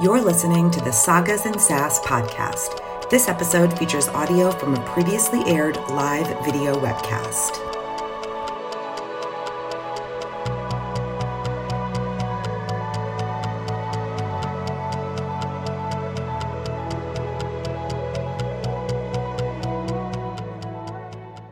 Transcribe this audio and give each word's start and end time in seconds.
You're 0.00 0.20
listening 0.20 0.72
to 0.72 0.80
the 0.80 0.90
Sagas 0.90 1.46
and 1.46 1.60
Sass 1.60 2.00
podcast. 2.00 3.10
This 3.10 3.28
episode 3.28 3.78
features 3.78 4.08
audio 4.08 4.50
from 4.50 4.74
a 4.74 4.84
previously 4.84 5.44
aired 5.46 5.76
live 5.90 6.26
video 6.44 6.74
webcast. 6.74 7.60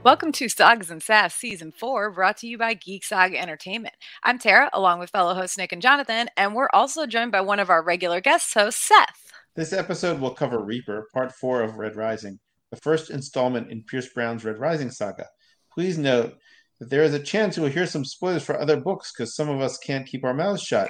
Welcome 0.03 0.33
to 0.33 0.49
Sagas 0.49 0.91
and 0.91 1.01
Sass 1.01 1.33
Season 1.33 1.71
4, 1.71 2.11
brought 2.11 2.39
to 2.39 2.49
you 2.49 2.59
by 2.59 2.75
Geek 2.75 3.05
Entertainment. 3.13 3.95
I'm 4.25 4.39
Tara, 4.39 4.71
along 4.73 5.01
with 5.01 5.11
fellow 5.11 5.35
hosts 5.35 5.59
Nick 5.59 5.73
and 5.73 5.83
Jonathan, 5.83 6.29
and 6.37 6.55
we're 6.55 6.69
also 6.73 7.07
joined 7.07 7.33
by 7.33 7.41
one 7.41 7.59
of 7.59 7.71
our 7.71 7.83
regular 7.83 8.21
guest 8.21 8.55
hosts, 8.55 8.81
Seth. 8.81 9.33
This 9.57 9.73
episode 9.73 10.21
will 10.21 10.31
cover 10.31 10.63
Reaper, 10.63 11.09
Part 11.13 11.33
4 11.33 11.63
of 11.63 11.75
Red 11.75 11.97
Rising, 11.97 12.39
the 12.71 12.77
first 12.77 13.11
installment 13.11 13.73
in 13.73 13.83
Pierce 13.83 14.07
Brown's 14.13 14.45
Red 14.45 14.61
Rising 14.61 14.93
saga. 14.93 15.27
Please 15.75 15.99
note 15.99 16.35
that 16.79 16.89
there 16.89 17.03
is 17.03 17.15
a 17.15 17.19
chance 17.19 17.57
you 17.57 17.65
will 17.65 17.71
hear 17.71 17.85
some 17.85 18.05
spoilers 18.05 18.45
for 18.45 18.57
other 18.61 18.81
books 18.81 19.13
because 19.13 19.35
some 19.35 19.49
of 19.49 19.61
us 19.61 19.77
can't 19.79 20.07
keep 20.07 20.23
our 20.23 20.35
mouths 20.35 20.63
shut 20.63 20.89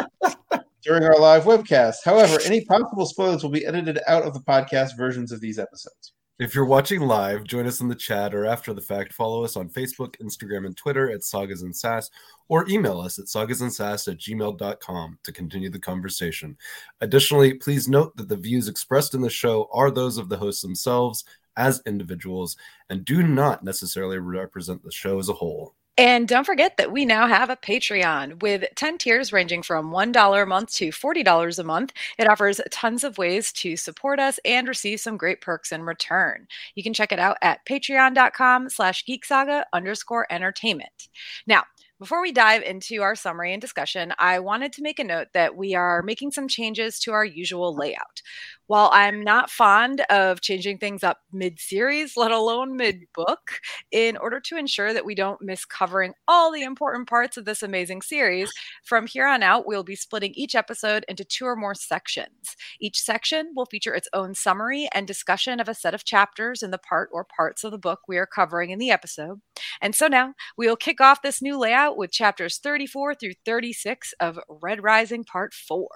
during 0.82 1.04
our 1.04 1.20
live 1.20 1.44
webcast. 1.44 1.96
However, 2.06 2.38
any 2.46 2.64
possible 2.64 3.04
spoilers 3.04 3.42
will 3.42 3.50
be 3.50 3.66
edited 3.66 3.98
out 4.08 4.22
of 4.22 4.32
the 4.32 4.40
podcast 4.40 4.96
versions 4.96 5.30
of 5.30 5.42
these 5.42 5.58
episodes. 5.58 6.14
If 6.40 6.54
you're 6.54 6.64
watching 6.64 7.02
live, 7.02 7.44
join 7.44 7.66
us 7.66 7.82
in 7.82 7.88
the 7.88 7.94
chat 7.94 8.34
or 8.34 8.46
after 8.46 8.72
the 8.72 8.80
fact, 8.80 9.12
follow 9.12 9.44
us 9.44 9.56
on 9.56 9.68
Facebook, 9.68 10.16
Instagram, 10.22 10.64
and 10.64 10.74
Twitter 10.74 11.10
at 11.10 11.22
Sagas 11.22 11.60
and 11.60 11.76
Sass, 11.76 12.08
or 12.48 12.66
email 12.66 12.98
us 12.98 13.18
at 13.18 13.26
sagasandsass 13.26 14.10
at 14.10 14.16
gmail.com 14.16 15.18
to 15.22 15.32
continue 15.32 15.68
the 15.68 15.78
conversation. 15.78 16.56
Additionally, 17.02 17.52
please 17.52 17.88
note 17.88 18.16
that 18.16 18.30
the 18.30 18.38
views 18.38 18.68
expressed 18.68 19.12
in 19.12 19.20
the 19.20 19.28
show 19.28 19.68
are 19.70 19.90
those 19.90 20.16
of 20.16 20.30
the 20.30 20.36
hosts 20.38 20.62
themselves 20.62 21.26
as 21.58 21.82
individuals 21.84 22.56
and 22.88 23.04
do 23.04 23.22
not 23.22 23.62
necessarily 23.62 24.16
represent 24.16 24.82
the 24.82 24.90
show 24.90 25.18
as 25.18 25.28
a 25.28 25.34
whole. 25.34 25.74
And 25.96 26.26
don't 26.26 26.46
forget 26.46 26.76
that 26.76 26.92
we 26.92 27.04
now 27.04 27.26
have 27.26 27.50
a 27.50 27.56
Patreon 27.56 28.40
with 28.42 28.64
10 28.74 28.98
tiers 28.98 29.32
ranging 29.32 29.62
from 29.62 29.90
$1 29.90 30.42
a 30.42 30.46
month 30.46 30.72
to 30.74 30.88
$40 30.88 31.58
a 31.58 31.64
month. 31.64 31.92
It 32.18 32.28
offers 32.28 32.60
tons 32.70 33.04
of 33.04 33.18
ways 33.18 33.52
to 33.54 33.76
support 33.76 34.18
us 34.18 34.40
and 34.44 34.66
receive 34.66 35.00
some 35.00 35.18
great 35.18 35.40
perks 35.40 35.72
in 35.72 35.82
return. 35.82 36.46
You 36.74 36.82
can 36.82 36.94
check 36.94 37.12
it 37.12 37.18
out 37.18 37.36
at 37.42 37.66
patreon.com 37.66 38.70
slash 38.70 39.04
geeksaga 39.04 39.64
underscore 39.72 40.26
entertainment. 40.30 41.08
Now, 41.46 41.64
before 42.00 42.22
we 42.22 42.32
dive 42.32 42.62
into 42.62 43.02
our 43.02 43.14
summary 43.14 43.52
and 43.52 43.60
discussion, 43.60 44.14
I 44.18 44.38
wanted 44.38 44.72
to 44.72 44.82
make 44.82 44.98
a 44.98 45.04
note 45.04 45.28
that 45.34 45.54
we 45.54 45.74
are 45.74 46.00
making 46.00 46.30
some 46.30 46.48
changes 46.48 46.98
to 47.00 47.12
our 47.12 47.26
usual 47.26 47.76
layout. 47.76 48.22
While 48.70 48.90
I'm 48.92 49.24
not 49.24 49.50
fond 49.50 50.02
of 50.10 50.42
changing 50.42 50.78
things 50.78 51.02
up 51.02 51.22
mid 51.32 51.58
series, 51.58 52.16
let 52.16 52.30
alone 52.30 52.76
mid 52.76 53.00
book, 53.12 53.58
in 53.90 54.16
order 54.16 54.38
to 54.42 54.56
ensure 54.56 54.92
that 54.92 55.04
we 55.04 55.16
don't 55.16 55.42
miss 55.42 55.64
covering 55.64 56.14
all 56.28 56.52
the 56.52 56.62
important 56.62 57.08
parts 57.08 57.36
of 57.36 57.46
this 57.46 57.64
amazing 57.64 58.02
series, 58.02 58.48
from 58.84 59.08
here 59.08 59.26
on 59.26 59.42
out, 59.42 59.66
we'll 59.66 59.82
be 59.82 59.96
splitting 59.96 60.34
each 60.36 60.54
episode 60.54 61.04
into 61.08 61.24
two 61.24 61.46
or 61.46 61.56
more 61.56 61.74
sections. 61.74 62.54
Each 62.80 63.00
section 63.00 63.54
will 63.56 63.66
feature 63.66 63.92
its 63.92 64.08
own 64.12 64.36
summary 64.36 64.88
and 64.94 65.04
discussion 65.04 65.58
of 65.58 65.68
a 65.68 65.74
set 65.74 65.92
of 65.92 66.04
chapters 66.04 66.62
in 66.62 66.70
the 66.70 66.78
part 66.78 67.08
or 67.12 67.24
parts 67.24 67.64
of 67.64 67.72
the 67.72 67.76
book 67.76 68.02
we 68.06 68.18
are 68.18 68.24
covering 68.24 68.70
in 68.70 68.78
the 68.78 68.92
episode. 68.92 69.40
And 69.82 69.96
so 69.96 70.06
now 70.06 70.34
we 70.56 70.68
will 70.68 70.76
kick 70.76 71.00
off 71.00 71.22
this 71.22 71.42
new 71.42 71.58
layout 71.58 71.96
with 71.96 72.12
chapters 72.12 72.58
34 72.58 73.16
through 73.16 73.34
36 73.44 74.14
of 74.20 74.38
Red 74.48 74.84
Rising 74.84 75.24
Part 75.24 75.54
4 75.54 75.88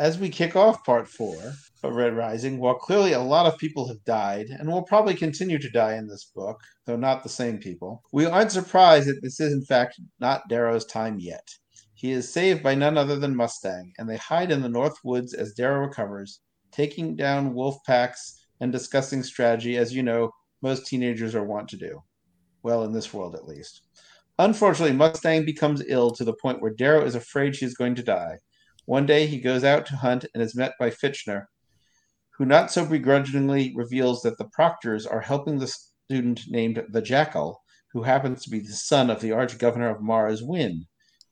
as 0.00 0.18
we 0.18 0.30
kick 0.30 0.56
off 0.56 0.82
part 0.82 1.06
four 1.06 1.36
of 1.82 1.94
Red 1.94 2.16
Rising, 2.16 2.58
while 2.58 2.76
clearly 2.76 3.12
a 3.12 3.20
lot 3.20 3.44
of 3.44 3.58
people 3.58 3.86
have 3.86 4.02
died 4.06 4.46
and 4.48 4.66
will 4.66 4.82
probably 4.82 5.12
continue 5.12 5.58
to 5.58 5.68
die 5.68 5.96
in 5.96 6.08
this 6.08 6.32
book, 6.34 6.58
though 6.86 6.96
not 6.96 7.22
the 7.22 7.28
same 7.28 7.58
people, 7.58 8.02
we 8.10 8.24
aren't 8.24 8.50
surprised 8.50 9.08
that 9.08 9.20
this 9.20 9.40
is 9.40 9.52
in 9.52 9.62
fact 9.62 10.00
not 10.18 10.48
Darrow's 10.48 10.86
time 10.86 11.20
yet. 11.20 11.46
He 11.92 12.12
is 12.12 12.32
saved 12.32 12.62
by 12.62 12.74
none 12.74 12.96
other 12.96 13.16
than 13.16 13.36
Mustang, 13.36 13.92
and 13.98 14.08
they 14.08 14.16
hide 14.16 14.50
in 14.50 14.62
the 14.62 14.70
North 14.70 14.96
Woods 15.04 15.34
as 15.34 15.52
Darrow 15.52 15.80
recovers, 15.80 16.40
taking 16.72 17.14
down 17.14 17.52
wolf 17.52 17.76
packs 17.84 18.46
and 18.60 18.72
discussing 18.72 19.22
strategy, 19.22 19.76
as 19.76 19.94
you 19.94 20.02
know, 20.02 20.30
most 20.62 20.86
teenagers 20.86 21.34
are 21.34 21.44
wont 21.44 21.68
to 21.68 21.76
do. 21.76 22.02
Well, 22.62 22.84
in 22.84 22.92
this 22.92 23.12
world 23.12 23.34
at 23.34 23.46
least. 23.46 23.82
Unfortunately, 24.38 24.96
Mustang 24.96 25.44
becomes 25.44 25.84
ill 25.88 26.10
to 26.12 26.24
the 26.24 26.36
point 26.40 26.62
where 26.62 26.72
Darrow 26.72 27.04
is 27.04 27.14
afraid 27.14 27.54
she 27.54 27.66
is 27.66 27.74
going 27.74 27.94
to 27.96 28.02
die 28.02 28.38
one 28.90 29.06
day 29.06 29.24
he 29.24 29.38
goes 29.38 29.62
out 29.62 29.86
to 29.86 29.94
hunt 29.94 30.26
and 30.34 30.42
is 30.42 30.56
met 30.56 30.72
by 30.76 30.90
Fitchner, 30.90 31.44
who 32.30 32.44
not 32.44 32.72
so 32.72 32.84
begrudgingly 32.84 33.72
reveals 33.76 34.20
that 34.22 34.36
the 34.36 34.48
proctors 34.52 35.06
are 35.06 35.20
helping 35.20 35.60
the 35.60 35.72
student 36.08 36.40
named 36.48 36.82
the 36.90 37.00
Jackal, 37.00 37.62
who 37.92 38.02
happens 38.02 38.42
to 38.42 38.50
be 38.50 38.58
the 38.58 38.72
son 38.72 39.08
of 39.08 39.20
the 39.20 39.30
arch 39.30 39.58
governor 39.58 39.90
of 39.90 40.02
Mars, 40.02 40.42
Wynn. 40.42 40.86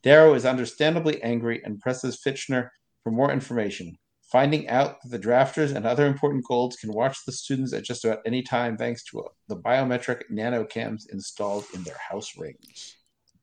Darrow 0.04 0.34
is 0.34 0.46
understandably 0.46 1.20
angry 1.20 1.60
and 1.64 1.80
presses 1.80 2.22
Fitchner 2.24 2.68
for 3.02 3.10
more 3.10 3.32
information, 3.32 3.98
finding 4.22 4.68
out 4.68 5.02
that 5.02 5.08
the 5.10 5.18
drafters 5.18 5.74
and 5.74 5.84
other 5.84 6.06
important 6.06 6.44
golds 6.44 6.76
can 6.76 6.92
watch 6.92 7.24
the 7.26 7.32
students 7.32 7.72
at 7.72 7.82
just 7.82 8.04
about 8.04 8.20
any 8.24 8.40
time 8.40 8.76
thanks 8.76 9.02
to 9.02 9.24
the 9.48 9.56
biometric 9.56 10.22
nanocams 10.30 11.10
installed 11.10 11.64
in 11.74 11.82
their 11.82 11.98
house 12.08 12.38
rings. 12.38 12.98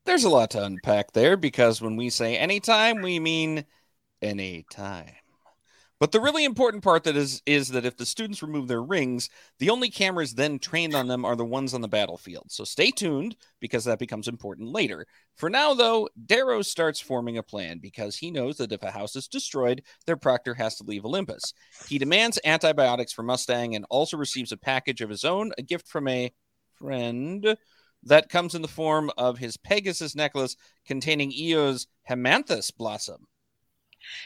There's 0.06 0.24
a 0.24 0.30
lot 0.30 0.52
to 0.52 0.64
unpack 0.64 1.12
there 1.12 1.36
because 1.36 1.82
when 1.82 1.97
we 1.97 2.09
say 2.09 2.38
anytime, 2.38 3.02
we 3.02 3.20
mean 3.20 3.66
any 4.22 4.66
time. 4.72 5.12
But 5.98 6.12
the 6.12 6.20
really 6.20 6.44
important 6.44 6.84
part 6.84 7.06
that 7.06 7.16
is 7.16 7.42
is 7.46 7.70
that 7.70 7.86
if 7.86 7.96
the 7.96 8.06
students 8.06 8.44
remove 8.44 8.68
their 8.68 8.84
rings, 8.84 9.30
the 9.59 9.70
only 9.70 9.90
cameras 9.90 10.34
then 10.34 10.59
trained 10.59 10.94
on 10.94 11.08
them 11.08 11.24
are 11.24 11.38
the 11.38 11.46
ones 11.46 11.74
on 11.74 11.80
the 11.80 11.88
battlefield. 11.88 12.52
So 12.52 12.66
stay 12.66 12.92
tuned 12.92 13.38
because 13.62 13.86
that 13.86 13.98
becomes 13.98 14.28
important 14.28 14.68
later. 14.70 15.06
For 15.38 15.50
now, 15.50 15.74
though, 15.74 16.09
Darrow 16.26 16.62
starts 16.64 17.00
forming 17.00 17.38
a 17.38 17.44
plan 17.44 17.80
because 17.81 18.18
he 18.18 18.30
knows 18.30 18.58
that 18.58 18.74
if 18.74 18.84
a 18.84 18.92
house 18.92 19.16
is 19.16 19.30
destroyed, 19.30 19.84
their 20.06 20.18
proctor 20.18 20.53
has 20.56 20.76
to 20.78 20.84
leave 20.84 21.06
Olympus. 21.06 21.53
He 21.88 21.97
demands 21.97 22.40
antibiotics 22.44 23.14
for 23.14 23.24
Mustang 23.24 23.74
and 23.74 23.86
also 23.90 24.18
receives 24.18 24.52
a 24.52 24.58
package 24.58 25.00
of 25.00 25.09
his 25.09 25.24
own, 25.24 25.53
a 25.58 25.62
gift 25.62 25.88
from 25.88 26.09
a 26.09 26.34
friend 26.78 27.56
that 28.03 28.30
comes 28.30 28.53
in 28.53 28.62
the 28.62 28.68
form 28.68 29.09
of 29.18 29.38
his 29.38 29.56
Pegasus 29.56 30.14
necklace 30.14 30.58
containing 30.86 31.32
Eo's 31.32 31.88
Haemanthus 32.09 32.76
blossom. 32.76 33.28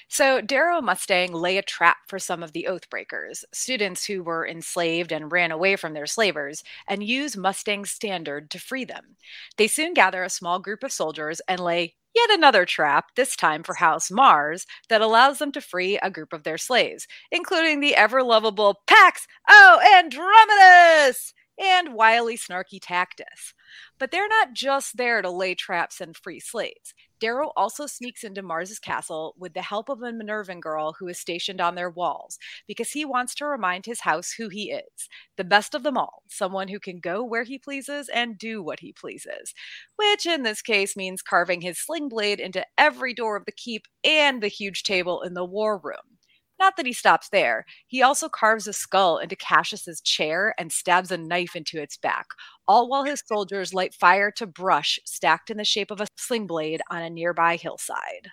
So, 0.08 0.42
Darrow 0.42 0.82
Mustang 0.82 1.34
lay 1.34 1.58
a 1.58 1.62
trap 1.62 1.98
for 2.08 2.20
some 2.20 2.44
of 2.44 2.54
the 2.54 2.68
Oathbreakers, 2.70 3.44
students 3.54 4.06
who 4.06 4.24
were 4.24 4.48
enslaved 4.48 5.12
and 5.12 5.32
ran 5.32 5.52
away 5.52 5.76
from 5.76 5.94
their 5.94 6.06
slavers, 6.06 6.64
and 6.88 7.04
use 7.04 7.38
Mustang's 7.38 7.92
standard 7.92 8.50
to 8.52 8.60
free 8.60 8.86
them. 8.86 9.16
They 9.58 9.68
soon 9.68 9.94
gather 9.94 10.24
a 10.24 10.30
small 10.30 10.60
group 10.60 10.84
of 10.84 10.92
soldiers 10.92 11.42
and 11.48 11.60
lay 11.60 11.96
yet 12.16 12.30
another 12.32 12.66
trap, 12.66 13.16
this 13.16 13.36
time 13.36 13.64
for 13.64 13.76
House 13.76 14.10
Mars, 14.12 14.66
that 14.90 15.02
allows 15.02 15.40
them 15.40 15.52
to 15.54 15.62
free 15.62 15.98
a 16.00 16.10
group 16.10 16.34
of 16.34 16.44
their 16.44 16.58
slaves, 16.58 17.08
including 17.32 17.80
the 17.80 17.96
ever 17.96 18.24
lovable 18.24 18.82
Pax 18.88 19.28
O 19.50 19.80
Andromedus 19.96 21.34
and 21.60 21.94
wily, 21.94 22.38
snarky 22.38 22.80
Tactus. 22.80 23.54
But 24.00 24.12
they're 24.12 24.28
not 24.28 24.54
just 24.54 24.98
there 24.98 25.22
to 25.22 25.30
lay 25.30 25.56
traps 25.56 26.00
and 26.02 26.16
free 26.16 26.40
slaves. 26.40 26.94
Darrow 27.20 27.52
also 27.58 27.86
sneaks 27.86 28.24
into 28.24 28.42
Mars's 28.42 28.80
castle 28.80 29.36
with 29.38 29.54
the 29.54 29.62
help 29.62 29.90
of 29.90 30.02
a 30.02 30.12
Minervan 30.12 30.62
girl 30.62 30.96
who 30.98 31.08
is 31.08 31.20
stationed 31.20 31.60
on 31.60 31.76
their 31.76 31.90
walls 31.90 32.40
because 32.66 32.92
he 32.92 33.04
wants 33.04 33.36
to 33.36 33.46
remind 33.46 33.86
his 33.86 34.02
house 34.02 34.32
who 34.38 34.48
he 34.48 34.72
is 34.72 35.10
the 35.36 35.44
best 35.44 35.76
of 35.76 35.84
them 35.84 35.98
all, 35.98 36.24
someone 36.30 36.70
who 36.70 36.80
can 36.80 37.00
go 37.00 37.24
where 37.24 37.44
he 37.44 37.58
pleases 37.58 38.10
and 38.10 38.38
do 38.38 38.64
what 38.64 38.80
he 38.80 38.94
pleases, 38.94 39.54
which 39.98 40.26
in 40.26 40.44
this 40.44 40.62
case 40.62 40.96
means 40.96 41.22
carving 41.22 41.62
his 41.62 41.78
sling 41.78 42.08
blade 42.10 42.40
into 42.40 42.66
every 42.78 43.14
door 43.14 43.36
of 43.36 43.46
the 43.46 43.52
keep 43.52 43.86
and 44.04 44.42
the 44.42 44.48
huge 44.48 44.84
table 44.84 45.22
in 45.22 45.34
the 45.34 45.46
war 45.46 45.78
room. 45.78 46.19
Not 46.60 46.76
that 46.76 46.86
he 46.86 46.94
stops 46.94 47.30
there. 47.30 47.66
He 47.88 48.02
also 48.02 48.28
carves 48.28 48.68
a 48.68 48.74
skull 48.74 49.18
into 49.18 49.36
Cassius's 49.36 50.02
chair 50.02 50.54
and 50.58 50.72
stabs 50.72 51.10
a 51.10 51.18
knife 51.18 51.56
into 51.56 51.82
its 51.82 51.96
back, 51.96 52.28
all 52.68 52.90
while 52.90 53.06
his 53.06 53.24
soldiers 53.26 53.74
light 53.74 53.94
fire 53.94 54.30
to 54.32 54.46
brush 54.46 55.00
stacked 55.06 55.50
in 55.50 55.58
the 55.58 55.64
shape 55.64 55.90
of 55.90 56.02
a 56.02 56.08
sling 56.18 56.48
blade 56.48 56.82
on 56.92 57.02
a 57.02 57.10
nearby 57.10 57.56
hillside. 57.56 58.30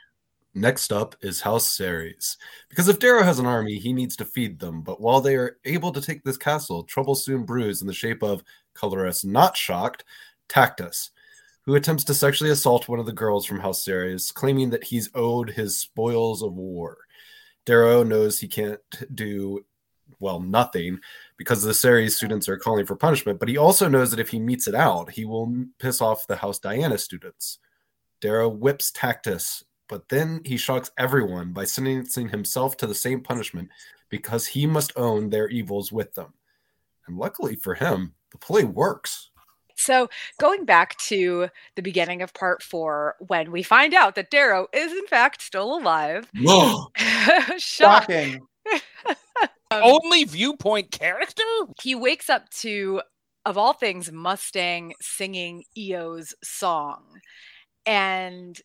Next 0.55 0.90
up 0.90 1.14
is 1.20 1.43
House 1.43 1.76
Ceres. 1.76 2.38
Because 2.70 2.88
if 2.88 2.99
Darrow 2.99 3.23
has 3.23 3.38
an 3.38 3.46
army, 3.46 3.78
he 3.78 3.93
needs 3.93 4.17
to 4.17 4.25
feed 4.25 4.58
them. 4.58 4.81
But 4.81 5.02
while 5.02 5.20
they 5.20 5.37
are 5.37 5.58
able 5.67 5.93
to 5.93 6.00
take 6.00 6.25
this 6.25 6.38
castle, 6.38 6.82
trouble 6.82 7.14
soon 7.14 7.44
brews 7.44 7.82
in 7.82 7.87
the 7.87 7.93
shape 7.93 8.22
of, 8.22 8.43
colorist 8.75 9.25
not 9.25 9.56
shocked, 9.56 10.02
Tactus, 10.49 11.11
who 11.67 11.75
attempts 11.75 12.05
to 12.05 12.14
sexually 12.14 12.50
assault 12.50 12.88
one 12.88 12.99
of 12.99 13.06
the 13.06 13.12
girls 13.12 13.44
from 13.44 13.61
House 13.61 13.84
Ceres, 13.84 14.31
claiming 14.31 14.70
that 14.70 14.84
he's 14.84 15.11
owed 15.14 15.50
his 15.50 15.79
spoils 15.79 16.43
of 16.43 16.55
war. 16.55 16.99
Darrow 17.67 18.03
knows 18.03 18.41
he 18.41 18.49
can't 18.49 18.81
do 19.15 19.65
well 20.19 20.41
nothing 20.41 20.99
because 21.37 21.63
the 21.63 21.75
Ceres 21.75 22.17
students 22.17 22.49
are 22.49 22.57
calling 22.57 22.87
for 22.87 22.97
punishment, 22.97 23.39
but 23.39 23.49
he 23.49 23.59
also 23.59 23.89
knows 23.89 24.11
that 24.11 24.21
if 24.21 24.31
he 24.31 24.39
meets 24.39 24.67
it 24.67 24.75
out, 24.75 25.11
he 25.11 25.27
will 25.27 25.67
piss 25.79 26.01
off 26.01 26.27
the 26.27 26.37
House 26.37 26.59
Diana 26.59 26.97
students. 26.97 27.59
Darrow 28.23 28.49
whips 28.49 28.91
Tactus 28.91 29.63
but 29.89 30.09
then 30.09 30.41
he 30.45 30.57
shocks 30.57 30.91
everyone 30.99 31.53
by 31.53 31.65
sentencing 31.65 32.29
himself 32.29 32.77
to 32.79 32.87
the 32.87 32.95
same 32.95 33.21
punishment 33.21 33.69
because 34.09 34.47
he 34.47 34.67
must 34.67 34.93
own 34.97 35.31
their 35.31 35.49
evils 35.49 35.93
with 35.93 36.15
them. 36.15 36.35
And 37.07 37.17
luckily 37.17 37.57
for 37.57 37.75
him, 37.75 38.15
the 38.33 38.39
play 38.39 38.65
works. 38.65 39.31
So, 39.76 40.08
going 40.40 40.64
back 40.64 40.96
to 41.08 41.49
the 41.76 41.82
beginning 41.82 42.23
of 42.23 42.34
part 42.34 42.62
four, 42.62 43.17
when 43.20 43.52
we 43.52 43.62
find 43.62 43.94
out 43.94 44.14
that 44.17 44.31
Darrow 44.31 44.69
is 44.73 44.93
in 44.93 45.06
fact 45.06 45.43
still 45.43 45.76
alive, 45.76 46.31
Whoa. 46.40 46.87
Shocking. 47.58 48.40
Um, 49.70 49.81
Only 49.82 50.23
viewpoint 50.25 50.93
character? 50.93 51.43
he 51.82 51.96
wakes 51.96 52.31
up 52.31 52.49
to, 52.50 53.02
of 53.44 53.58
all 53.58 53.73
things, 53.73 54.12
Mustang 54.12 54.94
singing 55.00 55.64
Eo's 55.76 56.34
song. 56.44 57.02
And 57.84 58.61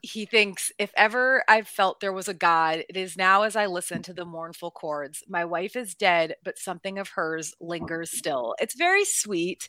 he 0.00 0.26
thinks, 0.26 0.72
if 0.78 0.92
ever 0.96 1.44
I've 1.48 1.68
felt 1.68 2.00
there 2.00 2.12
was 2.12 2.28
a 2.28 2.34
God, 2.34 2.84
it 2.88 2.96
is 2.96 3.16
now 3.16 3.42
as 3.42 3.56
I 3.56 3.66
listen 3.66 4.02
to 4.02 4.14
the 4.14 4.24
mournful 4.24 4.72
chords. 4.72 5.22
My 5.28 5.44
wife 5.44 5.76
is 5.76 5.94
dead, 5.94 6.34
but 6.44 6.58
something 6.58 6.98
of 6.98 7.10
hers 7.10 7.54
lingers 7.60 8.10
still. 8.10 8.54
It's 8.60 8.76
very 8.76 9.04
sweet. 9.04 9.68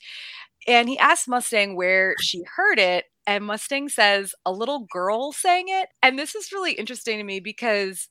And 0.68 0.88
he 0.89 0.98
asks 0.98 1.27
Mustang 1.27 1.75
where 1.75 2.15
she 2.21 2.44
heard 2.56 2.80
it. 2.80 3.06
And 3.25 3.45
Mustang 3.45 3.89
says, 3.89 4.36
a 4.45 4.51
little 4.51 4.86
girl 4.92 5.31
sang 5.31 5.65
it. 5.68 5.89
And 6.01 6.19
this 6.19 6.36
is 6.36 6.51
really 6.51 6.74
interesting 6.74 7.18
to 7.18 7.24
me 7.24 7.39
because 7.39 8.10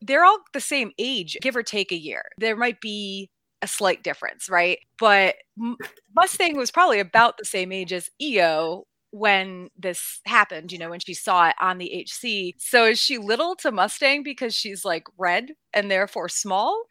they're 0.00 0.24
all 0.24 0.38
the 0.52 0.60
same 0.60 0.92
age, 0.98 1.36
give 1.40 1.56
or 1.56 1.62
take 1.62 1.90
a 1.90 1.98
year. 1.98 2.24
There 2.38 2.56
might 2.56 2.80
be 2.80 3.30
a 3.62 3.66
slight 3.66 4.02
difference, 4.02 4.48
right? 4.48 4.78
But 4.98 5.36
Mustang 6.14 6.56
was 6.56 6.70
probably 6.70 7.00
about 7.00 7.38
the 7.38 7.44
same 7.44 7.72
age 7.72 7.92
as 7.92 8.10
EO 8.20 8.86
when 9.10 9.70
this 9.78 10.20
happened, 10.26 10.72
you 10.72 10.78
know, 10.78 10.90
when 10.90 11.00
she 11.00 11.14
saw 11.14 11.48
it 11.48 11.54
on 11.60 11.78
the 11.78 12.04
HC. 12.04 12.56
So 12.58 12.86
is 12.86 12.98
she 12.98 13.16
little 13.16 13.54
to 13.56 13.72
Mustang 13.72 14.22
because 14.22 14.54
she's 14.54 14.84
like 14.84 15.04
red 15.16 15.52
and 15.72 15.90
therefore 15.90 16.28
small? 16.28 16.82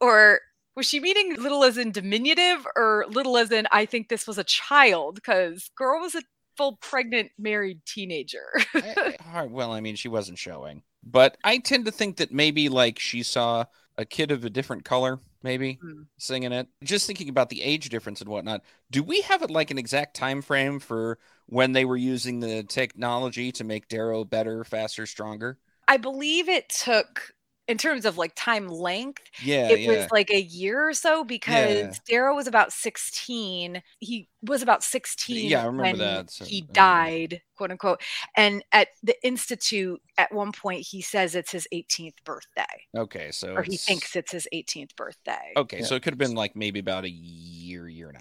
Or 0.00 0.40
was 0.78 0.86
she 0.86 1.00
meaning 1.00 1.34
little 1.34 1.64
as 1.64 1.76
in 1.76 1.90
diminutive 1.92 2.66
or 2.76 3.04
little 3.10 3.36
as 3.36 3.50
in 3.50 3.66
I 3.72 3.84
think 3.84 4.08
this 4.08 4.26
was 4.26 4.38
a 4.38 4.44
child? 4.44 5.16
Because 5.16 5.70
girl 5.76 6.00
was 6.00 6.14
a 6.14 6.22
full 6.56 6.76
pregnant 6.76 7.30
married 7.38 7.80
teenager. 7.84 8.46
I- 8.74 9.16
I- 9.34 9.46
well, 9.50 9.72
I 9.72 9.80
mean, 9.80 9.96
she 9.96 10.08
wasn't 10.08 10.38
showing. 10.38 10.82
But 11.04 11.36
I 11.44 11.58
tend 11.58 11.84
to 11.86 11.90
think 11.92 12.16
that 12.16 12.32
maybe 12.32 12.68
like 12.68 12.98
she 12.98 13.22
saw 13.22 13.64
a 13.96 14.04
kid 14.04 14.30
of 14.30 14.44
a 14.44 14.50
different 14.50 14.84
color, 14.84 15.18
maybe 15.42 15.78
Hmm. 15.82 16.02
singing 16.16 16.52
it. 16.52 16.68
Just 16.84 17.06
thinking 17.06 17.28
about 17.28 17.50
the 17.50 17.62
age 17.62 17.88
difference 17.88 18.20
and 18.20 18.30
whatnot. 18.30 18.62
Do 18.90 19.02
we 19.02 19.20
have 19.22 19.42
it 19.42 19.50
like 19.50 19.70
an 19.70 19.78
exact 19.78 20.14
time 20.14 20.42
frame 20.42 20.78
for 20.78 21.18
when 21.46 21.72
they 21.72 21.84
were 21.84 21.96
using 21.96 22.40
the 22.40 22.62
technology 22.62 23.50
to 23.52 23.64
make 23.64 23.88
Darrow 23.88 24.24
better, 24.24 24.62
faster, 24.64 25.06
stronger? 25.06 25.58
I 25.88 25.96
believe 25.96 26.48
it 26.48 26.68
took, 26.68 27.32
in 27.68 27.76
terms 27.78 28.04
of 28.06 28.16
like 28.16 28.32
time 28.34 28.66
length, 28.68 29.22
Yeah, 29.42 29.68
it 29.70 29.80
yeah. 29.80 29.88
was 29.90 30.10
like 30.10 30.30
a 30.30 30.40
year 30.40 30.88
or 30.88 30.94
so 30.94 31.22
because 31.22 31.76
Yeah. 31.76 31.92
Darrow 32.08 32.34
was 32.34 32.46
about 32.46 32.72
16. 32.72 33.82
He 34.00 34.28
was 34.42 34.62
about 34.62 34.82
16 34.82 35.50
Yeah, 35.50 35.62
I 35.62 35.66
remember 35.66 35.82
when 35.82 35.98
that, 35.98 36.30
so- 36.30 36.44
he 36.46 36.56
I 36.56 36.60
remember. 36.60 36.72
died, 36.72 37.42
quote 37.56 37.70
unquote. 37.70 38.02
And 38.36 38.64
at 38.72 38.88
the 39.02 39.14
Institute, 39.24 40.00
at 40.16 40.32
one 40.32 40.50
point, 40.52 40.86
he 40.88 41.02
says 41.02 41.34
it's 41.34 41.52
his 41.52 41.68
18th 41.72 42.16
birthday, 42.24 42.64
okay, 42.96 43.30
so 43.30 43.54
or 43.54 43.62
he 43.62 43.76
thinks 43.76 44.16
it's 44.16 44.32
his 44.32 44.48
18th 44.52 44.96
birthday. 44.96 45.52
Okay, 45.56 45.80
Yeah. 45.80 45.84
so 45.84 45.94
it 45.94 46.02
could 46.02 46.14
have 46.14 46.18
been 46.18 46.34
like 46.34 46.56
maybe 46.56 46.80
about 46.80 47.04
a 47.04 47.10
year, 47.10 47.86
year 47.88 48.08
and 48.08 48.16
a 48.16 48.20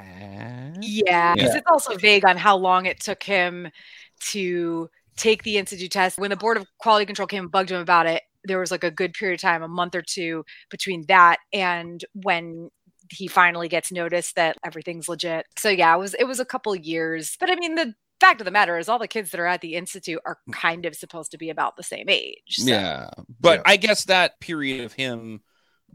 half. 0.00 0.76
Yeah, 0.82 1.34
because 1.34 1.50
Yeah. 1.52 1.58
it's 1.58 1.70
also 1.70 1.96
vague 1.96 2.24
on 2.24 2.36
how 2.36 2.56
long 2.56 2.86
it 2.86 3.00
took 3.00 3.22
him 3.22 3.70
to 4.30 4.90
take 5.16 5.42
the 5.42 5.58
institute 5.58 5.90
test. 5.92 6.18
When 6.18 6.30
the 6.30 6.36
board 6.36 6.56
of 6.56 6.66
quality 6.78 7.04
control 7.06 7.26
came 7.28 7.44
and 7.44 7.52
bugged 7.52 7.70
him 7.70 7.80
about 7.80 8.06
it, 8.06 8.22
there 8.44 8.58
was 8.58 8.70
like 8.70 8.84
a 8.84 8.90
good 8.90 9.12
period 9.12 9.34
of 9.34 9.40
time, 9.42 9.62
a 9.62 9.68
month 9.68 9.94
or 9.94 10.02
two 10.02 10.44
between 10.70 11.04
that 11.08 11.38
and 11.52 12.04
when 12.14 12.70
he 13.10 13.26
finally 13.26 13.68
gets 13.68 13.90
noticed 13.90 14.36
that 14.36 14.56
everything's 14.64 15.08
legit. 15.08 15.46
So 15.58 15.68
yeah, 15.68 15.94
it 15.94 15.98
was 15.98 16.14
it 16.14 16.24
was 16.24 16.40
a 16.40 16.44
couple 16.44 16.74
years. 16.76 17.36
But 17.38 17.50
I 17.50 17.56
mean 17.56 17.74
the 17.74 17.94
fact 18.20 18.40
of 18.40 18.44
the 18.44 18.50
matter 18.50 18.78
is 18.78 18.88
all 18.88 18.98
the 18.98 19.08
kids 19.08 19.30
that 19.30 19.40
are 19.40 19.46
at 19.46 19.62
the 19.62 19.74
institute 19.74 20.20
are 20.24 20.38
mm. 20.48 20.52
kind 20.52 20.84
of 20.86 20.94
supposed 20.94 21.30
to 21.32 21.38
be 21.38 21.50
about 21.50 21.76
the 21.76 21.82
same 21.82 22.08
age. 22.08 22.56
so- 22.58 22.70
Yeah, 22.70 23.10
but 23.40 23.60
Yeah. 23.60 23.62
I 23.66 23.76
guess 23.76 24.04
that 24.04 24.40
period 24.40 24.84
of 24.84 24.92
him 24.92 25.40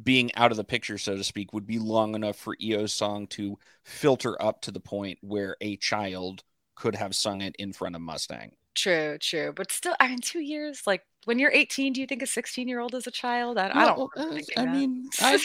being 0.01 0.33
out 0.35 0.51
of 0.51 0.57
the 0.57 0.63
picture, 0.63 0.97
so 0.97 1.15
to 1.15 1.23
speak, 1.23 1.53
would 1.53 1.67
be 1.67 1.79
long 1.79 2.15
enough 2.15 2.35
for 2.35 2.57
EO's 2.59 2.93
song 2.93 3.27
to 3.27 3.57
filter 3.83 4.41
up 4.41 4.61
to 4.61 4.71
the 4.71 4.79
point 4.79 5.19
where 5.21 5.55
a 5.61 5.77
child 5.77 6.43
could 6.75 6.95
have 6.95 7.15
sung 7.15 7.41
it 7.41 7.55
in 7.57 7.71
front 7.71 7.95
of 7.95 8.01
Mustang. 8.01 8.51
True, 8.75 9.17
true. 9.19 9.53
But 9.55 9.71
still, 9.71 9.95
I 9.99 10.09
mean, 10.09 10.19
two 10.19 10.41
years. 10.41 10.81
Like 10.85 11.01
when 11.23 11.39
you're 11.39 11.51
18, 11.51 11.93
do 11.93 12.01
you 12.01 12.07
think 12.07 12.21
a 12.21 12.27
16 12.27 12.67
year 12.67 12.79
old 12.79 12.93
is 12.93 13.07
a 13.07 13.11
child? 13.11 13.57
I, 13.57 13.69
I 13.73 13.85
don't. 13.85 13.97
Well, 13.97 14.11
uh, 14.17 14.39
I 14.57 14.65
mean, 14.65 15.07
I, 15.21 15.39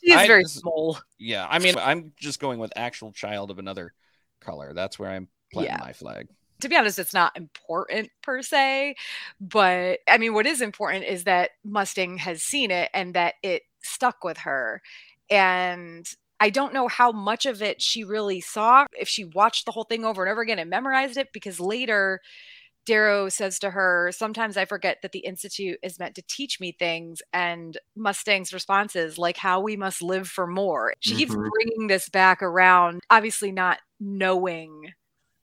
He's 0.00 0.16
I 0.16 0.26
very 0.26 0.42
just- 0.42 0.56
small. 0.58 0.98
yeah, 1.18 1.46
I 1.48 1.58
mean, 1.60 1.76
I'm 1.78 2.12
just 2.18 2.40
going 2.40 2.58
with 2.58 2.72
actual 2.76 3.12
child 3.12 3.50
of 3.50 3.58
another 3.58 3.94
color. 4.40 4.72
That's 4.74 4.98
where 4.98 5.10
I'm 5.10 5.28
planting 5.52 5.74
Yeah. 5.76 5.84
my 5.84 5.92
flag. 5.92 6.28
To 6.60 6.68
be 6.68 6.76
honest, 6.76 6.98
it's 6.98 7.14
not 7.14 7.36
important 7.36 8.10
per 8.22 8.42
se, 8.42 8.96
but 9.40 10.00
I 10.08 10.18
mean, 10.18 10.34
what 10.34 10.44
is 10.46 10.60
important 10.60 11.04
is 11.04 11.22
that 11.24 11.50
Mustang 11.64 12.18
has 12.18 12.42
seen 12.42 12.72
it 12.72 12.90
and 12.92 13.14
that 13.14 13.34
it 13.44 13.62
stuck 13.84 14.24
with 14.24 14.38
her. 14.38 14.82
And 15.30 16.04
I 16.40 16.50
don't 16.50 16.74
know 16.74 16.88
how 16.88 17.12
much 17.12 17.46
of 17.46 17.62
it 17.62 17.82
she 17.82 18.04
really 18.04 18.40
saw, 18.40 18.86
if 18.98 19.08
she 19.08 19.24
watched 19.24 19.64
the 19.66 19.72
whole 19.72 19.84
thing 19.84 20.04
over 20.04 20.22
and 20.24 20.30
over 20.30 20.40
again 20.42 20.58
and 20.58 20.70
memorized 20.70 21.16
it, 21.16 21.28
because 21.32 21.58
later 21.60 22.20
Darrow 22.86 23.28
says 23.28 23.58
to 23.60 23.70
her, 23.70 24.10
Sometimes 24.12 24.56
I 24.56 24.64
forget 24.64 24.98
that 25.02 25.12
the 25.12 25.18
Institute 25.20 25.78
is 25.82 25.98
meant 25.98 26.14
to 26.14 26.22
teach 26.28 26.58
me 26.60 26.72
things. 26.72 27.20
And 27.32 27.76
Mustang's 27.96 28.52
response 28.52 28.96
is, 28.96 29.18
like, 29.18 29.36
how 29.36 29.60
we 29.60 29.76
must 29.76 30.00
live 30.02 30.28
for 30.28 30.46
more. 30.46 30.94
She 31.00 31.14
keeps 31.16 31.34
Mhm. 31.34 31.50
bringing 31.50 31.86
this 31.88 32.08
back 32.08 32.42
around, 32.42 33.00
obviously 33.10 33.52
not 33.52 33.80
knowing 34.00 34.94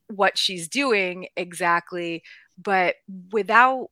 what 0.08 0.38
she's 0.38 0.68
doing 0.68 1.28
exactly, 1.36 2.24
but 2.58 2.96
without 3.32 3.90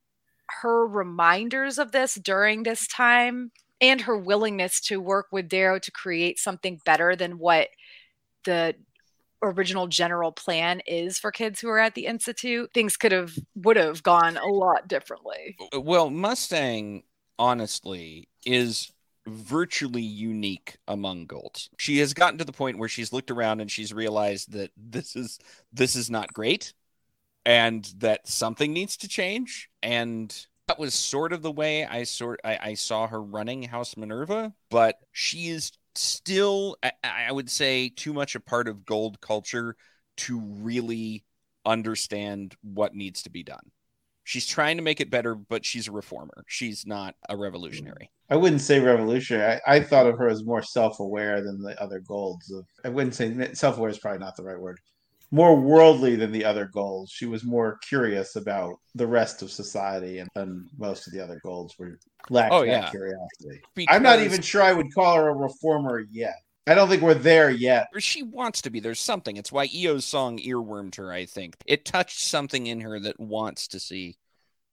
her 0.62 0.86
reminders 0.88 1.78
of 1.80 1.92
this 1.92 2.16
during 2.16 2.64
this 2.64 2.88
time 2.88 3.52
and 3.84 4.00
her 4.02 4.18
willingness 4.18 4.80
to 4.80 5.02
work 5.02 5.28
with 5.32 5.50
Darrow 5.50 5.78
to 5.78 5.92
create 5.92 6.40
something 6.40 6.80
better 6.86 7.18
than 7.18 7.38
what 7.38 7.68
the 8.46 8.76
original 9.44 9.88
general 9.88 10.32
plan 10.32 10.82
is 10.88 11.20
for 11.20 11.30
kids 11.30 11.60
who 11.60 11.68
are 11.68 11.78
at 11.78 11.94
the 11.96 12.06
institute 12.06 12.70
things 12.74 12.96
could 12.96 13.12
have 13.12 13.34
would 13.56 13.76
have 13.76 14.02
gone 14.02 14.38
a 14.38 14.48
lot 14.48 14.88
differently 14.88 15.58
uh, 15.76 15.82
Well, 15.82 16.10
Mustang, 16.10 17.04
honestly, 17.38 18.30
is 18.46 18.94
virtually 19.28 20.02
unique 20.02 20.78
among 20.88 21.26
Golds. 21.26 21.70
She 21.78 21.98
has 22.00 22.14
gotten 22.14 22.38
to 22.38 22.46
the 22.46 22.54
point 22.54 22.78
where 22.78 22.88
she's 22.88 23.12
looked 23.12 23.32
around 23.32 23.60
and 23.60 23.70
she's 23.70 23.94
realized 23.94 24.54
that 24.54 24.72
this 24.78 25.18
is 25.18 25.40
this 25.74 25.98
is 25.98 26.10
not 26.10 26.32
great 26.32 26.74
and 27.46 27.84
that 27.98 28.26
something 28.28 28.72
needs 28.72 28.96
to 28.98 29.10
change. 29.10 29.70
And 29.82 30.34
that 30.68 30.80
was 30.80 30.94
sort 30.94 31.34
of 31.34 31.42
the 31.42 31.52
way 31.52 31.86
I 31.86 32.04
sort 32.04 32.40
I, 32.44 32.58
I 32.62 32.74
saw 32.74 33.08
her 33.08 33.22
running 33.22 33.64
House 33.64 33.98
Minerva, 33.98 34.54
but 34.70 34.96
she 35.12 35.50
is 35.50 35.72
still 35.96 36.78
I, 36.82 36.92
I 37.04 37.32
would 37.32 37.50
say 37.50 37.90
too 37.90 38.14
much 38.14 38.36
a 38.36 38.40
part 38.40 38.68
of 38.68 38.86
gold 38.86 39.22
culture 39.22 39.76
to 40.18 40.40
really 40.40 41.24
understand 41.66 42.56
what 42.62 42.96
needs 42.96 43.24
to 43.24 43.30
be 43.30 43.44
done. 43.44 43.72
She's 44.26 44.48
trying 44.48 44.78
to 44.78 44.84
make 44.84 45.02
it 45.02 45.10
better, 45.10 45.36
but 45.36 45.66
she's 45.66 45.90
a 45.90 45.92
reformer. 45.92 46.46
She's 46.48 46.86
not 46.86 47.16
a 47.28 47.36
revolutionary. 47.36 48.10
I 48.30 48.38
wouldn't 48.38 48.62
say 48.62 48.80
revolutionary. 48.80 49.60
I, 49.68 49.76
I 49.76 49.80
thought 49.82 50.08
of 50.08 50.18
her 50.18 50.30
as 50.30 50.46
more 50.46 50.62
self-aware 50.62 51.44
than 51.44 51.62
the 51.62 51.80
other 51.82 52.00
golds. 52.00 52.50
Of 52.50 52.66
I 52.86 52.90
wouldn't 52.90 53.16
say 53.16 53.54
self-aware 53.54 53.90
is 53.90 54.00
probably 54.00 54.20
not 54.20 54.38
the 54.38 54.44
right 54.44 54.60
word. 54.60 54.80
More 55.34 55.60
worldly 55.60 56.16
than 56.16 56.32
the 56.32 56.46
other 56.46 56.66
golds. 56.72 57.12
She 57.12 57.26
was 57.26 57.44
more 57.44 57.80
curious 57.88 58.36
about 58.36 58.76
the 58.94 59.08
rest 59.08 59.42
of 59.42 59.52
society, 59.52 60.20
and, 60.20 60.30
and 60.36 60.70
most 60.78 61.08
of 61.08 61.14
the 61.14 61.20
other 61.24 61.40
golds 61.44 61.74
were 61.80 61.98
lacked 62.30 62.54
Oh, 62.54 62.62
yeah. 62.62 62.92
curiosity. 62.92 63.62
I'm 63.90 64.04
not 64.04 64.20
even 64.20 64.44
sure 64.44 64.62
I 64.62 64.74
would 64.74 64.94
call 64.94 65.16
her 65.16 65.30
a 65.30 65.34
reformer 65.36 66.06
yet. 66.12 66.36
I 66.68 66.76
don't 66.76 66.88
think 66.88 67.02
we're 67.02 67.16
there 67.16 67.50
yet. 67.50 67.88
she 67.98 68.22
wants 68.22 68.62
to 68.62 68.70
be. 68.70 68.80
There's 68.80 69.00
something. 69.00 69.36
It's 69.36 69.52
why 69.52 69.70
EO's 69.74 70.06
song 70.06 70.38
earwormed 70.38 70.96
her, 70.96 71.12
I 71.12 71.26
think. 71.26 71.56
It 71.66 71.84
touched 71.84 72.22
something 72.24 72.68
in 72.68 72.82
her 72.82 73.00
that 73.00 73.20
wants 73.20 73.68
to 73.70 73.80
see 73.80 74.18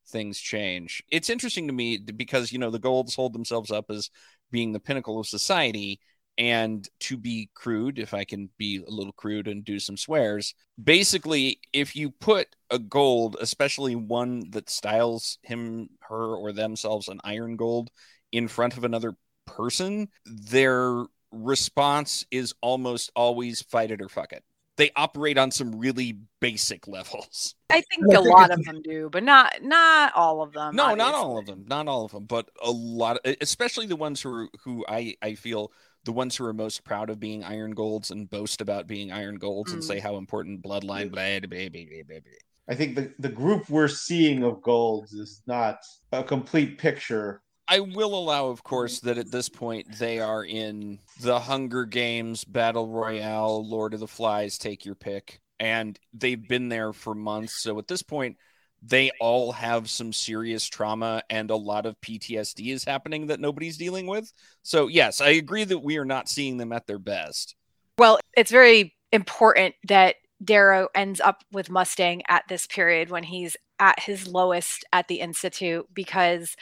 things 0.09 0.38
change. 0.38 1.02
It's 1.11 1.31
interesting 1.31 1.69
to 1.69 1.73
me 1.73 1.97
because, 1.99 2.52
you 2.52 2.59
know, 2.59 2.71
the 2.71 2.79
Golds 2.79 3.14
hold 3.14 3.33
themselves 3.33 3.71
up 3.71 3.90
as 3.90 4.11
being 4.52 4.73
the 4.73 4.79
pinnacle 4.81 5.19
of 5.19 5.26
society. 5.26 6.00
And 6.39 6.89
to 7.01 7.17
be 7.19 7.51
crude, 7.55 7.99
if 7.99 8.15
I 8.15 8.25
can 8.25 8.49
be 8.57 8.79
a 8.79 8.91
little 8.91 9.13
crude 9.13 9.47
and 9.47 9.65
do 9.65 9.79
some 9.79 9.97
swears, 9.99 10.55
basically, 10.83 11.61
if 11.73 11.95
you 11.95 12.11
put 12.11 12.49
a 12.71 12.79
gold, 12.79 13.37
especially 13.41 13.95
one 13.95 14.51
that 14.51 14.71
styles 14.71 15.39
him, 15.43 15.91
her, 16.09 16.35
or 16.37 16.53
themselves 16.53 17.09
an 17.09 17.21
iron 17.25 17.57
gold 17.57 17.91
in 18.33 18.49
front 18.49 18.77
of 18.79 18.85
another 18.85 19.17
person, 19.47 20.09
their 20.25 21.05
response 21.33 22.25
is 22.31 22.55
almost 22.63 23.11
always 23.15 23.63
fight 23.63 23.91
it 23.91 24.01
or 24.01 24.09
fuck 24.09 24.33
it. 24.33 24.43
they 24.77 24.91
operate 24.97 25.37
on 25.37 25.51
some 25.51 25.79
really 25.79 26.19
basic 26.41 26.89
levels. 26.89 27.55
I 27.69 27.83
think 27.83 28.13
a 28.15 28.21
lot 28.21 28.51
of 28.51 28.65
them 28.65 28.81
do, 28.83 29.09
but 29.11 29.23
not 29.23 29.63
not 29.63 30.13
all 30.17 30.43
of 30.43 30.53
them. 30.53 30.75
no, 30.75 30.95
not 30.95 31.15
all 31.15 31.39
of 31.39 31.47
them, 31.47 31.65
not 31.69 31.87
all 31.87 32.05
of 32.05 32.13
them, 32.13 32.25
but 32.25 32.49
a 32.63 32.71
lot, 32.71 33.19
of, 33.25 33.37
especially 33.41 33.87
the 33.87 33.97
ones 33.97 34.21
who 34.21 34.49
who 34.65 34.85
I 34.89 35.17
I 35.23 35.35
feel 35.35 35.71
the 36.04 36.12
ones 36.12 36.37
who 36.37 36.45
are 36.45 36.52
most 36.52 36.85
proud 36.85 37.11
of 37.11 37.21
being 37.21 37.45
Iron 37.45 37.73
Golds 37.73 38.11
and 38.11 38.28
boast 38.28 38.61
about 38.61 38.87
being 38.87 39.12
Iron 39.12 39.37
Golds 39.37 39.73
and 39.73 39.83
Mm. 39.83 39.87
say 39.87 39.99
how 39.99 40.16
important 40.16 40.62
bloodline, 40.62 41.11
blah, 41.11 41.38
blah, 41.40 41.49
blah, 41.49 41.69
blah, 41.69 42.02
blah, 42.07 42.21
blah. 42.21 42.33
I 42.69 42.75
think 42.75 42.95
the, 42.95 43.12
the 43.19 43.28
group 43.28 43.69
we're 43.69 43.88
seeing 43.88 44.45
of 44.45 44.62
golds 44.62 45.12
is 45.12 45.42
not 45.47 45.78
a 46.12 46.23
complete 46.23 46.78
picture. 46.78 47.42
I 47.66 47.80
will 47.80 48.14
allow, 48.14 48.47
of 48.47 48.62
course, 48.62 49.00
that 49.00 49.19
at 49.19 49.30
this 49.30 49.49
point 49.49 49.99
they 49.99 50.21
are 50.21 50.45
in 50.45 50.99
the 51.21 51.38
Hunger 51.40 51.85
Games, 51.85 52.45
Battle 52.45 52.88
Royale, 52.88 53.64
Lord 53.69 53.95
of 53.95 54.00
the 54.00 54.09
Flies, 54.09 54.59
take 54.59 54.85
your 54.85 54.95
pick. 54.95 55.40
And 55.59 55.99
they've 56.14 56.49
been 56.49 56.69
there 56.69 56.92
for 56.92 57.14
months. 57.14 57.62
So 57.62 57.78
at 57.78 57.87
this 57.87 58.02
point, 58.02 58.38
they 58.83 59.11
all 59.21 59.53
have 59.53 59.91
some 59.91 60.13
serious 60.13 60.67
trauma 60.67 61.23
and 61.29 61.51
a 61.51 61.57
lot 61.57 61.87
of 61.87 62.01
PTSD 62.01 62.73
is 62.73 62.85
happening 62.85 63.27
that 63.27 63.41
nobody's 63.41 63.77
dealing 63.77 64.07
with. 64.07 64.33
So, 64.63 64.89
yes, 64.89 65.21
I 65.21 65.31
agree 65.31 65.65
that 65.65 65.79
we 65.79 65.99
are 65.99 66.05
not 66.05 66.29
seeing 66.29 66.57
them 66.57 66.73
at 66.73 66.87
their 66.87 66.99
best. 66.99 67.57
Well, 67.99 68.19
it's 68.37 68.51
very 68.51 68.95
important 69.13 69.75
that 69.89 70.17
Darrow 70.43 70.89
ends 70.95 71.21
up 71.21 71.43
with 71.53 71.69
Mustang 71.69 72.23
at 72.29 72.45
this 72.49 72.67
period 72.67 73.11
when 73.11 73.25
he's 73.25 73.57
at 73.79 74.01
his 74.01 74.27
lowest 74.27 74.85
at 74.93 75.09
the 75.09 75.21
Institute 75.21 75.87
because 75.93 76.57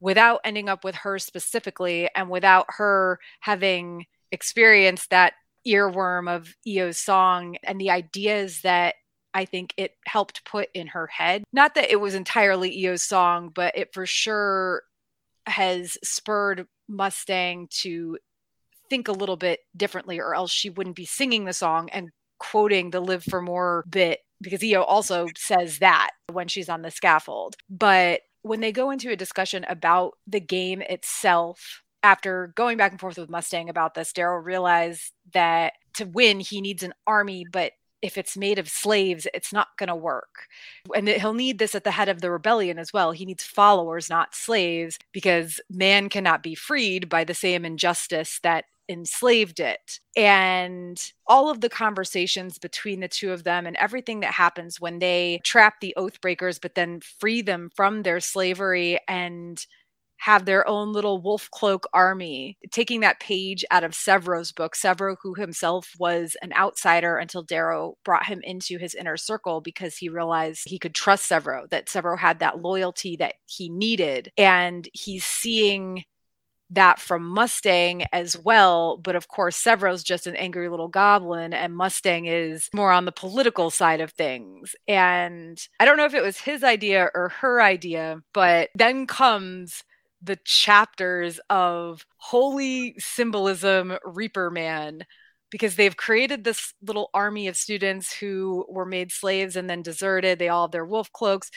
without 0.00 0.40
ending 0.44 0.68
up 0.68 0.84
with 0.84 0.94
her 0.96 1.18
specifically 1.18 2.08
and 2.14 2.30
without 2.30 2.66
her 2.68 3.18
having 3.40 4.06
experienced 4.30 5.10
that 5.10 5.34
earworm 5.66 6.28
of 6.34 6.54
Eo's 6.66 6.98
song 6.98 7.56
and 7.62 7.80
the 7.80 7.90
ideas 7.90 8.62
that 8.62 8.94
I 9.34 9.44
think 9.44 9.74
it 9.76 9.94
helped 10.06 10.44
put 10.44 10.68
in 10.74 10.88
her 10.88 11.06
head. 11.06 11.44
Not 11.52 11.74
that 11.74 11.90
it 11.90 12.00
was 12.00 12.14
entirely 12.14 12.76
Eo's 12.78 13.02
song, 13.02 13.50
but 13.54 13.76
it 13.76 13.92
for 13.92 14.06
sure 14.06 14.82
has 15.46 15.96
spurred 16.04 16.66
Mustang 16.88 17.68
to 17.82 18.18
think 18.90 19.08
a 19.08 19.12
little 19.12 19.36
bit 19.36 19.60
differently, 19.76 20.20
or 20.20 20.34
else 20.34 20.52
she 20.52 20.70
wouldn't 20.70 20.96
be 20.96 21.06
singing 21.06 21.44
the 21.44 21.52
song 21.52 21.88
and 21.90 22.10
quoting 22.38 22.90
the 22.90 23.00
live 23.00 23.24
for 23.24 23.40
more 23.40 23.84
bit 23.88 24.20
because 24.42 24.62
Eo 24.62 24.82
also 24.82 25.28
says 25.36 25.78
that 25.78 26.10
when 26.32 26.48
she's 26.48 26.68
on 26.68 26.82
the 26.82 26.90
scaffold. 26.90 27.54
But 27.70 28.22
when 28.42 28.60
they 28.60 28.72
go 28.72 28.90
into 28.90 29.10
a 29.10 29.16
discussion 29.16 29.64
about 29.68 30.14
the 30.26 30.40
game 30.40 30.82
itself, 30.82 31.82
after 32.02 32.52
going 32.56 32.76
back 32.76 32.90
and 32.90 33.00
forth 33.00 33.16
with 33.16 33.30
Mustang 33.30 33.70
about 33.70 33.94
this, 33.94 34.12
Darrow 34.12 34.38
realized 34.38 35.12
that 35.32 35.74
to 35.94 36.04
win, 36.04 36.40
he 36.40 36.60
needs 36.60 36.82
an 36.82 36.92
army, 37.06 37.46
but 37.50 37.72
if 38.02 38.18
it's 38.18 38.36
made 38.36 38.58
of 38.58 38.68
slaves, 38.68 39.26
it's 39.32 39.52
not 39.52 39.68
going 39.78 39.88
to 39.88 39.94
work. 39.96 40.48
And 40.94 41.08
he'll 41.08 41.34
need 41.34 41.58
this 41.58 41.74
at 41.74 41.84
the 41.84 41.92
head 41.92 42.08
of 42.08 42.20
the 42.20 42.30
rebellion 42.30 42.78
as 42.78 42.92
well. 42.92 43.12
He 43.12 43.24
needs 43.24 43.44
followers, 43.44 44.10
not 44.10 44.34
slaves, 44.34 44.98
because 45.12 45.60
man 45.70 46.08
cannot 46.08 46.42
be 46.42 46.54
freed 46.54 47.08
by 47.08 47.24
the 47.24 47.34
same 47.34 47.64
injustice 47.64 48.40
that 48.42 48.64
enslaved 48.88 49.60
it. 49.60 50.00
And 50.16 51.00
all 51.26 51.48
of 51.50 51.60
the 51.60 51.68
conversations 51.68 52.58
between 52.58 53.00
the 53.00 53.08
two 53.08 53.32
of 53.32 53.44
them 53.44 53.66
and 53.66 53.76
everything 53.76 54.20
that 54.20 54.34
happens 54.34 54.80
when 54.80 54.98
they 54.98 55.40
trap 55.44 55.80
the 55.80 55.94
Oathbreakers, 55.96 56.60
but 56.60 56.74
then 56.74 57.00
free 57.20 57.42
them 57.42 57.70
from 57.74 58.02
their 58.02 58.20
slavery 58.20 58.98
and 59.08 59.64
have 60.22 60.44
their 60.44 60.66
own 60.68 60.92
little 60.92 61.20
wolf 61.20 61.50
cloak 61.50 61.84
army, 61.92 62.56
taking 62.70 63.00
that 63.00 63.18
page 63.18 63.64
out 63.72 63.82
of 63.82 63.90
Sevro's 63.90 64.52
book. 64.52 64.76
Sevro, 64.76 65.16
who 65.20 65.34
himself 65.34 65.90
was 65.98 66.36
an 66.42 66.52
outsider 66.56 67.16
until 67.16 67.42
Darrow 67.42 67.96
brought 68.04 68.26
him 68.26 68.40
into 68.44 68.78
his 68.78 68.94
inner 68.94 69.16
circle 69.16 69.60
because 69.60 69.96
he 69.96 70.08
realized 70.08 70.62
he 70.64 70.78
could 70.78 70.94
trust 70.94 71.28
Sevro, 71.28 71.68
that 71.70 71.88
Sevro 71.88 72.16
had 72.16 72.38
that 72.38 72.62
loyalty 72.62 73.16
that 73.16 73.34
he 73.46 73.68
needed. 73.68 74.30
And 74.38 74.88
he's 74.92 75.24
seeing 75.24 76.04
that 76.70 77.00
from 77.00 77.26
Mustang 77.26 78.04
as 78.12 78.38
well. 78.38 78.98
But 78.98 79.16
of 79.16 79.26
course, 79.26 79.60
Sevro's 79.60 80.04
just 80.04 80.28
an 80.28 80.36
angry 80.36 80.68
little 80.68 80.86
goblin, 80.86 81.52
and 81.52 81.74
Mustang 81.74 82.26
is 82.26 82.68
more 82.72 82.92
on 82.92 83.06
the 83.06 83.12
political 83.12 83.70
side 83.70 84.00
of 84.00 84.12
things. 84.12 84.76
And 84.86 85.58
I 85.80 85.84
don't 85.84 85.96
know 85.96 86.06
if 86.06 86.14
it 86.14 86.22
was 86.22 86.38
his 86.38 86.62
idea 86.62 87.10
or 87.12 87.30
her 87.40 87.60
idea, 87.60 88.22
but 88.32 88.70
then 88.76 89.08
comes 89.08 89.82
the 90.22 90.38
chapters 90.44 91.40
of 91.50 92.04
holy 92.16 92.94
symbolism 92.98 93.96
Reaper 94.04 94.50
Man 94.50 95.04
because 95.50 95.76
they've 95.76 95.96
created 95.96 96.44
this 96.44 96.72
little 96.82 97.10
army 97.12 97.46
of 97.48 97.56
students 97.56 98.14
who 98.16 98.64
were 98.68 98.86
made 98.86 99.12
slaves 99.12 99.54
and 99.56 99.68
then 99.68 99.82
deserted. 99.82 100.38
They 100.38 100.48
all 100.48 100.66
have 100.66 100.72
their 100.72 100.86
wolf 100.86 101.12
cloaks. 101.12 101.50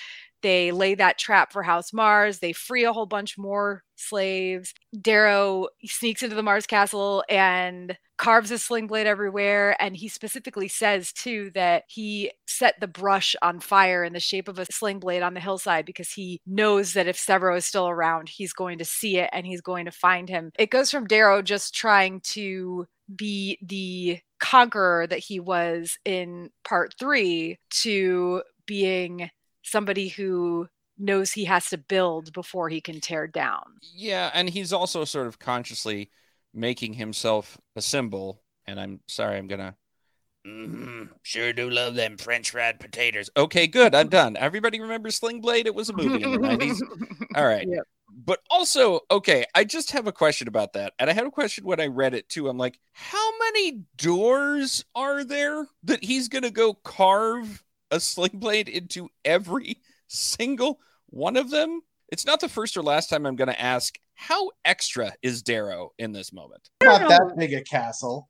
They 0.45 0.71
lay 0.71 0.93
that 0.93 1.17
trap 1.17 1.51
for 1.51 1.63
House 1.63 1.91
Mars. 1.91 2.37
They 2.37 2.53
free 2.53 2.83
a 2.83 2.93
whole 2.93 3.07
bunch 3.07 3.35
more 3.35 3.81
slaves. 3.95 4.75
Darrow 5.01 5.69
sneaks 5.83 6.21
into 6.21 6.35
the 6.35 6.43
Mars 6.43 6.67
castle 6.67 7.23
and 7.27 7.97
carves 8.19 8.51
a 8.51 8.59
sling 8.59 8.85
blade 8.85 9.07
everywhere. 9.07 9.75
And 9.81 9.97
he 9.97 10.07
specifically 10.07 10.67
says, 10.67 11.11
too, 11.11 11.49
that 11.55 11.85
he 11.87 12.31
set 12.45 12.79
the 12.79 12.87
brush 12.87 13.35
on 13.41 13.59
fire 13.59 14.03
in 14.03 14.13
the 14.13 14.19
shape 14.19 14.47
of 14.47 14.59
a 14.59 14.67
sling 14.71 14.99
blade 14.99 15.23
on 15.23 15.33
the 15.33 15.39
hillside 15.39 15.83
because 15.83 16.11
he 16.11 16.39
knows 16.45 16.93
that 16.93 17.07
if 17.07 17.17
Sevro 17.17 17.57
is 17.57 17.65
still 17.65 17.89
around, 17.89 18.29
he's 18.29 18.53
going 18.53 18.77
to 18.77 18.85
see 18.85 19.17
it 19.17 19.31
and 19.33 19.47
he's 19.47 19.61
going 19.61 19.85
to 19.85 19.91
find 19.91 20.29
him. 20.29 20.51
It 20.59 20.69
goes 20.69 20.91
from 20.91 21.07
Darrow 21.07 21.41
just 21.41 21.73
trying 21.73 22.19
to 22.19 22.85
be 23.15 23.57
the 23.63 24.19
conqueror 24.39 25.07
that 25.07 25.17
he 25.17 25.39
was 25.39 25.97
in 26.05 26.51
part 26.63 26.93
three 26.99 27.57
to 27.71 28.43
being 28.67 29.31
somebody 29.65 30.07
who 30.07 30.67
knows 30.97 31.31
he 31.31 31.45
has 31.45 31.69
to 31.69 31.77
build 31.77 32.31
before 32.33 32.69
he 32.69 32.79
can 32.79 33.01
tear 33.01 33.27
down. 33.27 33.63
Yeah, 33.93 34.31
and 34.33 34.49
he's 34.49 34.71
also 34.71 35.03
sort 35.05 35.27
of 35.27 35.39
consciously 35.39 36.09
making 36.53 36.93
himself 36.93 37.57
a 37.75 37.81
symbol. 37.81 38.41
And 38.65 38.79
I'm 38.79 39.01
sorry, 39.07 39.37
I'm 39.37 39.47
gonna. 39.47 39.75
Mm-hmm. 40.47 41.05
sure 41.23 41.53
do 41.53 41.71
love 41.71 41.95
them 41.95 42.17
French 42.17 42.51
fried 42.51 42.79
potatoes. 42.79 43.31
Okay, 43.35 43.65
good. 43.65 43.95
I'm 43.95 44.09
done. 44.09 44.37
Everybody 44.37 44.79
remember 44.79 45.09
Sling 45.09 45.41
Blade? 45.41 45.65
It 45.65 45.73
was 45.73 45.89
a 45.89 45.93
movie 45.93 46.23
in 46.23 46.33
the 46.33 46.37
90s. 46.37 46.81
All 47.35 47.47
right. 47.47 47.67
Yep. 47.67 47.83
But 48.23 48.41
also, 48.51 48.99
okay, 49.09 49.45
I 49.55 49.63
just 49.63 49.91
have 49.91 50.05
a 50.05 50.11
question 50.11 50.47
about 50.47 50.73
that. 50.73 50.93
And 50.99 51.09
I 51.09 51.13
had 51.13 51.25
a 51.25 51.31
question 51.31 51.65
when 51.65 51.79
I 51.79 51.87
read 51.87 52.13
it 52.13 52.29
too. 52.29 52.47
I'm 52.47 52.59
like, 52.59 52.79
how 52.91 53.31
many 53.39 53.85
doors 53.97 54.85
are 54.93 55.23
there 55.23 55.67
that 55.83 56.03
he's 56.03 56.27
going 56.27 56.43
to 56.43 56.51
go 56.51 56.75
carve 56.75 57.63
a 57.91 57.99
sling 57.99 58.31
blade 58.35 58.69
into 58.69 59.09
every 59.23 59.81
single 60.07 60.79
one 61.07 61.37
of 61.37 61.49
them? 61.49 61.81
It's 62.09 62.25
not 62.25 62.39
the 62.39 62.49
first 62.49 62.77
or 62.77 62.83
last 62.83 63.09
time 63.09 63.25
I'm 63.25 63.35
going 63.35 63.47
to 63.49 63.61
ask, 63.61 63.97
how 64.13 64.51
extra 64.63 65.11
is 65.21 65.41
Darrow 65.41 65.91
in 65.97 66.11
this 66.11 66.31
moment? 66.31 66.69
Not 66.83 67.01
know. 67.01 67.07
that 67.09 67.35
big 67.37 67.53
a 67.53 67.61
castle. 67.63 68.29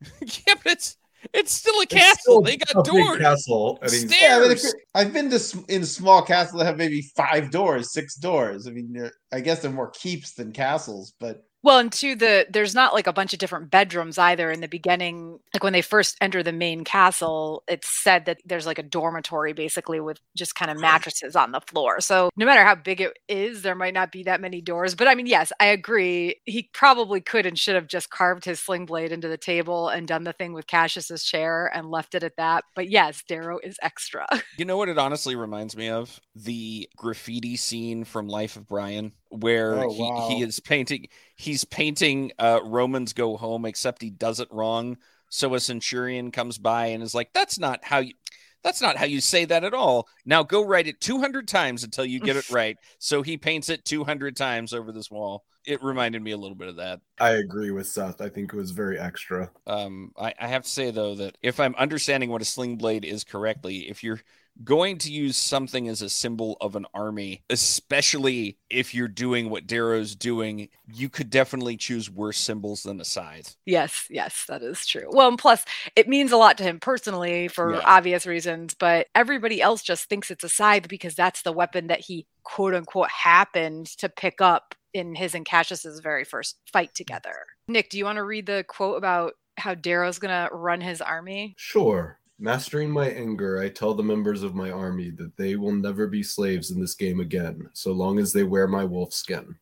yeah, 0.20 0.54
but 0.62 0.72
it's 0.72 0.96
it's 1.32 1.50
still 1.50 1.74
a 1.80 1.82
It's 1.82 1.94
castle. 1.94 2.16
still 2.20 2.42
They 2.42 2.56
got 2.58 2.70
a 2.70 2.82
big 2.82 3.02
doors. 3.04 3.18
Castle, 3.18 3.78
and 3.82 3.90
he's 3.90 4.02
Stairs. 4.02 4.20
Yeah, 4.22 4.38
but 4.38 4.50
if, 4.52 4.62
I've 4.94 5.12
been 5.12 5.28
to 5.30 5.34
s- 5.36 5.56
in 5.68 5.84
small 5.84 6.22
castles 6.22 6.60
that 6.60 6.66
have 6.66 6.76
maybe 6.76 7.02
five 7.16 7.50
doors, 7.50 7.92
six 7.92 8.14
doors. 8.14 8.68
I 8.68 8.70
mean, 8.70 9.10
I 9.32 9.40
guess 9.40 9.60
they're 9.60 9.72
more 9.72 9.90
keeps 9.90 10.34
than 10.34 10.52
castles, 10.52 11.14
but 11.18 11.42
Well, 11.62 11.78
and 11.78 11.90
two, 11.90 12.14
the 12.14 12.46
there's 12.48 12.74
not 12.74 12.94
like 12.94 13.08
a 13.08 13.12
bunch 13.12 13.32
of 13.32 13.40
different 13.40 13.70
bedrooms 13.70 14.16
either. 14.16 14.50
In 14.50 14.60
the 14.60 14.68
beginning, 14.68 15.40
like 15.52 15.64
when 15.64 15.72
they 15.72 15.82
first 15.82 16.16
enter 16.20 16.42
the 16.42 16.52
main 16.52 16.84
castle, 16.84 17.64
it's 17.66 17.88
said 17.88 18.26
that 18.26 18.38
there's 18.44 18.66
like 18.66 18.78
a 18.78 18.82
dormitory 18.84 19.52
basically 19.52 19.98
with 19.98 20.20
just 20.36 20.54
kind 20.54 20.70
of 20.70 20.80
mattresses 20.80 21.34
on 21.34 21.50
the 21.50 21.60
floor. 21.60 22.00
So 22.00 22.30
no 22.36 22.46
matter 22.46 22.62
how 22.62 22.76
big 22.76 23.00
it 23.00 23.18
is, 23.28 23.62
there 23.62 23.74
might 23.74 23.94
not 23.94 24.12
be 24.12 24.22
that 24.24 24.40
many 24.40 24.60
doors. 24.60 24.94
But 24.94 25.08
I 25.08 25.16
mean, 25.16 25.26
yes, 25.26 25.52
I 25.60 25.66
agree. 25.66 26.36
He 26.44 26.70
probably 26.72 27.20
could 27.20 27.44
and 27.44 27.58
should 27.58 27.74
have 27.74 27.88
just 27.88 28.10
carved 28.10 28.44
his 28.44 28.60
sling 28.60 28.86
blade 28.86 29.10
into 29.10 29.28
the 29.28 29.36
table 29.36 29.88
and 29.88 30.06
done 30.06 30.24
the 30.24 30.32
thing 30.32 30.52
with 30.52 30.68
Cassius's 30.68 31.24
chair 31.24 31.70
and 31.74 31.90
left 31.90 32.14
it 32.14 32.22
at 32.22 32.36
that. 32.36 32.64
But 32.76 32.88
yes, 32.88 33.24
Darrow 33.26 33.58
is 33.62 33.78
extra. 33.82 34.26
You 34.56 34.64
know 34.64 34.76
what 34.76 34.88
it 34.88 34.98
honestly 34.98 35.34
reminds 35.34 35.76
me 35.76 35.88
of? 35.88 36.20
The 36.36 36.88
graffiti 36.96 37.56
scene 37.56 38.04
from 38.04 38.28
Life 38.28 38.56
of 38.56 38.66
Brian, 38.66 39.12
where 39.30 39.84
Oh, 39.84 39.90
he, 39.90 40.00
wow. 40.02 40.28
he 40.28 40.42
is 40.42 40.60
painting 40.60 41.08
he's 41.36 41.64
painting 41.64 42.32
uh 42.38 42.60
Romans 42.64 43.12
go 43.12 43.36
home, 43.36 43.64
except 43.64 44.02
he 44.02 44.10
does 44.10 44.40
it 44.40 44.48
wrong. 44.50 44.98
So 45.30 45.54
a 45.54 45.60
centurion 45.60 46.30
comes 46.30 46.58
by 46.58 46.86
and 46.86 47.02
is 47.02 47.14
like, 47.14 47.32
That's 47.32 47.58
not 47.58 47.84
how 47.84 47.98
you 47.98 48.14
that's 48.62 48.80
not 48.82 48.96
how 48.96 49.04
you 49.04 49.20
say 49.20 49.44
that 49.44 49.64
at 49.64 49.74
all. 49.74 50.08
Now 50.24 50.42
go 50.42 50.64
write 50.64 50.88
it 50.88 51.00
200 51.00 51.46
times 51.46 51.84
until 51.84 52.04
you 52.04 52.20
get 52.20 52.36
it 52.36 52.46
right. 52.50 52.76
So 52.98 53.22
he 53.22 53.36
paints 53.36 53.68
it 53.68 53.84
200 53.84 54.36
times 54.36 54.72
over 54.72 54.90
this 54.92 55.10
wall. 55.10 55.44
it 55.64 55.82
reminded 55.82 56.22
me 56.22 56.32
a 56.32 56.36
little 56.36 56.56
bit 56.56 56.68
of 56.68 56.76
that. 56.76 57.00
I 57.20 57.30
agree 57.32 57.70
with 57.70 57.86
Seth. 57.88 58.20
I 58.20 58.28
think 58.28 58.52
it 58.52 58.56
was 58.56 58.70
very 58.72 58.98
extra. 58.98 59.50
Um, 59.66 60.12
I, 60.18 60.34
I 60.38 60.48
have 60.48 60.62
to 60.64 60.68
say 60.68 60.90
though 60.90 61.14
that 61.16 61.36
if 61.42 61.60
I'm 61.60 61.74
understanding 61.76 62.30
what 62.30 62.42
a 62.42 62.44
sling 62.46 62.76
blade 62.76 63.04
is 63.04 63.24
correctly, 63.24 63.88
if 63.88 64.02
you're 64.02 64.20
going 64.64 64.98
to 64.98 65.12
use 65.12 65.36
something 65.36 65.88
as 65.88 66.02
a 66.02 66.08
symbol 66.08 66.56
of 66.60 66.76
an 66.76 66.86
army, 66.92 67.42
especially 67.50 68.58
if 68.68 68.94
you're 68.94 69.08
doing 69.08 69.50
what 69.50 69.66
Darrow's 69.66 70.14
doing, 70.14 70.68
you 70.92 71.08
could 71.08 71.30
definitely 71.30 71.76
choose 71.76 72.10
worse 72.10 72.38
symbols 72.38 72.82
than 72.82 73.00
a 73.00 73.04
scythe. 73.04 73.56
Yes, 73.66 74.06
yes, 74.10 74.44
that 74.48 74.62
is 74.62 74.84
true. 74.86 75.08
Well, 75.10 75.28
and 75.28 75.38
plus, 75.38 75.64
it 75.96 76.08
means 76.08 76.32
a 76.32 76.36
lot 76.36 76.58
to 76.58 76.64
him 76.64 76.80
personally 76.80 77.48
for 77.48 77.74
Yeah. 77.74 77.82
obvious 77.84 78.26
reasons, 78.26 78.74
but 78.74 79.06
everybody 79.14 79.62
else 79.62 79.82
just 79.82 80.08
thinks 80.08 80.30
it's 80.30 80.44
a 80.44 80.48
scythe 80.48 80.88
because 80.88 81.14
that's 81.14 81.42
the 81.42 81.52
weapon 81.52 81.86
that 81.86 82.00
he 82.00 82.26
quote 82.42 82.74
unquote 82.74 83.10
happened 83.10 83.86
to 83.98 84.08
pick 84.08 84.40
up 84.40 84.74
in 84.92 85.14
his 85.14 85.34
and 85.34 85.44
Cassius's 85.46 86.00
very 86.00 86.24
first 86.24 86.58
fight 86.72 86.94
together. 86.94 87.34
Nick, 87.68 87.90
do 87.90 87.98
you 87.98 88.04
want 88.04 88.16
to 88.16 88.24
read 88.24 88.46
the 88.46 88.64
quote 88.66 88.96
about 88.96 89.34
how 89.58 89.74
Darrow's 89.74 90.18
going 90.18 90.30
to 90.30 90.54
run 90.54 90.80
his 90.80 91.00
army? 91.00 91.54
Sure. 91.58 92.18
Mastering 92.40 92.90
my 92.90 93.08
anger, 93.08 93.58
I 93.58 93.68
tell 93.68 93.94
the 93.94 94.02
members 94.04 94.44
of 94.44 94.54
my 94.54 94.70
army 94.70 95.10
that 95.10 95.36
they 95.36 95.56
will 95.56 95.72
never 95.72 96.06
be 96.06 96.22
slaves 96.22 96.70
in 96.70 96.80
this 96.80 96.94
game 96.94 97.18
again, 97.18 97.68
so 97.72 97.90
long 97.90 98.20
as 98.20 98.32
they 98.32 98.44
wear 98.44 98.68
my 98.68 98.84
wolf 98.84 99.12
skin. 99.12 99.56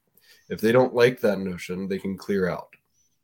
If 0.51 0.61
they 0.61 0.73
don't 0.73 0.95
like 0.95 1.21
that 1.21 1.41
notion, 1.41 1.89
they 1.89 1.99
can 1.99 2.19
clear 2.19 2.51
out. 2.51 2.69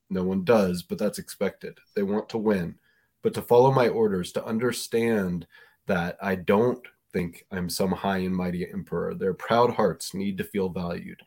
No 0.09 0.25
one 0.25 0.45
does, 0.45 0.83
but 0.83 0.97
that's 0.97 1.19
expected. 1.19 1.77
They 1.95 2.03
want 2.03 2.31
to 2.31 2.39
win, 2.39 2.77
but 3.23 3.35
to 3.35 3.43
follow 3.43 3.71
my 3.71 3.89
orders, 3.89 4.33
to 4.33 4.45
understand 4.45 5.47
that 5.87 6.17
I 6.23 6.37
don't 6.37 6.81
think 7.13 7.45
I'm 7.51 7.69
some 7.69 7.93
high 7.93 8.19
and 8.19 8.35
mighty 8.35 8.67
emperor. 8.71 9.15
Their 9.15 9.35
proud 9.35 9.75
hearts 9.75 10.15
need 10.15 10.39
to 10.39 10.45
feel 10.45 10.71
valued. 10.71 11.21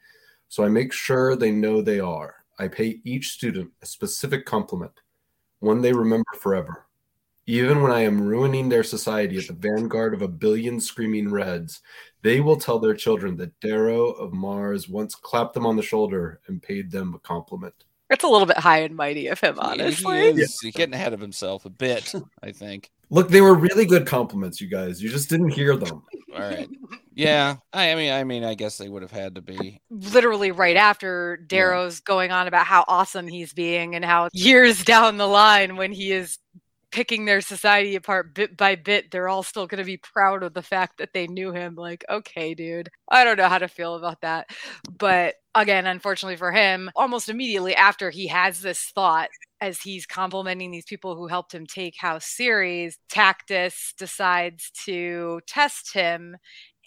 So 0.49 0.63
I 0.63 0.69
make 0.69 0.93
sure 0.93 1.35
they 1.35 1.51
know 1.51 1.79
they 1.79 1.99
are. 1.99 2.37
I 2.57 2.69
pay 2.69 3.01
each 3.03 3.29
student 3.29 3.71
a 3.83 3.85
specific 3.85 4.45
compliment, 4.45 4.99
one 5.59 5.81
they 5.81 5.93
remember 5.93 6.25
forever. 6.39 6.84
Even 7.47 7.81
when 7.81 7.91
I 7.91 8.01
am 8.01 8.25
ruining 8.25 8.69
their 8.69 8.83
society 8.83 9.37
at 9.37 9.47
the 9.47 9.53
vanguard 9.53 10.13
of 10.13 10.23
a 10.23 10.27
billion 10.27 10.79
screaming 10.79 11.29
reds, 11.31 11.81
they 12.23 12.41
will 12.41 12.55
tell 12.55 12.79
their 12.79 12.95
children 12.95 13.37
that 13.37 13.59
Darrow 13.59 14.09
of 14.11 14.33
Mars 14.33 14.89
once 14.89 15.13
clapped 15.13 15.53
them 15.53 15.65
on 15.65 15.75
the 15.75 15.83
shoulder 15.83 16.41
and 16.47 16.61
paid 16.61 16.89
them 16.89 17.13
a 17.13 17.19
compliment. 17.19 17.75
It's 18.09 18.23
a 18.23 18.27
little 18.27 18.47
bit 18.47 18.57
high 18.57 18.79
and 18.79 18.95
mighty 18.95 19.27
of 19.27 19.39
him, 19.39 19.57
honestly. 19.59 20.33
He 20.33 20.41
is 20.41 20.59
getting 20.73 20.93
ahead 20.93 21.13
of 21.13 21.19
himself 21.19 21.65
a 21.65 21.69
bit, 21.69 22.13
I 22.41 22.51
think. 22.51 22.89
Look, 23.11 23.29
they 23.29 23.41
were 23.41 23.53
really 23.53 23.85
good 23.85 24.07
compliments, 24.07 24.59
you 24.59 24.67
guys. 24.67 25.01
You 25.01 25.09
just 25.09 25.29
didn't 25.29 25.49
hear 25.49 25.75
them. 25.75 26.03
All 26.33 26.41
right. 26.41 26.67
Yeah. 27.13 27.57
I, 27.71 27.91
I 27.91 27.95
mean, 27.95 28.11
I 28.11 28.23
mean, 28.23 28.43
I 28.43 28.55
guess 28.55 28.77
they 28.77 28.89
would 28.89 29.03
have 29.03 29.11
had 29.11 29.35
to 29.35 29.41
be. 29.41 29.79
literally 29.89 30.51
right 30.51 30.75
after 30.75 31.37
Darrow's 31.37 31.99
going 31.99 32.31
on 32.31 32.47
about 32.47 32.65
how 32.65 32.83
awesome 32.87 33.27
he's 33.27 33.53
being 33.53 33.95
and 33.95 34.03
how 34.03 34.29
years 34.33 34.83
down 34.83 35.17
the 35.17 35.27
line 35.27 35.77
when 35.77 35.91
he 35.91 36.11
is 36.11 36.39
picking 36.95 37.25
their 37.25 37.41
society 37.41 37.97
apart 37.97 38.33
bit 38.33 38.55
by 38.55 38.73
bit, 38.73 39.11
they're 39.11 39.27
all 39.27 39.43
still 39.43 39.67
going 39.67 39.79
to 39.79 39.83
be 39.83 39.97
proud 39.97 40.43
of 40.43 40.53
the 40.53 40.61
fact 40.61 40.97
that 40.97 41.11
they 41.11 41.27
knew 41.27 41.51
him. 41.51 41.75
Like, 41.75 42.05
okay, 42.09 42.53
dude, 42.53 42.87
I 43.09 43.25
don't 43.25 43.37
know 43.37 43.49
how 43.49 43.57
to 43.57 43.67
feel 43.67 43.95
about 43.95 44.21
that. 44.21 44.49
But 44.97 45.35
again, 45.53 45.87
unfortunately 45.87 46.37
for 46.37 46.53
him, 46.53 46.89
almost 46.95 47.27
immediately 47.27 47.75
after 47.75 48.09
he 48.11 48.27
has 48.27 48.61
this 48.61 48.81
thought, 48.95 49.27
as 49.59 49.81
he's 49.81 50.05
complimenting 50.05 50.71
these 50.71 50.85
people 50.85 51.17
who 51.17 51.27
helped 51.27 51.53
him 51.53 51.65
take 51.65 51.97
House 51.97 52.27
Ceres, 52.27 52.97
Tactus 53.09 53.93
decides 53.97 54.71
to 54.85 55.41
test 55.47 55.93
him 55.93 56.37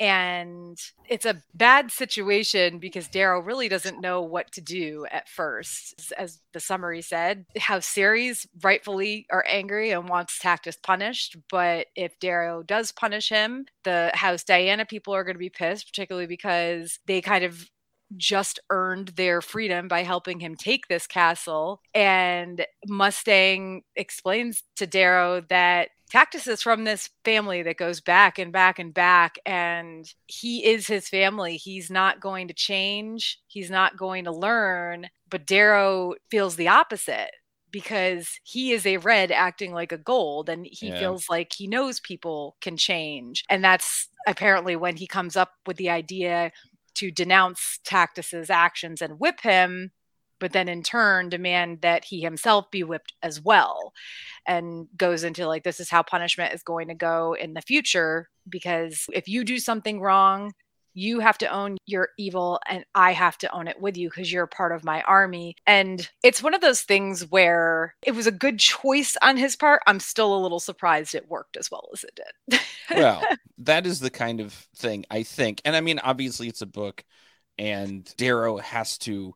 and 0.00 0.78
it's 1.08 1.26
a 1.26 1.42
bad 1.54 1.90
situation 1.90 2.78
because 2.78 3.08
Darrow 3.08 3.40
really 3.40 3.68
doesn't 3.68 4.00
know 4.00 4.22
what 4.22 4.52
to 4.52 4.60
do 4.60 5.06
at 5.10 5.28
first. 5.28 6.12
As 6.16 6.40
the 6.52 6.60
summary 6.60 7.02
said, 7.02 7.46
how 7.58 7.80
Ceres 7.80 8.46
rightfully 8.62 9.26
are 9.30 9.44
angry 9.48 9.90
and 9.90 10.08
wants 10.08 10.38
Tactus 10.38 10.76
punished. 10.80 11.36
But 11.50 11.86
if 11.96 12.18
Darrow 12.20 12.62
does 12.62 12.92
punish 12.92 13.28
him, 13.28 13.66
the 13.84 14.10
House 14.14 14.44
Diana 14.44 14.84
people 14.86 15.14
are 15.14 15.24
going 15.24 15.34
to 15.34 15.40
be 15.40 15.50
pissed, 15.50 15.88
particularly 15.88 16.26
because 16.26 17.00
they 17.06 17.20
kind 17.20 17.44
of 17.44 17.68
just 18.16 18.58
earned 18.70 19.08
their 19.08 19.40
freedom 19.40 19.88
by 19.88 20.02
helping 20.02 20.40
him 20.40 20.56
take 20.56 20.88
this 20.88 21.06
castle. 21.06 21.80
And 21.94 22.64
Mustang 22.86 23.82
explains 23.96 24.62
to 24.76 24.86
Darrow 24.86 25.40
that 25.48 25.90
Tactus 26.10 26.46
is 26.48 26.62
from 26.62 26.84
this 26.84 27.10
family 27.24 27.62
that 27.62 27.76
goes 27.76 28.00
back 28.00 28.38
and 28.38 28.50
back 28.50 28.78
and 28.78 28.94
back, 28.94 29.38
and 29.44 30.10
he 30.26 30.64
is 30.64 30.86
his 30.86 31.08
family. 31.08 31.56
He's 31.56 31.90
not 31.90 32.20
going 32.20 32.48
to 32.48 32.54
change, 32.54 33.38
he's 33.46 33.70
not 33.70 33.98
going 33.98 34.24
to 34.24 34.32
learn. 34.32 35.08
But 35.28 35.46
Darrow 35.46 36.14
feels 36.30 36.56
the 36.56 36.68
opposite 36.68 37.30
because 37.70 38.40
he 38.44 38.72
is 38.72 38.86
a 38.86 38.96
red 38.96 39.30
acting 39.30 39.72
like 39.72 39.92
a 39.92 39.98
gold 39.98 40.48
and 40.48 40.66
he 40.70 40.90
Yeah. 40.90 40.98
feels 40.98 41.26
like 41.28 41.52
he 41.54 41.66
knows 41.66 42.00
people 42.00 42.56
can 42.62 42.76
change. 42.78 43.44
And 43.50 43.62
that's 43.62 44.08
apparently 44.26 44.74
when 44.76 44.96
he 44.96 45.06
comes 45.06 45.36
up 45.36 45.52
with 45.66 45.76
the 45.76 45.90
idea 45.90 46.50
to 46.98 47.10
denounce 47.10 47.78
Tactus's 47.84 48.50
actions 48.50 49.02
and 49.02 49.18
whip 49.18 49.40
him, 49.40 49.90
but 50.40 50.52
then 50.52 50.68
in 50.68 50.82
turn 50.82 51.28
demand 51.28 51.80
that 51.82 52.04
he 52.04 52.20
himself 52.20 52.70
be 52.70 52.84
whipped 52.84 53.12
as 53.22 53.42
well. 53.42 53.92
And 54.46 54.86
goes 54.96 55.24
into 55.24 55.46
like, 55.46 55.64
this 55.64 55.80
is 55.80 55.90
how 55.90 56.02
punishment 56.02 56.54
is 56.54 56.62
going 56.62 56.88
to 56.88 56.94
go 56.94 57.34
in 57.34 57.54
the 57.54 57.60
future. 57.60 58.28
Because 58.48 59.04
if 59.12 59.28
you 59.28 59.44
do 59.44 59.58
something 59.58 60.00
wrong, 60.00 60.52
you 60.94 61.20
have 61.20 61.38
to 61.38 61.46
own 61.46 61.76
your 61.86 62.08
evil 62.18 62.60
and 62.68 62.84
I 62.94 63.12
have 63.12 63.38
to 63.38 63.52
own 63.52 63.68
it 63.68 63.80
with 63.80 63.96
you 63.96 64.08
because 64.08 64.32
you're 64.32 64.46
part 64.46 64.72
of 64.72 64.84
my 64.84 65.02
army. 65.02 65.54
And 65.66 66.08
it's 66.22 66.42
one 66.42 66.54
of 66.54 66.60
those 66.60 66.82
things 66.82 67.22
where 67.30 67.94
it 68.02 68.14
was 68.14 68.26
a 68.26 68.32
good 68.32 68.58
choice 68.58 69.16
on 69.22 69.36
his 69.36 69.56
part. 69.56 69.82
I'm 69.86 70.00
still 70.00 70.34
a 70.34 70.42
little 70.42 70.60
surprised 70.60 71.14
it 71.14 71.28
worked 71.28 71.56
as 71.56 71.70
well 71.70 71.88
as 71.92 72.04
it 72.04 72.20
did. 72.48 72.60
Well, 72.90 73.22
that 73.58 73.86
is 73.86 74.00
the 74.00 74.10
kind 74.10 74.40
of 74.40 74.52
thing 74.76 75.04
I 75.10 75.22
think. 75.22 75.60
And 75.64 75.76
I 75.76 75.80
mean, 75.80 75.98
obviously, 75.98 76.48
it's 76.48 76.62
a 76.62 76.66
book, 76.66 77.04
and 77.58 78.10
Darrow 78.16 78.58
has 78.58 78.98
to 78.98 79.34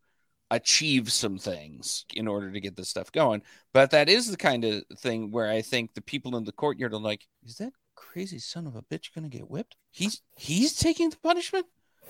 achieve 0.50 1.10
some 1.10 1.38
things 1.38 2.04
in 2.12 2.28
order 2.28 2.52
to 2.52 2.60
get 2.60 2.76
this 2.76 2.88
stuff 2.88 3.10
going. 3.10 3.42
But 3.72 3.90
that 3.92 4.08
is 4.08 4.30
the 4.30 4.36
kind 4.36 4.64
of 4.64 4.84
thing 4.98 5.30
where 5.30 5.50
I 5.50 5.62
think 5.62 5.94
the 5.94 6.02
people 6.02 6.36
in 6.36 6.44
the 6.44 6.52
courtyard 6.52 6.92
are 6.92 6.98
like, 6.98 7.26
"Is 7.44 7.56
that 7.56 7.72
crazy 8.12 8.38
son 8.38 8.66
of 8.66 8.76
a 8.76 8.82
bitch 8.82 9.14
going 9.14 9.28
to 9.28 9.36
get 9.36 9.50
whipped? 9.50 9.76
He's 9.90 10.22
he's 10.36 10.76
taking 10.76 11.10
the 11.10 11.16
punishment 11.16 11.66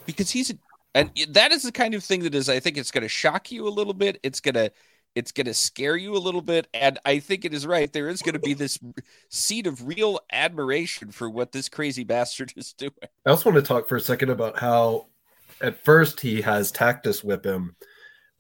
because 0.07 0.31
he's." 0.31 0.51
A, 0.51 0.55
and 0.95 1.11
that 1.31 1.53
is 1.53 1.63
the 1.63 1.73
kind 1.73 1.95
of 1.95 2.05
thing 2.05 2.23
that 2.25 2.35
is, 2.35 2.49
I 2.49 2.61
think, 2.61 2.77
it's 2.77 2.91
going 2.91 3.03
to 3.03 3.09
shock 3.09 3.51
you 3.51 3.67
a 3.67 3.71
little 3.71 3.95
bit. 3.95 4.21
It's 4.23 4.41
gonna 4.41 4.71
it's 5.15 5.33
going 5.33 5.47
to 5.47 5.53
scare 5.53 5.97
you 5.97 6.17
a 6.17 6.19
little 6.19 6.41
bit 6.41 6.67
and 6.73 6.99
i 7.05 7.19
think 7.19 7.45
it 7.45 7.53
is 7.53 7.67
right 7.67 7.93
there 7.93 8.09
is 8.09 8.23
going 8.23 8.33
to 8.33 8.39
be 8.39 8.55
this 8.55 8.79
seed 9.29 9.67
of 9.67 9.87
real 9.87 10.19
admiration 10.33 11.11
for 11.11 11.29
what 11.29 11.53
this 11.53 11.69
crazy 11.69 12.03
bastard 12.03 12.51
is 12.57 12.73
doing 12.73 12.93
I 13.27 13.31
also 13.31 13.51
want 13.51 13.63
to 13.63 13.69
talk 13.69 13.91
for 13.91 13.97
a 13.97 14.01
second 14.01 14.31
about 14.31 14.59
how 14.59 15.09
at 15.63 15.83
first 15.85 16.21
he 16.21 16.43
has 16.43 16.73
Tactus 16.73 17.23
whip 17.23 17.47
him, 17.47 17.77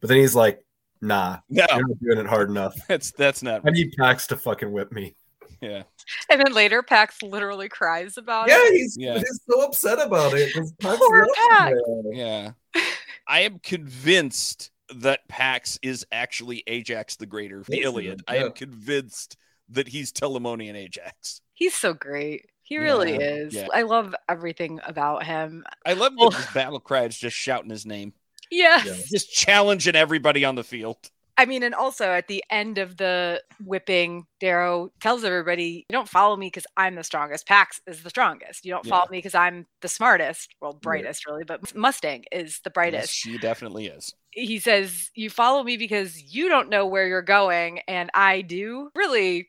but 0.00 0.08
then 0.08 0.18
he's 0.18 0.34
like, 0.34 0.64
nah, 1.00 1.38
no 1.48 1.64
you're 1.70 1.88
not 1.88 2.00
doing 2.00 2.18
it 2.18 2.26
hard 2.26 2.50
enough. 2.50 2.74
that's 2.88 3.12
that's 3.12 3.42
not 3.42 3.62
I 3.66 3.70
need 3.70 3.92
Pax 3.98 4.26
to 4.28 4.36
fucking 4.36 4.70
whip 4.70 4.92
me. 4.92 5.14
Yeah 5.62 5.82
and 6.28 6.40
then 6.40 6.52
later, 6.52 6.82
Pax 6.82 7.22
literally 7.22 7.68
cries 7.68 8.18
about 8.18 8.48
Yeah, 8.48 8.58
it. 8.58 8.72
he's, 8.72 8.96
Yeah. 8.98 9.14
he's 9.18 9.40
so 9.48 9.62
upset 9.62 9.98
about 10.04 10.34
it. 10.34 10.52
Pax 10.80 10.98
Poor 10.98 11.26
Pax. 11.50 11.76
yeah 12.12 12.50
i 13.28 13.40
am 13.40 13.58
convinced 13.60 14.70
that 14.96 15.26
pax 15.28 15.78
is 15.82 16.04
actually 16.12 16.62
ajax 16.66 17.16
the 17.16 17.24
greater 17.26 17.60
of 17.60 17.66
the 17.66 17.76
Yes, 17.76 17.84
iliad 17.86 18.22
yeah. 18.28 18.34
i 18.34 18.36
am 18.38 18.52
convinced 18.52 19.36
that 19.70 19.88
he's 19.88 20.12
telamonian 20.12 20.74
ajax 20.74 21.40
He's 21.54 21.74
so 21.74 21.94
great. 21.94 22.46
He 22.64 22.78
really 22.78 23.12
Yeah, 23.12 23.20
is. 23.20 23.54
yeah. 23.54 23.66
I 23.72 23.82
love 23.82 24.14
everything 24.28 24.80
about 24.84 25.24
him. 25.24 25.64
i 25.86 25.92
love 25.92 26.12
Well- 26.16 26.30
that 26.30 26.38
his 26.44 26.52
battle 26.54 26.80
cries 26.80 27.16
just 27.16 27.36
shouting 27.36 27.70
his 27.70 27.86
name 27.86 28.12
Yes. 28.50 28.84
Yeah. 28.84 28.94
just 29.08 29.32
challenging 29.32 29.94
everybody 29.94 30.44
on 30.44 30.56
the 30.56 30.64
field 30.64 30.98
I 31.36 31.46
mean, 31.46 31.62
and 31.62 31.74
also 31.74 32.04
at 32.04 32.28
the 32.28 32.44
end 32.50 32.78
of 32.78 32.96
the 32.96 33.42
whipping, 33.64 34.26
Darrow 34.38 34.90
tells 35.00 35.24
everybody, 35.24 35.86
"You 35.88 35.92
don't 35.92 36.08
follow 36.08 36.36
me 36.36 36.46
because 36.46 36.66
I'm 36.76 36.94
the 36.94 37.04
strongest. 37.04 37.46
Pax 37.46 37.80
is 37.86 38.02
the 38.02 38.10
strongest. 38.10 38.64
You 38.64 38.72
don't 38.72 38.86
follow 38.86 39.08
me 39.10 39.18
because 39.18 39.34
I'm 39.34 39.66
the 39.80 39.88
smartest. 39.88 40.54
Well, 40.60 40.74
brightest, 40.74 41.26
really, 41.26 41.44
but 41.44 41.74
Mustang 41.74 42.24
is 42.30 42.60
the 42.64 42.68
yes, 42.68 42.74
brightest." 42.74 43.14
she 43.14 43.38
definitely 43.38 43.86
is 43.86 44.14
He 44.30 44.58
says, 44.58 45.10
"You 45.14 45.30
follow 45.30 45.62
me 45.62 45.76
because 45.76 46.22
you 46.34 46.48
don't 46.48 46.68
know 46.68 46.86
where 46.86 47.06
you're 47.06 47.22
going, 47.22 47.80
and 47.88 48.10
I 48.14 48.42
do." 48.42 48.90
Really, 48.94 49.48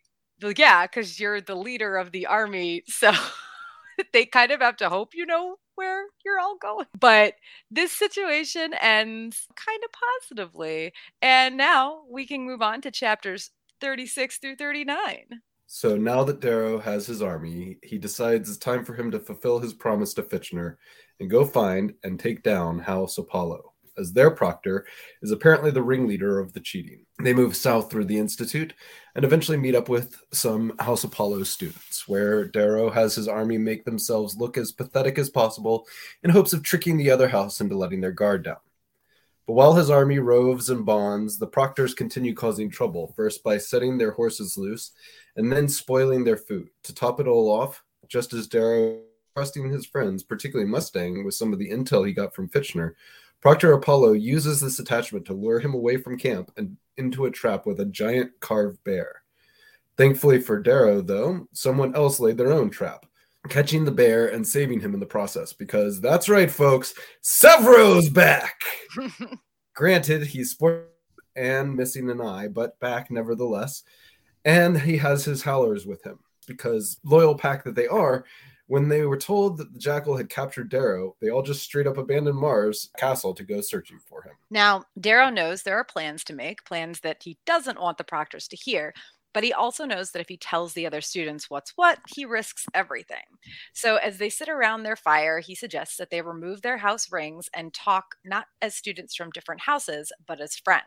yeah, 0.56 0.88
because 0.88 1.19
you're 1.19 1.41
the 1.41 1.56
leader 1.56 1.98
of 1.98 2.12
the 2.12 2.28
army, 2.28 2.84
so 2.88 3.12
they 4.13 4.26
kind 4.26 4.52
of 4.52 4.62
have 4.62 4.78
to 4.78 4.89
hope 4.89 5.13
you 5.13 5.26
know 5.26 5.58
where 5.76 6.06
you're 6.26 6.40
all 6.40 6.58
going. 6.58 6.86
But 7.00 7.34
this 7.70 7.92
situation 7.92 8.74
ends 8.74 9.48
kind 9.56 9.82
of 9.84 9.90
positively. 10.30 10.94
And 11.22 11.58
now 11.58 12.04
we 12.10 12.26
can 12.26 12.46
move 12.46 12.62
on 12.62 12.82
to 12.82 12.92
chapters 12.92 13.52
36 13.82 14.38
through 14.38 14.56
39. 14.56 15.26
So 15.68 15.98
now 15.98 16.24
that 16.24 16.40
Darrow 16.40 16.80
has 16.80 17.08
his 17.08 17.22
army, 17.22 17.78
he 17.84 17.98
decides 17.98 18.48
it's 18.48 18.58
time 18.58 18.86
for 18.86 18.94
him 18.94 19.12
to 19.12 19.20
fulfill 19.20 19.60
his 19.60 19.74
promise 19.74 20.14
to 20.14 20.24
Fitchner 20.24 20.76
and 21.20 21.30
go 21.30 21.46
find 21.46 21.94
and 22.04 22.20
take 22.20 22.44
down 22.44 22.80
House 22.80 23.18
Apollo. 23.18 23.73
As 23.98 24.14
their 24.14 24.32
proctor 24.32 24.86
is 25.22 25.32
apparently 25.32 25.72
the 25.72 25.82
ringleader 25.82 26.40
of 26.40 26.54
the 26.54 26.60
cheating. 26.60 27.06
They 27.22 27.34
move 27.34 27.56
south 27.56 27.90
through 27.90 28.06
the 28.06 28.18
Institute 28.18 28.74
and 29.16 29.24
eventually 29.24 29.58
meet 29.58 29.76
up 29.76 29.90
with 29.90 30.22
some 30.32 30.74
House 30.80 31.04
Apollo 31.04 31.44
students, 31.44 32.08
where 32.08 32.46
Darrow 32.46 32.90
has 32.90 33.16
his 33.16 33.28
army 33.28 33.58
make 33.58 33.86
themselves 33.86 34.38
look 34.38 34.58
as 34.58 34.72
pathetic 34.72 35.18
as 35.18 35.30
possible 35.30 35.88
in 36.24 36.30
hopes 36.30 36.54
of 36.54 36.64
tricking 36.64 36.98
the 36.98 37.12
other 37.12 37.28
house 37.28 37.62
into 37.62 37.78
letting 37.78 38.02
their 38.02 38.12
guard 38.12 38.44
down. 38.44 38.58
But 39.46 39.54
while 39.54 39.74
his 39.74 39.90
army 39.90 40.20
roves 40.20 40.70
and 40.70 40.86
bonds, 40.86 41.38
the 41.38 41.48
proctors 41.48 41.94
continue 41.94 42.34
causing 42.34 42.70
trouble, 42.70 43.14
first 43.16 43.44
by 43.44 43.58
setting 43.58 43.98
their 43.98 44.12
horses 44.12 44.58
loose 44.58 44.92
and 45.36 45.52
then 45.52 45.68
spoiling 45.68 46.24
their 46.24 46.38
food. 46.38 46.70
To 46.84 46.96
top 46.96 47.20
it 47.20 47.28
all 47.28 47.50
off, 47.50 47.84
just 48.08 48.34
as 48.34 48.48
Darrow 48.48 49.02
trusting 49.36 49.70
his 49.70 49.86
friends, 49.86 50.24
particularly 50.24 50.70
Mustang, 50.70 51.26
with 51.26 51.34
some 51.34 51.52
of 51.52 51.60
the 51.60 51.70
intel 51.70 52.06
he 52.06 52.14
got 52.14 52.34
from 52.34 52.48
Fitchner, 52.48 52.94
Proctor 53.44 53.74
Apollo 53.74 54.14
uses 54.14 54.62
this 54.62 54.80
attachment 54.80 55.26
to 55.26 55.34
lure 55.34 55.60
him 55.60 55.74
away 55.74 55.98
from 55.98 56.18
camp 56.18 56.50
and 56.56 56.78
into 56.96 57.26
a 57.26 57.30
trap 57.30 57.66
with 57.66 57.82
a 57.82 57.86
giant 57.86 58.32
carved 58.40 58.82
bear. 58.86 59.22
Thankfully 59.98 60.40
for 60.40 60.62
Darrow, 60.62 61.02
though, 61.02 61.46
someone 61.52 61.94
else 61.94 62.22
laid 62.22 62.38
their 62.38 62.54
own 62.54 62.70
trap, 62.70 63.06
catching 63.50 63.84
the 63.84 63.92
bear 63.92 64.28
and 64.28 64.48
saving 64.48 64.80
him 64.80 64.94
in 64.94 65.02
the 65.02 65.06
process. 65.06 65.52
Because 65.52 66.00
that's 66.00 66.30
right, 66.30 66.50
folks, 66.50 66.94
Sevro's 67.20 68.08
back. 68.10 68.62
Granted, 69.76 70.26
he's 70.26 70.52
sport 70.52 70.94
and 71.36 71.76
missing 71.76 72.10
an 72.10 72.22
eye, 72.22 72.48
but 72.48 72.80
back 72.80 73.12
nevertheless. 73.12 73.84
And 74.46 74.80
he 74.80 74.96
has 74.96 75.26
his 75.26 75.44
howlers 75.44 75.86
with 75.86 76.02
him 76.06 76.20
because 76.48 76.98
loyal 77.04 77.36
pack 77.36 77.66
that 77.66 77.76
they 77.76 77.88
are, 77.88 78.24
when 78.67 78.89
they 78.89 79.06
were 79.06 79.17
told 79.17 79.58
that 79.58 79.73
the 79.73 79.80
Jackal 79.80 80.17
had 80.17 80.30
captured 80.30 80.69
Darrow, 80.69 81.15
they 81.21 81.30
all 81.30 81.41
just 81.41 81.63
straight 81.63 81.88
up 81.88 81.97
abandoned 81.97 82.38
Mars 82.38 82.89
castle 82.97 83.34
to 83.34 83.43
go 83.43 83.62
searching 83.62 83.99
for 83.99 84.23
him. 84.23 84.34
Now, 84.49 84.84
Darrow 84.99 85.30
knows 85.30 85.63
there 85.63 85.78
are 85.78 85.84
plans 85.84 86.23
to 86.26 86.34
make, 86.34 86.65
plans 86.65 87.02
that 87.02 87.23
he 87.23 87.38
doesn't 87.45 87.82
want 87.82 87.97
the 87.97 88.04
proctors 88.04 88.47
to 88.49 88.56
hear, 88.56 88.93
but 89.34 89.43
he 89.43 89.52
also 89.52 89.86
knows 89.86 90.12
that 90.12 90.21
if 90.21 90.30
he 90.30 90.38
tells 90.38 90.73
the 90.73 90.86
other 90.86 91.02
students 91.02 91.49
what's 91.49 91.73
what, 91.76 91.99
he 92.08 92.23
risks 92.23 92.65
everything. 92.73 93.23
So, 93.73 93.97
as 93.97 94.17
they 94.17 94.30
sit 94.30 94.47
around 94.47 94.84
their 94.84 94.95
fire, 94.95 95.39
he 95.39 95.56
suggests 95.56 95.97
that 95.97 96.12
they 96.12 96.21
remove 96.21 96.62
their 96.62 96.78
house 96.78 97.12
rings 97.12 97.49
and 97.54 97.73
talk 97.73 98.15
not 98.23 98.45
as 98.62 98.76
students 98.76 99.15
from 99.15 99.32
different 99.32 99.62
houses, 99.62 100.12
but 100.28 100.39
as 100.39 100.56
friends. 100.56 100.86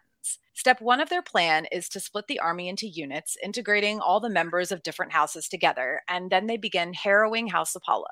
Step 0.55 0.81
one 0.81 1.01
of 1.01 1.09
their 1.09 1.23
plan 1.23 1.67
is 1.71 1.89
to 1.91 2.01
split 2.01 2.27
the 2.29 2.41
army 2.41 2.69
into 2.69 2.89
units, 2.89 3.37
integrating 3.43 4.01
all 4.01 4.21
the 4.21 4.31
members 4.31 4.73
of 4.73 4.83
different 4.83 5.13
houses 5.13 5.49
together, 5.49 6.01
and 6.09 6.31
then 6.31 6.47
they 6.47 6.57
begin 6.57 6.95
harrowing 6.95 7.49
House 7.49 7.75
Apollo. 7.75 8.07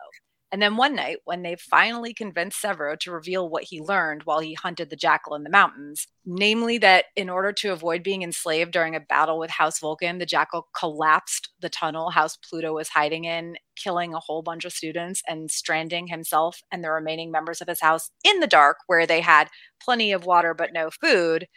And 0.54 0.62
then 0.62 0.76
one 0.76 0.94
night, 0.94 1.16
when 1.24 1.42
they 1.42 1.56
finally 1.56 2.14
convinced 2.14 2.62
Sevro 2.62 2.96
to 3.00 3.10
reveal 3.10 3.48
what 3.48 3.64
he 3.64 3.80
learned 3.80 4.22
while 4.22 4.38
he 4.38 4.54
hunted 4.54 4.88
the 4.88 4.94
jackal 4.94 5.34
in 5.34 5.42
the 5.42 5.50
mountains, 5.50 6.06
namely 6.24 6.78
that 6.78 7.06
in 7.16 7.28
order 7.28 7.52
to 7.54 7.72
avoid 7.72 8.04
being 8.04 8.22
enslaved 8.22 8.70
during 8.70 8.94
a 8.94 9.00
battle 9.00 9.40
with 9.40 9.50
House 9.50 9.80
Vulcan, 9.80 10.18
the 10.18 10.26
jackal 10.26 10.68
collapsed 10.78 11.48
the 11.58 11.68
tunnel 11.68 12.10
House 12.10 12.36
Pluto 12.36 12.72
was 12.72 12.88
hiding 12.88 13.24
in, 13.24 13.56
killing 13.74 14.14
a 14.14 14.20
whole 14.20 14.42
bunch 14.42 14.64
of 14.64 14.72
students 14.72 15.22
and 15.26 15.50
stranding 15.50 16.06
himself 16.06 16.62
and 16.70 16.84
the 16.84 16.90
remaining 16.92 17.32
members 17.32 17.60
of 17.60 17.66
his 17.66 17.80
house 17.80 18.12
in 18.22 18.38
the 18.38 18.46
dark, 18.46 18.76
where 18.86 19.08
they 19.08 19.22
had 19.22 19.48
plenty 19.82 20.12
of 20.12 20.24
water 20.24 20.54
but 20.54 20.72
no 20.72 20.88
food. 20.88 21.48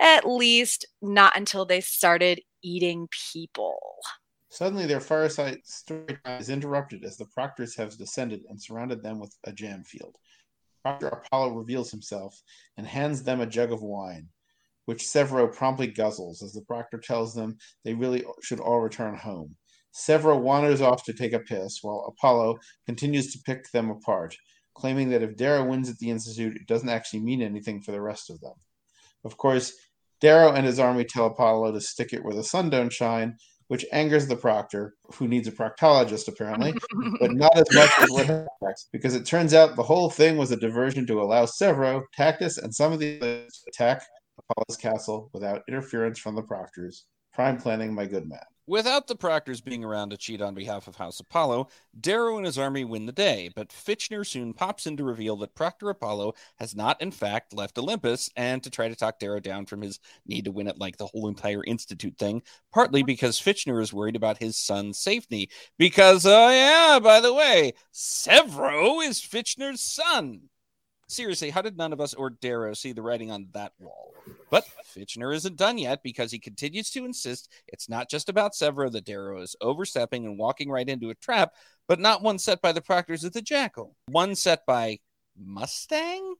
At 0.00 0.26
least 0.26 0.86
not 1.02 1.36
until 1.36 1.66
they 1.66 1.80
started 1.80 2.40
eating 2.62 3.08
people. 3.32 3.78
Suddenly, 4.48 4.86
their 4.86 5.00
fireside 5.00 5.58
story 5.64 6.18
is 6.26 6.48
interrupted 6.48 7.04
as 7.04 7.16
the 7.16 7.26
proctors 7.26 7.76
have 7.76 7.96
descended 7.96 8.42
and 8.48 8.60
surrounded 8.60 9.02
them 9.02 9.20
with 9.20 9.36
a 9.44 9.52
jam 9.52 9.84
field. 9.84 10.16
Proctor 10.82 11.08
Apollo 11.08 11.54
reveals 11.54 11.90
himself 11.90 12.40
and 12.76 12.86
hands 12.86 13.22
them 13.22 13.40
a 13.40 13.46
jug 13.46 13.72
of 13.72 13.82
wine, 13.82 14.28
which 14.86 15.04
Sevro 15.04 15.54
promptly 15.54 15.86
guzzles 15.86 16.42
as 16.42 16.52
the 16.52 16.62
proctor 16.62 16.98
tells 16.98 17.34
them 17.34 17.58
they 17.84 17.94
really 17.94 18.24
should 18.42 18.58
all 18.58 18.80
return 18.80 19.14
home. 19.14 19.54
Sevro 19.94 20.40
wanders 20.40 20.80
off 20.80 21.04
to 21.04 21.12
take 21.12 21.32
a 21.32 21.40
piss 21.40 21.80
while 21.82 22.06
Apollo 22.08 22.58
continues 22.86 23.32
to 23.32 23.42
pick 23.44 23.70
them 23.70 23.90
apart, 23.90 24.34
claiming 24.74 25.10
that 25.10 25.22
if 25.22 25.36
Darrow 25.36 25.64
wins 25.64 25.90
at 25.90 25.98
the 25.98 26.10
Institute, 26.10 26.56
it 26.56 26.66
doesn't 26.66 26.88
actually 26.88 27.20
mean 27.20 27.42
anything 27.42 27.82
for 27.82 27.92
the 27.92 28.00
rest 28.00 28.30
of 28.30 28.40
them. 28.40 28.54
Of 29.24 29.36
course, 29.36 29.72
Darrow 30.20 30.52
and 30.52 30.66
his 30.66 30.78
army 30.78 31.04
tell 31.04 31.26
Apollo 31.26 31.72
to 31.72 31.80
stick 31.80 32.12
it 32.12 32.22
where 32.24 32.34
the 32.34 32.44
sun 32.44 32.70
don't 32.70 32.92
shine, 32.92 33.36
which 33.68 33.86
angers 33.92 34.26
the 34.26 34.36
proctor, 34.36 34.94
who 35.14 35.28
needs 35.28 35.46
a 35.46 35.52
proctologist 35.52 36.28
apparently, 36.28 36.74
but 37.20 37.32
not 37.32 37.56
as 37.56 37.72
much 37.72 37.90
as 38.00 38.10
what 38.10 38.26
happens, 38.26 38.88
because 38.92 39.14
it 39.14 39.24
turns 39.24 39.54
out 39.54 39.76
the 39.76 39.82
whole 39.82 40.10
thing 40.10 40.36
was 40.36 40.50
a 40.50 40.56
diversion 40.56 41.06
to 41.06 41.22
allow 41.22 41.44
Sevro, 41.44 42.02
Tactus, 42.16 42.58
and 42.58 42.74
some 42.74 42.92
of 42.92 42.98
the 42.98 43.18
others 43.18 43.62
to 43.64 43.70
attack 43.70 44.02
Apollo's 44.38 44.76
castle 44.76 45.30
without 45.32 45.62
interference 45.68 46.18
from 46.18 46.34
the 46.34 46.42
proctors. 46.42 47.04
Prime 47.32 47.58
planning, 47.58 47.94
my 47.94 48.06
good 48.06 48.28
man. 48.28 48.40
Without 48.70 49.08
the 49.08 49.16
proctors 49.16 49.60
being 49.60 49.82
around 49.82 50.10
to 50.10 50.16
cheat 50.16 50.40
on 50.40 50.54
behalf 50.54 50.86
of 50.86 50.94
House 50.94 51.18
Apollo, 51.18 51.66
Darrow 52.00 52.36
and 52.36 52.46
his 52.46 52.56
army 52.56 52.84
win 52.84 53.04
the 53.04 53.10
day, 53.10 53.50
but 53.56 53.70
Fitchner 53.70 54.24
soon 54.24 54.54
pops 54.54 54.86
in 54.86 54.96
to 54.96 55.02
reveal 55.02 55.34
that 55.38 55.56
Proctor 55.56 55.90
Apollo 55.90 56.34
has 56.60 56.76
not, 56.76 57.02
in 57.02 57.10
fact, 57.10 57.52
left 57.52 57.76
Olympus 57.78 58.30
and 58.36 58.62
to 58.62 58.70
try 58.70 58.86
to 58.86 58.94
talk 58.94 59.18
Darrow 59.18 59.40
down 59.40 59.66
from 59.66 59.82
his 59.82 59.98
need 60.24 60.44
to 60.44 60.52
win 60.52 60.68
it 60.68 60.78
like 60.78 60.96
the 60.96 61.08
whole 61.08 61.26
entire 61.26 61.64
Institute 61.64 62.16
thing, 62.16 62.42
partly 62.72 63.02
because 63.02 63.40
Fitchner 63.40 63.82
is 63.82 63.92
worried 63.92 64.14
about 64.14 64.38
his 64.38 64.56
son's 64.56 65.00
safety. 65.00 65.50
Because, 65.76 66.24
oh, 66.24 66.50
yeah, 66.50 67.00
by 67.02 67.18
the 67.18 67.34
way, 67.34 67.72
Sevro 67.92 69.04
is 69.04 69.20
Fitchner's 69.20 69.80
son. 69.80 70.42
Seriously, 71.10 71.50
how 71.50 71.60
did 71.60 71.76
none 71.76 71.92
of 71.92 72.00
us 72.00 72.14
or 72.14 72.30
Darrow 72.30 72.72
see 72.72 72.92
the 72.92 73.02
writing 73.02 73.32
on 73.32 73.48
that 73.52 73.72
wall? 73.80 74.14
But 74.48 74.64
Fitchner 74.96 75.34
isn't 75.34 75.56
done 75.56 75.76
yet 75.76 76.04
because 76.04 76.30
he 76.30 76.38
continues 76.38 76.88
to 76.90 77.04
insist 77.04 77.50
it's 77.66 77.88
not 77.88 78.08
just 78.08 78.28
about 78.28 78.52
Sevro 78.52 78.90
that 78.92 79.06
Darrow 79.06 79.42
is 79.42 79.56
overstepping 79.60 80.24
and 80.24 80.38
walking 80.38 80.70
right 80.70 80.88
into 80.88 81.10
a 81.10 81.16
trap, 81.16 81.54
but 81.88 81.98
not 81.98 82.22
one 82.22 82.38
set 82.38 82.62
by 82.62 82.70
the 82.70 82.80
proctors 82.80 83.24
of 83.24 83.32
the 83.32 83.42
Jackal. 83.42 83.96
One 84.06 84.36
set 84.36 84.64
by 84.66 85.00
Mustang? 85.36 86.34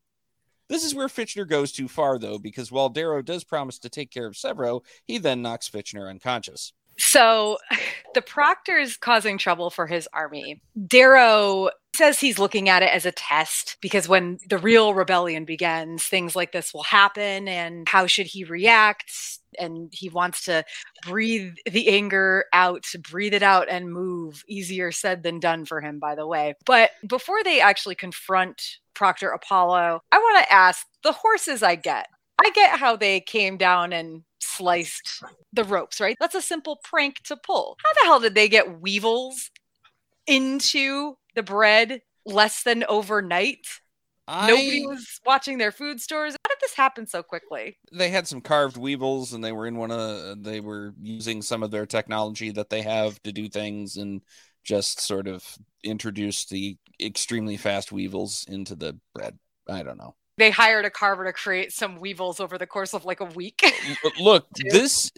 This 0.68 0.84
is 0.84 0.94
where 0.94 1.08
Fitchner 1.08 1.48
goes 1.48 1.72
too 1.72 1.88
far, 1.88 2.16
though, 2.16 2.38
because 2.38 2.70
while 2.70 2.88
Darrow 2.88 3.22
does 3.22 3.42
promise 3.42 3.80
to 3.80 3.88
take 3.88 4.12
care 4.12 4.28
of 4.28 4.34
Sevro, 4.34 4.82
he 5.04 5.18
then 5.18 5.42
knocks 5.42 5.68
Fitchner 5.68 6.08
unconscious. 6.08 6.72
So 7.00 7.58
the 8.14 8.22
proctor's 8.22 8.96
causing 8.96 9.38
trouble 9.38 9.70
for 9.70 9.86
his 9.86 10.08
army. 10.12 10.60
Darrow 10.86 11.70
says 11.96 12.20
he's 12.20 12.38
looking 12.38 12.68
at 12.68 12.82
it 12.82 12.90
as 12.94 13.04
a 13.04 13.12
test 13.12 13.76
because 13.80 14.08
when 14.08 14.38
the 14.48 14.58
real 14.58 14.94
rebellion 14.94 15.44
begins, 15.44 16.04
things 16.04 16.36
like 16.36 16.52
this 16.52 16.72
will 16.72 16.84
happen. 16.84 17.48
And 17.48 17.88
how 17.88 18.06
should 18.06 18.26
he 18.26 18.44
react? 18.44 19.12
And 19.58 19.92
he 19.92 20.08
wants 20.08 20.44
to 20.44 20.64
breathe 21.06 21.54
the 21.68 21.88
anger 21.88 22.44
out, 22.52 22.84
breathe 23.10 23.34
it 23.34 23.42
out 23.42 23.68
and 23.68 23.92
move. 23.92 24.44
Easier 24.46 24.92
said 24.92 25.22
than 25.22 25.40
done 25.40 25.64
for 25.64 25.80
him, 25.80 25.98
by 25.98 26.14
the 26.14 26.26
way. 26.26 26.54
But 26.64 26.90
before 27.08 27.42
they 27.42 27.60
actually 27.60 27.96
confront 27.96 28.62
Proctor 28.94 29.30
Apollo, 29.30 30.02
I 30.12 30.18
want 30.18 30.44
to 30.44 30.52
ask 30.52 30.86
the 31.02 31.12
horses 31.12 31.62
I 31.62 31.74
get. 31.74 32.06
I 32.42 32.50
get 32.50 32.78
how 32.78 32.96
they 32.96 33.20
came 33.20 33.56
down 33.56 33.92
and 33.92 34.22
sliced 34.40 35.22
the 35.52 35.64
ropes, 35.64 36.00
right? 36.00 36.16
That's 36.20 36.34
a 36.34 36.42
simple 36.42 36.80
prank 36.82 37.16
to 37.24 37.36
pull. 37.36 37.76
How 37.84 37.92
the 37.92 38.06
hell 38.06 38.20
did 38.20 38.34
they 38.34 38.48
get 38.48 38.80
weevils 38.80 39.50
into 40.26 41.16
the 41.34 41.42
bread 41.42 42.00
less 42.24 42.62
than 42.62 42.84
overnight? 42.88 43.66
I... 44.26 44.48
Nobody 44.48 44.86
was 44.86 45.20
watching 45.26 45.58
their 45.58 45.72
food 45.72 46.00
stores. 46.00 46.32
How 46.32 46.54
did 46.54 46.60
this 46.60 46.74
happen 46.74 47.06
so 47.06 47.22
quickly? 47.22 47.78
They 47.92 48.10
had 48.10 48.26
some 48.26 48.40
carved 48.40 48.76
weevils, 48.76 49.32
and 49.32 49.42
they 49.42 49.52
were 49.52 49.66
in 49.66 49.76
one 49.76 49.90
of. 49.90 50.42
They 50.42 50.60
were 50.60 50.94
using 51.00 51.42
some 51.42 51.62
of 51.62 51.70
their 51.70 51.86
technology 51.86 52.50
that 52.52 52.70
they 52.70 52.82
have 52.82 53.20
to 53.22 53.32
do 53.32 53.48
things, 53.48 53.96
and 53.96 54.22
just 54.62 55.00
sort 55.00 55.26
of 55.26 55.44
introduced 55.82 56.50
the 56.50 56.76
extremely 57.00 57.56
fast 57.56 57.92
weevils 57.92 58.46
into 58.48 58.76
the 58.76 58.98
bread. 59.14 59.38
I 59.68 59.82
don't 59.82 59.98
know 59.98 60.14
they 60.40 60.50
hired 60.50 60.84
a 60.84 60.90
carver 60.90 61.24
to 61.24 61.32
create 61.32 61.72
some 61.72 62.00
weevils 62.00 62.40
over 62.40 62.58
the 62.58 62.66
course 62.66 62.94
of 62.94 63.04
like 63.04 63.20
a 63.20 63.24
week. 63.24 63.62
Look, 64.18 64.46
this 64.70 65.10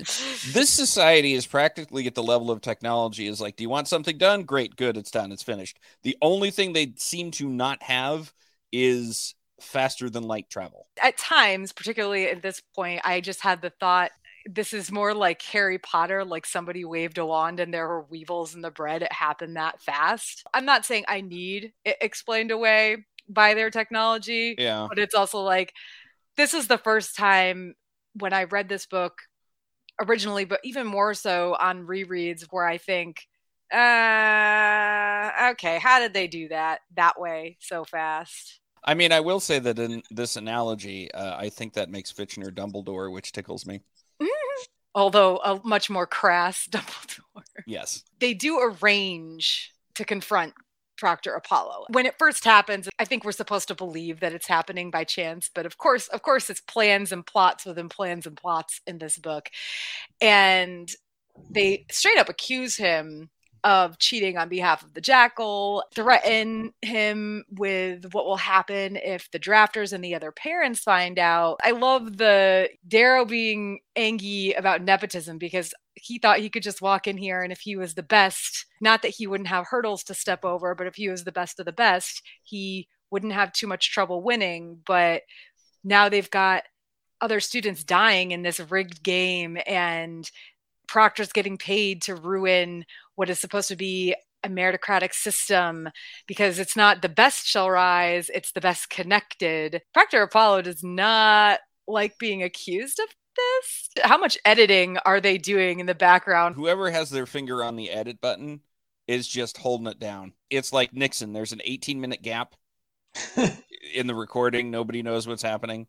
this 0.52 0.70
society 0.70 1.34
is 1.34 1.46
practically 1.46 2.06
at 2.06 2.14
the 2.14 2.22
level 2.22 2.50
of 2.50 2.60
technology 2.60 3.26
is 3.26 3.40
like, 3.40 3.56
do 3.56 3.62
you 3.62 3.68
want 3.68 3.88
something 3.88 4.18
done? 4.18 4.42
Great, 4.42 4.76
good, 4.76 4.96
it's 4.96 5.10
done, 5.10 5.32
it's 5.32 5.42
finished. 5.42 5.78
The 6.02 6.16
only 6.20 6.50
thing 6.50 6.72
they 6.72 6.94
seem 6.96 7.30
to 7.32 7.48
not 7.48 7.82
have 7.82 8.32
is 8.72 9.34
faster 9.60 10.10
than 10.10 10.24
light 10.24 10.50
travel. 10.50 10.86
At 11.00 11.16
times, 11.16 11.72
particularly 11.72 12.26
at 12.26 12.42
this 12.42 12.60
point, 12.74 13.00
I 13.04 13.20
just 13.20 13.40
had 13.40 13.62
the 13.62 13.70
thought 13.70 14.10
this 14.44 14.72
is 14.72 14.90
more 14.90 15.14
like 15.14 15.42
Harry 15.42 15.78
Potter, 15.78 16.24
like 16.24 16.46
somebody 16.46 16.84
waved 16.84 17.18
a 17.18 17.26
wand 17.26 17.60
and 17.60 17.72
there 17.72 17.86
were 17.86 18.02
weevils 18.02 18.54
in 18.54 18.60
the 18.60 18.70
bread. 18.70 19.02
It 19.02 19.12
happened 19.12 19.56
that 19.56 19.80
fast. 19.80 20.44
I'm 20.52 20.64
not 20.64 20.84
saying 20.84 21.04
I 21.06 21.20
need 21.20 21.72
it 21.84 21.96
explained 22.00 22.50
away 22.50 23.04
by 23.28 23.54
their 23.54 23.70
technology. 23.70 24.54
Yeah. 24.58 24.86
But 24.88 24.98
it's 24.98 25.14
also 25.14 25.40
like 25.40 25.72
this 26.36 26.54
is 26.54 26.66
the 26.66 26.78
first 26.78 27.16
time 27.16 27.74
when 28.14 28.32
I 28.32 28.44
read 28.44 28.68
this 28.68 28.86
book 28.86 29.14
originally, 30.00 30.44
but 30.44 30.60
even 30.64 30.86
more 30.86 31.14
so 31.14 31.56
on 31.58 31.86
rereads 31.86 32.44
where 32.50 32.66
I 32.66 32.78
think, 32.78 33.26
uh, 33.72 35.50
okay, 35.52 35.78
how 35.78 35.98
did 36.00 36.12
they 36.12 36.26
do 36.26 36.48
that 36.48 36.80
that 36.96 37.20
way 37.20 37.56
so 37.60 37.84
fast? 37.84 38.60
I 38.84 38.94
mean, 38.94 39.12
I 39.12 39.20
will 39.20 39.40
say 39.40 39.58
that 39.60 39.78
in 39.78 40.02
this 40.10 40.36
analogy, 40.36 41.12
uh, 41.12 41.36
I 41.36 41.48
think 41.48 41.74
that 41.74 41.88
makes 41.88 42.12
Fitchner 42.12 42.50
Dumbledore, 42.50 43.12
which 43.12 43.32
tickles 43.32 43.64
me. 43.64 43.80
Although 44.94 45.38
a 45.38 45.60
much 45.64 45.88
more 45.88 46.06
crass 46.06 46.66
Dumbledore. 46.70 47.44
Yes. 47.66 48.02
They 48.18 48.34
do 48.34 48.58
arrange 48.60 49.72
to 49.94 50.04
confront 50.04 50.54
Proctor 51.02 51.34
Apollo. 51.34 51.86
When 51.90 52.06
it 52.06 52.14
first 52.16 52.44
happens, 52.44 52.88
I 52.96 53.04
think 53.04 53.24
we're 53.24 53.32
supposed 53.32 53.66
to 53.66 53.74
believe 53.74 54.20
that 54.20 54.32
it's 54.32 54.46
happening 54.46 54.88
by 54.88 55.02
chance, 55.02 55.50
but 55.52 55.66
of 55.66 55.76
course, 55.76 56.06
of 56.06 56.22
course, 56.22 56.48
it's 56.48 56.60
plans 56.60 57.10
and 57.10 57.26
plots 57.26 57.66
within 57.66 57.88
plans 57.88 58.24
and 58.24 58.36
plots 58.36 58.80
in 58.86 58.98
this 58.98 59.18
book. 59.18 59.50
And 60.20 60.88
they 61.50 61.86
straight 61.90 62.18
up 62.18 62.28
accuse 62.28 62.76
him 62.76 63.30
of 63.64 63.98
cheating 63.98 64.36
on 64.36 64.48
behalf 64.48 64.82
of 64.82 64.94
the 64.94 65.00
jackal, 65.00 65.84
threaten 65.94 66.72
him 66.82 67.44
with 67.50 68.12
what 68.12 68.24
will 68.24 68.36
happen 68.36 68.96
if 68.96 69.30
the 69.30 69.38
drafters 69.38 69.92
and 69.92 70.02
the 70.02 70.14
other 70.14 70.32
parents 70.32 70.80
find 70.80 71.18
out. 71.18 71.58
I 71.62 71.70
love 71.70 72.16
the 72.16 72.70
Darrow 72.86 73.24
being 73.24 73.80
angry 73.94 74.52
about 74.52 74.82
nepotism 74.82 75.38
because 75.38 75.72
he 75.94 76.18
thought 76.18 76.38
he 76.38 76.50
could 76.50 76.62
just 76.62 76.82
walk 76.82 77.06
in 77.06 77.16
here 77.16 77.42
and 77.42 77.52
if 77.52 77.60
he 77.60 77.76
was 77.76 77.94
the 77.94 78.02
best, 78.02 78.66
not 78.80 79.02
that 79.02 79.14
he 79.16 79.26
wouldn't 79.26 79.48
have 79.48 79.66
hurdles 79.68 80.02
to 80.04 80.14
step 80.14 80.44
over, 80.44 80.74
but 80.74 80.86
if 80.86 80.96
he 80.96 81.08
was 81.08 81.24
the 81.24 81.32
best 81.32 81.60
of 81.60 81.66
the 81.66 81.72
best, 81.72 82.22
he 82.42 82.88
wouldn't 83.10 83.32
have 83.32 83.52
too 83.52 83.66
much 83.66 83.92
trouble 83.92 84.22
winning. 84.22 84.80
But 84.84 85.22
now 85.84 86.08
they've 86.08 86.30
got 86.30 86.64
other 87.20 87.38
students 87.38 87.84
dying 87.84 88.32
in 88.32 88.42
this 88.42 88.58
rigged 88.58 89.02
game 89.02 89.56
and 89.66 90.28
Proctor's 90.92 91.32
getting 91.32 91.56
paid 91.56 92.02
to 92.02 92.14
ruin 92.14 92.84
what 93.14 93.30
is 93.30 93.38
supposed 93.40 93.68
to 93.68 93.76
be 93.76 94.14
a 94.44 94.48
meritocratic 94.50 95.14
system 95.14 95.88
because 96.26 96.58
it's 96.58 96.76
not 96.76 97.00
the 97.00 97.08
best 97.08 97.46
shall 97.46 97.70
rise, 97.70 98.28
it's 98.28 98.52
the 98.52 98.60
best 98.60 98.90
connected. 98.90 99.80
Proctor 99.94 100.20
Apollo 100.20 100.62
does 100.62 100.84
not 100.84 101.60
like 101.88 102.18
being 102.18 102.42
accused 102.42 103.00
of 103.00 103.06
this. 103.34 103.88
How 104.04 104.18
much 104.18 104.36
editing 104.44 104.98
are 104.98 105.18
they 105.18 105.38
doing 105.38 105.80
in 105.80 105.86
the 105.86 105.94
background? 105.94 106.56
Whoever 106.56 106.90
has 106.90 107.08
their 107.08 107.24
finger 107.24 107.64
on 107.64 107.76
the 107.76 107.88
edit 107.88 108.20
button 108.20 108.60
is 109.08 109.26
just 109.26 109.56
holding 109.56 109.86
it 109.86 109.98
down. 109.98 110.34
It's 110.50 110.74
like 110.74 110.92
Nixon. 110.92 111.32
There's 111.32 111.52
an 111.52 111.62
18 111.64 112.02
minute 112.02 112.20
gap 112.20 112.54
in 113.94 114.06
the 114.06 114.14
recording. 114.14 114.70
Nobody 114.70 115.02
knows 115.02 115.26
what's 115.26 115.42
happening. 115.42 115.86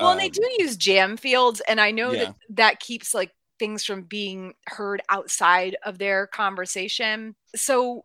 Well, 0.00 0.12
and 0.12 0.20
they 0.20 0.26
Um, 0.26 0.32
do 0.32 0.56
use 0.58 0.78
jam 0.78 1.18
fields, 1.18 1.60
and 1.68 1.78
I 1.78 1.90
know 1.90 2.12
Yeah. 2.12 2.24
that 2.24 2.34
that 2.54 2.80
keeps 2.80 3.12
like 3.12 3.30
things 3.62 3.84
from 3.84 4.02
being 4.02 4.54
heard 4.66 5.00
outside 5.08 5.76
of 5.86 5.98
their 5.98 6.26
conversation. 6.26 7.36
So 7.54 8.04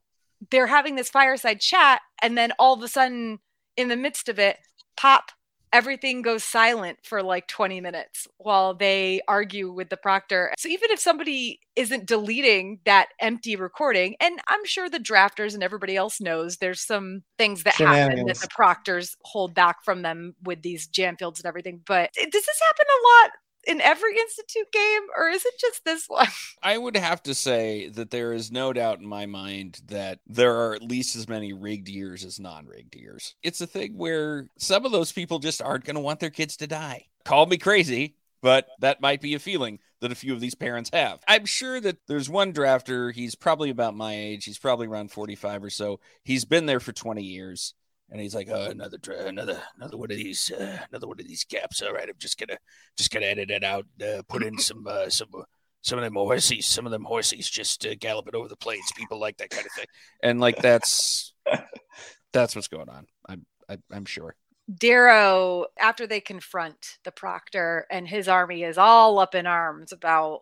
they're 0.51 0.67
having 0.67 0.95
this 0.95 1.09
fireside 1.09 1.61
chat, 1.61 2.01
and 2.21 2.37
then 2.37 2.51
all 2.59 2.75
of 2.75 2.83
a 2.83 2.87
sudden, 2.87 3.39
in 3.75 3.87
the 3.87 3.95
midst 3.95 4.29
of 4.29 4.37
it, 4.37 4.59
pop, 4.97 5.31
everything 5.73 6.21
goes 6.21 6.43
silent 6.43 6.99
for 7.01 7.23
like 7.23 7.47
20 7.47 7.81
minutes 7.81 8.27
while 8.37 8.75
they 8.75 9.19
argue 9.27 9.71
with 9.71 9.89
the 9.89 9.97
proctor. 9.97 10.53
So 10.59 10.69
even 10.69 10.91
if 10.91 10.99
somebody 10.99 11.59
isn't 11.75 12.05
deleting 12.05 12.79
that 12.85 13.07
empty 13.19 13.55
recording, 13.55 14.15
and 14.21 14.39
I'm 14.47 14.63
sure 14.63 14.91
the 14.91 14.99
drafters 14.99 15.55
and 15.55 15.63
everybody 15.63 15.95
else 15.95 16.21
knows 16.21 16.57
there's 16.57 16.81
some 16.81 17.23
things 17.39 17.63
that 17.63 17.73
happen 17.73 18.27
that 18.27 18.37
the 18.37 18.47
proctors 18.51 19.15
hold 19.23 19.55
back 19.55 19.83
from 19.83 20.03
them 20.03 20.35
with 20.43 20.61
these 20.61 20.85
jam 20.85 21.17
fields 21.17 21.39
and 21.39 21.47
everything. 21.47 21.81
But 21.83 22.11
eh, 22.15 22.27
does 22.31 22.45
this 22.45 22.61
happen 22.67 22.85
a 22.85 23.25
lot 23.25 23.31
in 23.67 23.81
every 23.81 24.17
institute 24.17 24.71
game, 24.71 25.01
or 25.15 25.27
is 25.27 25.45
it 25.45 25.53
just 25.59 25.83
this 25.85 26.05
one? 26.07 26.27
I 26.63 26.77
would 26.77 26.95
have 26.95 27.21
to 27.23 27.35
say 27.35 27.89
that 27.89 28.11
there 28.11 28.33
is 28.33 28.51
no 28.51 28.73
doubt 28.73 28.99
in 28.99 29.07
my 29.07 29.25
mind 29.25 29.81
that 29.87 30.19
there 30.25 30.55
are 30.55 30.73
at 30.73 30.81
least 30.81 31.15
as 31.15 31.27
many 31.27 31.53
rigged 31.53 31.89
years 31.89 32.23
as 32.23 32.39
non 32.39 32.65
rigged 32.65 32.95
years. 32.95 33.35
It's 33.43 33.61
a 33.61 33.67
thing 33.67 33.97
where 33.97 34.49
some 34.57 34.85
of 34.85 34.91
those 34.91 35.11
people 35.11 35.39
just 35.39 35.61
aren't 35.61 35.85
going 35.85 35.95
to 35.95 36.01
want 36.01 36.19
their 36.19 36.29
kids 36.29 36.57
to 36.57 36.67
die. 36.67 37.05
Call 37.25 37.45
me 37.45 37.57
crazy, 37.57 38.15
but 38.41 38.67
that 38.79 39.01
might 39.01 39.21
be 39.21 39.33
a 39.33 39.39
feeling 39.39 39.79
that 39.99 40.11
a 40.11 40.15
few 40.15 40.33
of 40.33 40.39
these 40.39 40.55
parents 40.55 40.89
have. 40.93 41.19
I'm 41.27 41.45
sure 41.45 41.81
that 41.81 41.97
there's 42.07 42.29
one 42.29 42.53
drafter, 42.53 43.13
he's 43.13 43.35
probably 43.35 43.69
about 43.69 43.95
my 43.95 44.15
age, 44.15 44.45
he's 44.45 44.59
probably 44.59 44.87
around 44.87 45.11
45 45.11 45.63
or 45.63 45.69
so. 45.69 45.99
He's 46.23 46.45
been 46.45 46.65
there 46.67 46.79
for 46.79 46.91
20 46.91 47.23
years. 47.23 47.73
And 48.09 48.21
he's 48.21 48.35
like, 48.35 48.47
oh, 48.49 48.65
another, 48.65 48.97
another, 49.25 49.61
another 49.75 49.97
one 49.97 50.11
of 50.11 50.17
these, 50.17 50.51
uh, 50.51 50.79
another 50.89 51.07
one 51.07 51.19
of 51.19 51.27
these 51.27 51.43
gaps. 51.43 51.81
All 51.81 51.93
right, 51.93 52.07
I'm 52.07 52.15
just 52.17 52.39
gonna, 52.39 52.57
just 52.97 53.11
gonna 53.11 53.25
edit 53.25 53.51
it 53.51 53.63
out. 53.63 53.85
Uh, 54.01 54.21
put 54.29 54.43
in 54.43 54.57
some, 54.57 54.85
uh, 54.87 55.09
some, 55.09 55.29
some 55.81 55.99
of 55.99 56.03
them 56.03 56.13
horses, 56.15 56.65
some 56.65 56.85
of 56.85 56.91
them 56.91 57.03
horses 57.03 57.49
just 57.49 57.85
uh, 57.85 57.95
galloping 57.99 58.35
over 58.35 58.47
the 58.47 58.55
plains. 58.55 58.91
People 58.95 59.19
like 59.19 59.37
that 59.37 59.49
kind 59.49 59.65
of 59.65 59.71
thing, 59.71 59.85
and 60.21 60.39
like 60.39 60.57
that's 60.57 61.33
that's 62.33 62.55
what's 62.55 62.67
going 62.67 62.89
on. 62.89 63.05
I'm 63.27 63.45
I, 63.69 63.77
I'm 63.91 64.05
sure. 64.05 64.35
Darrow, 64.73 65.67
after 65.79 66.07
they 66.07 66.19
confront 66.19 66.97
the 67.05 67.11
proctor 67.11 67.85
and 67.89 68.05
his 68.05 68.27
army 68.27 68.63
is 68.63 68.77
all 68.77 69.17
up 69.17 69.33
in 69.33 69.47
arms 69.47 69.93
about 69.93 70.41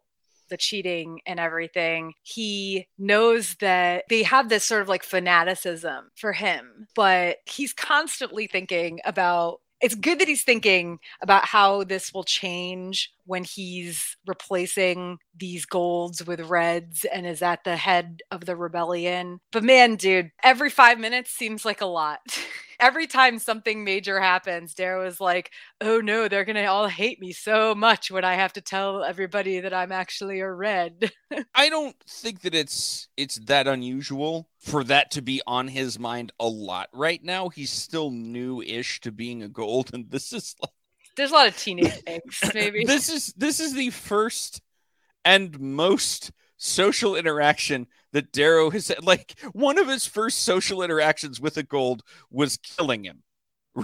the 0.49 0.57
cheating 0.57 1.21
and 1.25 1.39
everything, 1.39 2.13
he 2.23 2.87
knows 2.97 3.55
that 3.55 4.05
they 4.09 4.23
have 4.23 4.49
this 4.49 4.65
sort 4.65 4.81
of 4.81 4.89
like 4.89 5.03
fanaticism 5.03 6.11
for 6.15 6.33
him, 6.33 6.87
but 6.95 7.37
he's 7.45 7.73
constantly 7.73 8.47
thinking 8.47 8.99
about. 9.05 9.59
It's 9.81 9.93
good 9.93 10.19
that 10.19 10.29
he's 10.29 10.43
thinking 10.43 10.99
about 11.21 11.45
how 11.45 11.83
this 11.83 12.13
will 12.13 12.23
change 12.23 13.11
when 13.25 13.43
he's 13.43 14.15
replacing 14.25 15.17
these 15.37 15.65
golds 15.65 16.25
with 16.25 16.39
reds 16.39 17.05
and 17.05 17.27
is 17.27 17.41
at 17.41 17.65
the 17.65 17.75
head 17.75 18.21
of 18.31 18.45
the 18.45 18.55
rebellion. 18.55 19.41
But 19.51 19.65
man, 19.65 19.97
dude, 19.97 20.31
every 20.41 20.69
five 20.69 20.97
minutes 20.97 21.31
seems 21.31 21.65
like 21.65 21.81
a 21.81 21.85
lot. 21.85 22.19
every 22.79 23.07
time 23.07 23.39
something 23.39 23.83
major 23.83 24.19
happens, 24.19 24.73
Darrow 24.73 25.03
was 25.03 25.19
like, 25.19 25.51
oh 25.81 25.99
no, 25.99 26.27
they're 26.27 26.45
going 26.45 26.55
to 26.55 26.65
all 26.65 26.87
hate 26.87 27.19
me 27.19 27.31
so 27.31 27.75
much 27.75 28.11
when 28.11 28.23
I 28.23 28.35
have 28.35 28.53
to 28.53 28.61
tell 28.61 29.03
everybody 29.03 29.59
that 29.61 29.73
I'm 29.73 29.91
actually 29.91 30.39
a 30.39 30.51
red. 30.51 31.11
I 31.55 31.69
don't 31.69 31.95
think 32.07 32.41
that 32.41 32.55
it's 32.55 33.07
it's 33.17 33.37
that 33.45 33.67
unusual 33.67 34.49
for 34.59 34.83
that 34.85 35.11
to 35.11 35.21
be 35.21 35.41
on 35.45 35.67
his 35.67 35.99
mind 35.99 36.31
a 36.39 36.47
lot 36.47 36.89
right 36.93 37.23
now. 37.23 37.49
He's 37.49 37.71
still 37.71 38.11
new-ish 38.11 39.01
to 39.01 39.11
being 39.11 39.43
a 39.43 39.47
gold, 39.47 39.91
and 39.93 40.09
this 40.09 40.33
is 40.33 40.55
like 40.61 40.71
There's 41.15 41.31
a 41.31 41.33
lot 41.33 41.47
of 41.47 41.57
teenage 41.57 41.93
angst, 42.07 42.53
maybe. 42.53 42.83
this 42.85 43.09
is 43.09 43.33
this 43.37 43.59
is 43.59 43.73
the 43.73 43.89
first 43.91 44.61
and 45.23 45.59
most 45.59 46.31
social 46.57 47.15
interaction 47.15 47.87
that 48.15 48.31
Darrow 48.31 48.69
has 48.69 48.87
had. 48.87 49.03
Like 49.03 49.35
one 49.51 49.77
of 49.77 49.89
his 49.89 50.07
first 50.07 50.43
social 50.43 50.81
interactions 50.81 51.39
with 51.39 51.57
a 51.57 51.63
gold 51.63 52.01
was 52.31 52.57
killing 52.57 53.03
him. 53.03 53.21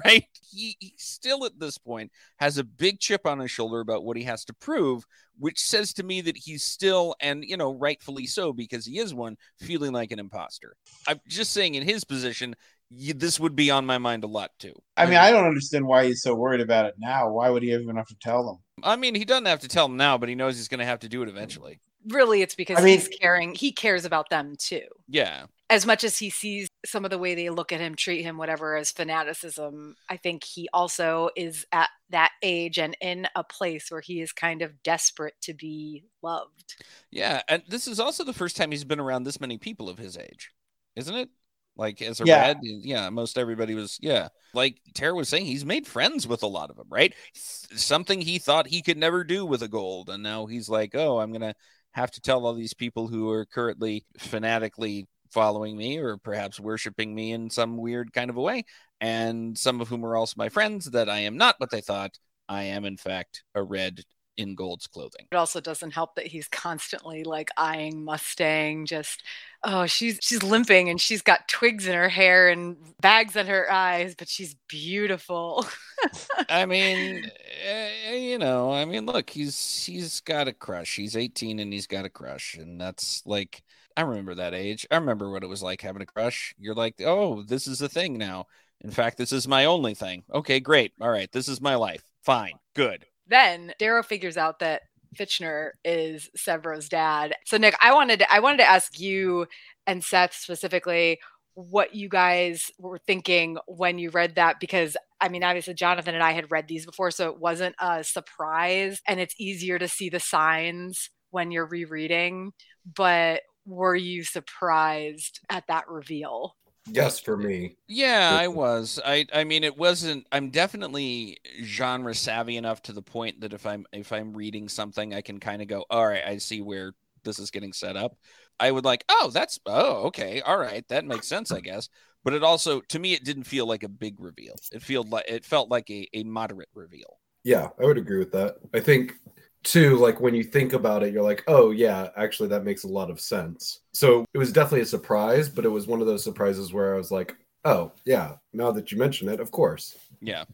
Right? 0.06 0.24
He, 0.50 0.78
he 0.80 0.94
still 0.96 1.44
at 1.44 1.60
this 1.60 1.78
point 1.78 2.14
has 2.38 2.58
a 2.58 2.64
big 2.64 3.02
chip 3.02 3.26
on 3.26 3.40
his 3.40 3.52
shoulder 3.52 3.82
about 3.82 4.06
what 4.06 4.16
he 4.16 4.24
has 4.24 4.46
to 4.46 4.54
prove, 4.54 5.04
which 5.38 5.60
says 5.60 5.92
to 5.96 6.04
me 6.04 6.22
that 6.22 6.38
he's 6.38 6.64
still, 6.64 7.14
and 7.20 7.44
you 7.44 7.58
know, 7.58 7.74
rightfully 7.74 8.26
so, 8.26 8.54
because 8.54 8.86
he 8.86 9.00
is 9.00 9.14
one, 9.14 9.36
feeling 9.60 9.92
like 9.92 10.12
an 10.12 10.20
imposter. 10.20 10.78
I'm 11.10 11.20
just 11.28 11.52
saying, 11.52 11.76
in 11.76 11.84
his 11.84 12.06
position, 12.06 12.56
this 12.90 13.38
would 13.38 13.54
be 13.54 13.70
on 13.70 13.86
my 13.86 13.98
mind 13.98 14.24
a 14.24 14.28
lot 14.28 14.52
too. 14.60 14.76
I 14.96 15.08
mean, 15.08 15.18
I 15.18 15.30
don't 15.30 15.46
understand 15.46 15.86
why 15.86 16.06
he's 16.06 16.22
so 16.22 16.36
worried 16.36 16.62
about 16.62 16.86
it 16.86 16.96
now. 16.98 17.30
Why 17.30 17.50
would 17.50 17.62
he 17.62 17.74
even 17.74 17.98
have 17.98 18.08
to 18.08 18.16
tell 18.22 18.46
them? 18.46 18.60
I 18.84 18.96
mean, 18.96 19.14
he 19.14 19.26
doesn't 19.26 19.46
have 19.46 19.60
to 19.60 19.68
tell 19.68 19.90
them 19.90 19.98
now, 19.98 20.18
but 20.18 20.30
he 20.30 20.36
knows 20.36 20.56
he's 20.56 20.70
going 20.70 20.80
to 20.80 20.86
have 20.86 21.00
to 21.00 21.10
do 21.10 21.22
it 21.22 21.28
eventually. 21.28 21.82
Really, 22.08 22.42
it's 22.42 22.56
because 22.56 22.80
I 22.80 22.84
mean- 22.84 23.00
he's 23.00 23.08
caring. 23.08 23.56
He 23.56 23.72
cares 23.72 24.06
about 24.06 24.30
them 24.30 24.56
too. 24.58 24.88
Yeah. 25.08 25.46
As 25.70 25.86
much 25.86 26.04
as 26.04 26.18
he 26.18 26.30
sees 26.30 26.68
some 26.86 27.06
of 27.06 27.12
the 27.12 27.18
way 27.18 27.34
they 27.34 27.50
look 27.50 27.72
at 27.72 27.80
him, 27.80 27.96
treat 27.96 28.24
him, 28.24 28.38
whatever, 28.38 28.76
as 28.76 28.92
fanaticism, 28.92 29.96
I 30.10 30.18
think 30.18 30.44
he 30.44 30.68
also 30.74 31.30
is 31.38 31.66
at 31.72 31.90
that 32.10 32.32
age 32.44 32.78
and 32.78 32.98
in 33.00 33.26
a 33.38 33.44
place 33.46 33.90
where 33.90 34.02
he 34.02 34.20
is 34.20 34.34
kind 34.34 34.64
of 34.64 34.84
desperate 34.84 35.36
to 35.44 35.54
be 35.54 36.04
loved. 36.22 36.76
Yeah, 37.10 37.42
and 37.48 37.64
this 37.70 37.88
is 37.88 38.02
also 38.02 38.26
the 38.26 38.34
first 38.34 38.58
time 38.58 38.72
he's 38.72 38.84
been 38.84 39.00
around 39.00 39.24
this 39.24 39.40
many 39.40 39.58
people 39.58 39.88
of 39.88 39.98
his 39.98 40.18
age, 40.18 40.52
isn't 40.98 41.16
it? 41.16 41.30
Like 41.78 42.02
as 42.02 42.20
a 42.20 42.26
Yeah. 42.26 42.42
red, 42.48 42.58
yeah, 42.64 43.10
most 43.10 43.38
everybody 43.38 43.74
was, 43.74 43.98
yeah. 44.02 44.28
Like 44.54 44.82
Tara 44.94 45.16
was 45.16 45.30
saying, 45.30 45.46
he's 45.46 45.64
made 45.64 45.88
friends 45.88 46.28
with 46.28 46.44
a 46.44 46.48
lot 46.48 46.70
of 46.70 46.76
them, 46.76 46.88
right? 46.90 47.14
Something 47.34 48.20
he 48.20 48.40
thought 48.40 48.68
he 48.68 48.82
could 48.82 48.98
never 48.98 49.24
do 49.24 49.46
with 49.46 49.64
a 49.64 49.70
gold, 49.70 50.10
and 50.10 50.22
now 50.22 50.48
he's 50.48 50.68
like, 50.68 50.96
oh, 50.96 51.20
I'm 51.22 51.32
gonna 51.32 51.56
have 51.94 52.12
to 52.12 52.22
tell 52.22 52.46
all 52.46 52.54
these 52.54 52.74
people 52.74 53.08
who 53.08 53.30
are 53.30 53.46
currently 53.46 54.06
fanatically 54.18 55.08
following 55.30 55.78
me 55.78 55.98
or 55.98 56.18
perhaps 56.18 56.60
worshiping 56.60 57.14
me 57.16 57.32
in 57.32 57.50
some 57.50 57.78
weird 57.78 58.14
kind 58.14 58.30
of 58.30 58.38
a 58.38 58.42
way, 58.42 58.64
and 59.00 59.58
some 59.58 59.82
of 59.82 59.88
whom 59.88 60.06
are 60.06 60.16
also 60.16 60.36
my 60.38 60.50
friends 60.50 60.86
that 60.92 61.10
I 61.10 61.20
am 61.20 61.38
not 61.38 61.56
what 61.58 61.72
they 61.72 61.82
thought. 61.82 62.18
I 62.50 62.64
am, 62.64 62.86
in 62.86 62.98
fact, 62.98 63.44
a 63.56 63.64
red 63.64 64.02
in 64.42 64.56
gold's 64.56 64.88
clothing. 64.88 65.28
It 65.32 65.36
also 65.36 65.62
doesn't 65.62 65.92
help 65.92 66.16
that 66.16 66.28
he's 66.28 66.48
constantly 66.48 67.24
like 67.24 67.50
eyeing 67.56 68.04
Mustang. 68.04 68.86
Just 68.86 69.24
oh, 69.64 69.86
she's 69.86 70.20
she's 70.22 70.44
limping 70.44 70.90
and 70.90 71.00
she's 71.00 71.22
got 71.22 71.48
twigs 71.48 71.88
in 71.88 71.94
her 71.94 72.10
hair 72.10 72.50
and 72.50 72.78
bags 73.00 73.36
in 73.36 73.48
her 73.48 73.72
eyes, 73.72 74.16
but 74.16 74.28
she's 74.28 74.56
beautiful. 74.68 75.66
I 76.50 76.66
mean, 76.66 77.30
eh, 77.64 78.16
you 78.16 78.38
know, 78.38 78.72
I 78.72 78.86
mean, 78.86 79.06
look, 79.06 79.30
he's 79.30 79.86
he's 79.86 80.20
got 80.22 80.48
a 80.48 80.54
crush. 80.54 80.96
He's 80.96 81.16
18 81.16 81.60
and 81.60 81.72
he's 81.72 81.88
got 81.88 82.06
a 82.06 82.10
crush, 82.10 82.56
and 82.56 82.80
that's 82.82 83.24
like 83.26 83.64
I 83.96 84.02
remember 84.02 84.36
that 84.36 84.54
age. 84.54 84.88
I 84.92 84.96
remember 84.96 85.30
what 85.32 85.44
it 85.44 85.50
was 85.50 85.64
like 85.64 85.82
having 85.82 86.02
a 86.02 86.06
crush. 86.06 86.56
You're 86.60 86.76
like, 86.76 86.96
oh, 87.02 87.44
this 87.44 87.68
is 87.68 87.82
a 87.82 87.90
thing 87.90 88.18
now. 88.18 88.48
In 88.82 88.92
fact, 88.92 89.18
this 89.18 89.32
is 89.32 89.48
my 89.48 89.66
only 89.66 89.94
thing. 89.94 90.24
Okay, 90.34 90.60
great. 90.60 90.94
All 91.00 91.10
right, 91.10 91.32
this 91.32 91.48
is 91.48 91.62
my 91.62 91.76
life. 91.76 92.04
Fine, 92.24 92.60
good. 92.74 93.06
Then 93.28 93.74
Darrow 93.80 94.04
figures 94.04 94.38
out 94.38 94.60
that 94.60 94.84
Fitchner 95.18 95.72
is 95.84 96.30
Sevro's 96.36 96.88
dad. 96.88 97.34
So 97.46 97.58
Nick, 97.58 97.76
I 97.82 97.94
wanted 97.94 98.20
to, 98.20 98.34
I 98.34 98.40
wanted 98.40 98.58
to 98.58 98.70
ask 98.70 99.00
you 99.00 99.48
and 99.86 100.04
Seth 100.04 100.34
specifically 100.34 101.20
what 101.54 101.94
you 101.94 102.08
guys 102.08 102.72
were 102.80 102.98
thinking 102.98 103.58
when 103.68 103.98
you 103.98 104.10
read 104.10 104.36
that 104.36 104.60
because 104.60 104.96
I 105.20 105.28
mean 105.28 105.44
obviously 105.44 105.74
Jonathan 105.74 106.16
and 106.16 106.24
I 106.24 106.32
had 106.32 106.50
read 106.50 106.68
these 106.68 106.86
before 106.86 107.12
so 107.12 107.30
it 107.30 107.40
wasn't 107.40 107.76
a 107.80 108.04
surprise 108.04 109.02
and 109.06 109.20
it's 109.20 109.36
easier 109.38 109.78
to 109.78 109.88
see 109.88 110.10
the 110.10 110.20
signs 110.20 111.10
when 111.32 111.52
you're 111.52 111.66
rereading 111.66 112.54
but 112.96 113.42
were 113.66 113.96
you 113.96 114.24
surprised 114.24 115.40
at 115.50 115.66
that 115.68 115.88
reveal? 115.88 116.56
Yes, 116.88 117.20
for 117.20 117.38
me. 117.38 117.78
Yeah, 117.88 118.30
I 118.40 118.48
was. 118.48 119.00
I 119.04 119.26
I 119.34 119.44
mean 119.44 119.64
it 119.64 119.78
wasn't 119.78 120.26
I'm 120.32 120.50
definitely 120.50 121.38
genre 121.64 122.16
savvy 122.16 122.56
enough 122.58 122.82
to 122.84 122.94
the 122.94 123.02
point 123.02 123.42
that 123.42 123.54
if 123.54 123.66
I'm 123.66 123.86
if 123.92 124.14
I'm 124.14 124.34
reading 124.34 124.70
something 124.70 125.14
I 125.14 125.22
can 125.22 125.40
kind 125.40 125.62
of 125.62 125.68
go, 125.68 125.86
"All 125.90 126.08
right, 126.08 126.24
I 126.26 126.38
see 126.38 126.62
where 126.62 126.94
this 127.24 127.38
is 127.40 127.52
getting 127.52 127.74
set 127.74 127.98
up." 127.98 128.16
I 128.60 128.72
would 128.72 128.86
like, 128.86 129.04
"Oh, 129.10 129.30
that's 129.34 129.60
oh, 129.66 130.06
okay. 130.08 130.42
All 130.42 130.58
right, 130.58 130.88
that 130.88 131.06
makes 131.06 131.28
sense, 131.28 131.52
I 131.52 131.60
guess." 131.60 131.90
But 132.24 132.34
it 132.34 132.44
also 132.44 132.80
to 132.82 133.00
me 133.00 133.14
it 133.14 133.26
didn't 133.26 133.44
feel 133.44 133.66
like 133.66 133.84
a 133.84 133.90
big 133.90 134.20
reveal. 134.20 134.56
It 134.72 134.82
felt 134.84 135.10
like 135.10 135.26
it 135.28 135.46
felt 135.46 135.70
like 135.70 135.90
a, 135.90 136.08
a 136.14 136.24
moderate 136.24 136.70
reveal. 136.74 137.20
Yeah, 137.44 137.70
I 137.80 137.86
would 137.86 137.98
agree 137.98 138.20
with 138.20 138.32
that. 138.34 138.58
I 138.74 138.80
think 138.80 139.16
too 139.64 139.96
like 139.98 140.20
when 140.20 140.34
you 140.34 140.44
think 140.44 140.74
about 140.74 141.04
it 141.04 141.14
you're 141.14 141.22
like 141.24 141.44
oh 141.48 141.72
yeah 141.72 142.10
actually 142.18 142.50
that 142.50 142.64
makes 142.64 142.84
a 142.84 142.88
lot 142.88 143.10
of 143.12 143.20
sense 143.20 143.82
so 143.94 144.26
it 144.34 144.38
was 144.38 144.52
definitely 144.52 144.82
a 144.82 144.86
surprise 144.86 145.48
but 145.50 145.66
it 145.66 145.70
was 145.70 145.86
one 145.88 146.02
of 146.02 146.08
those 146.08 146.24
surprises 146.24 146.74
where 146.74 146.94
i 146.94 146.98
was 146.98 147.12
like 147.12 147.36
oh 147.66 147.92
yeah 148.06 148.34
now 148.54 148.72
that 148.72 148.92
you 148.92 148.98
mention 148.98 149.30
it 149.30 149.40
of 149.40 149.52
course 149.52 149.98
Yeah. 150.22 150.46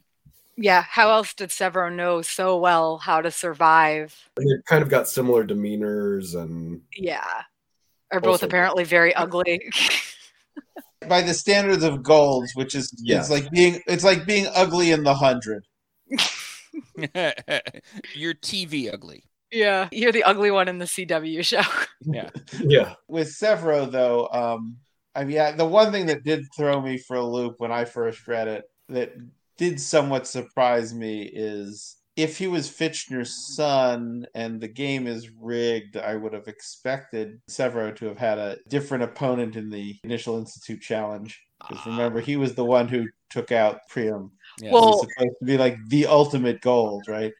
Yeah, 0.60 0.82
how 0.82 1.08
else 1.12 1.34
did 1.34 1.50
Sevro 1.50 1.94
know 1.94 2.20
so 2.20 2.58
well 2.58 2.98
how 2.98 3.20
to 3.20 3.30
survive? 3.30 4.12
and 4.36 4.44
they 4.50 4.60
kind 4.66 4.82
of 4.82 4.88
got 4.88 5.06
similar 5.08 5.44
demeanors 5.46 6.34
and 6.34 6.80
Yeah. 6.96 7.42
Are 8.12 8.18
both 8.20 8.42
Also- 8.42 8.46
apparently 8.46 8.82
very 8.82 9.14
ugly. 9.14 9.60
By 11.08 11.22
the 11.22 11.32
standards 11.32 11.84
of 11.84 12.02
golds, 12.02 12.50
which 12.56 12.74
is 12.74 12.92
Yeah. 12.98 13.20
it's 13.20 13.30
like 13.30 13.48
being 13.52 13.80
it's 13.86 14.02
like 14.02 14.26
being 14.26 14.48
ugly 14.52 14.90
in 14.90 15.04
the 15.04 15.14
hundred. 15.14 15.64
You're 18.14 18.34
TV 18.34 18.92
ugly. 18.92 19.24
yeah. 19.50 19.88
You're 19.92 20.12
the 20.12 20.24
ugly 20.24 20.50
one 20.50 20.68
in 20.68 20.78
the 20.78 20.84
CW 20.86 21.44
show. 21.44 21.62
Yeah. 22.00 22.30
yeah 22.60 22.94
With 23.08 23.28
Sevro 23.28 23.90
though, 23.90 24.28
um 24.28 24.76
I 25.14 25.24
mean 25.24 25.36
yeah, 25.36 25.52
the 25.52 25.66
one 25.66 25.90
thing 25.90 26.06
that 26.06 26.22
did 26.24 26.44
throw 26.56 26.80
me 26.80 26.96
for 26.98 27.16
a 27.16 27.26
loop 27.26 27.56
when 27.58 27.72
I 27.72 27.84
first 27.84 28.26
read 28.28 28.46
it 28.48 28.64
that 28.88 29.12
did 29.56 29.80
somewhat 29.80 30.26
surprise 30.26 30.94
me 30.94 31.22
is 31.22 31.96
if 32.16 32.36
he 32.36 32.48
was 32.48 32.68
Fitchner's 32.68 33.54
son 33.54 34.26
and 34.34 34.60
the 34.60 34.66
game 34.68 35.06
is 35.06 35.30
rigged, 35.40 35.96
I 35.96 36.16
would 36.16 36.32
have 36.32 36.48
expected 36.48 37.40
Sevro 37.48 37.94
to 37.94 38.06
have 38.06 38.18
had 38.18 38.38
a 38.38 38.58
different 38.68 39.04
opponent 39.04 39.54
in 39.54 39.70
the 39.70 39.96
initial 40.02 40.36
Institute 40.36 40.80
challenge. 40.80 41.40
Because 41.68 41.86
remember, 41.86 42.20
he 42.20 42.36
was 42.36 42.54
the 42.54 42.64
one 42.64 42.88
who 42.88 43.06
took 43.30 43.52
out 43.52 43.80
Priam. 43.88 44.32
Yeah. 44.60 44.72
Well- 44.72 45.00
He's 45.02 45.14
supposed 45.14 45.38
to 45.40 45.44
be 45.44 45.58
like 45.58 45.76
the 45.88 46.06
ultimate 46.06 46.60
gold, 46.60 47.06
right? 47.08 47.32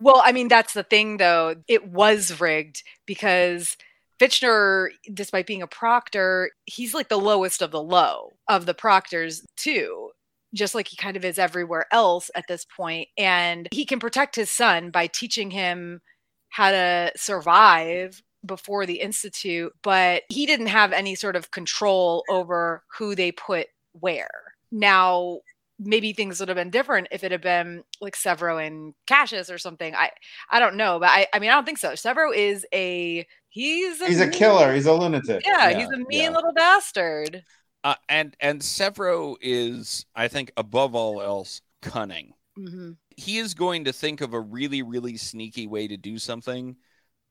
Well, 0.00 0.20
I 0.24 0.32
mean, 0.32 0.48
that's 0.48 0.74
the 0.74 0.82
thing, 0.82 1.18
though. 1.18 1.54
It 1.68 1.88
was 1.88 2.40
rigged 2.40 2.82
because 3.06 3.76
Fitchner, 4.20 4.88
despite 5.14 5.46
being 5.46 5.62
a 5.62 5.68
proctor, 5.68 6.50
he's 6.64 6.94
like 6.94 7.08
the 7.08 7.18
lowest 7.18 7.62
of 7.62 7.70
the 7.70 7.82
low 7.82 8.32
of 8.48 8.66
the 8.66 8.74
proctors, 8.74 9.44
too. 9.56 10.10
Just 10.54 10.74
like 10.74 10.88
he 10.88 10.96
kind 10.96 11.16
of 11.16 11.24
is 11.24 11.38
everywhere 11.38 11.86
else 11.92 12.30
at 12.34 12.46
this 12.48 12.64
point. 12.64 13.08
And 13.16 13.68
he 13.70 13.84
can 13.84 14.00
protect 14.00 14.34
his 14.34 14.50
son 14.50 14.90
by 14.90 15.06
teaching 15.06 15.50
him 15.50 16.00
how 16.48 16.70
to 16.70 17.12
survive 17.16 18.20
before 18.46 18.86
the 18.86 19.00
Institute, 19.00 19.72
but 19.82 20.22
he 20.30 20.46
didn't 20.46 20.68
have 20.68 20.92
any 20.92 21.14
sort 21.14 21.36
of 21.36 21.50
control 21.50 22.24
over 22.30 22.82
who 22.96 23.14
they 23.14 23.30
put 23.30 23.66
where. 23.92 24.30
Now, 24.72 25.40
maybe 25.78 26.12
things 26.12 26.40
would 26.40 26.48
have 26.48 26.56
been 26.56 26.70
different 26.70 27.08
if 27.12 27.24
it 27.24 27.32
had 27.32 27.40
been 27.42 27.84
like 28.00 28.16
Sevro 28.16 28.64
and 28.64 28.94
Cassius 29.06 29.50
or 29.50 29.58
something. 29.58 29.94
I 29.94 30.10
I 30.50 30.60
don't 30.60 30.76
know, 30.76 30.98
but 31.00 31.08
I 31.10 31.26
I 31.32 31.38
mean 31.38 31.50
I 31.50 31.54
don't 31.54 31.64
think 31.64 31.78
so. 31.78 31.92
Sevro 31.92 32.34
is 32.34 32.66
a 32.74 33.26
he's 33.48 34.00
a 34.00 34.08
He's 34.08 34.20
a 34.20 34.28
killer. 34.28 34.74
He's 34.74 34.86
a 34.86 34.92
lunatic. 34.92 35.44
Yeah, 35.44 35.70
Yeah, 35.70 35.70
he's 35.72 35.90
a 35.90 35.98
mean 35.98 36.32
yeah. 36.32 36.34
little 36.34 36.52
bastard. 36.52 37.44
Uh, 37.84 37.94
and 38.08 38.36
and 38.40 38.60
Sevro 38.60 39.36
is, 39.40 40.04
I 40.14 40.28
think, 40.28 40.52
above 40.56 40.94
all 40.94 41.22
else, 41.22 41.62
cunning. 41.80 42.34
hmm 42.56 42.90
He 43.16 43.38
is 43.38 43.54
going 43.54 43.86
to 43.86 43.92
think 43.92 44.20
of 44.20 44.34
a 44.34 44.40
really, 44.40 44.82
really 44.82 45.16
sneaky 45.16 45.66
way 45.66 45.88
to 45.88 45.96
do 45.96 46.18
something 46.18 46.76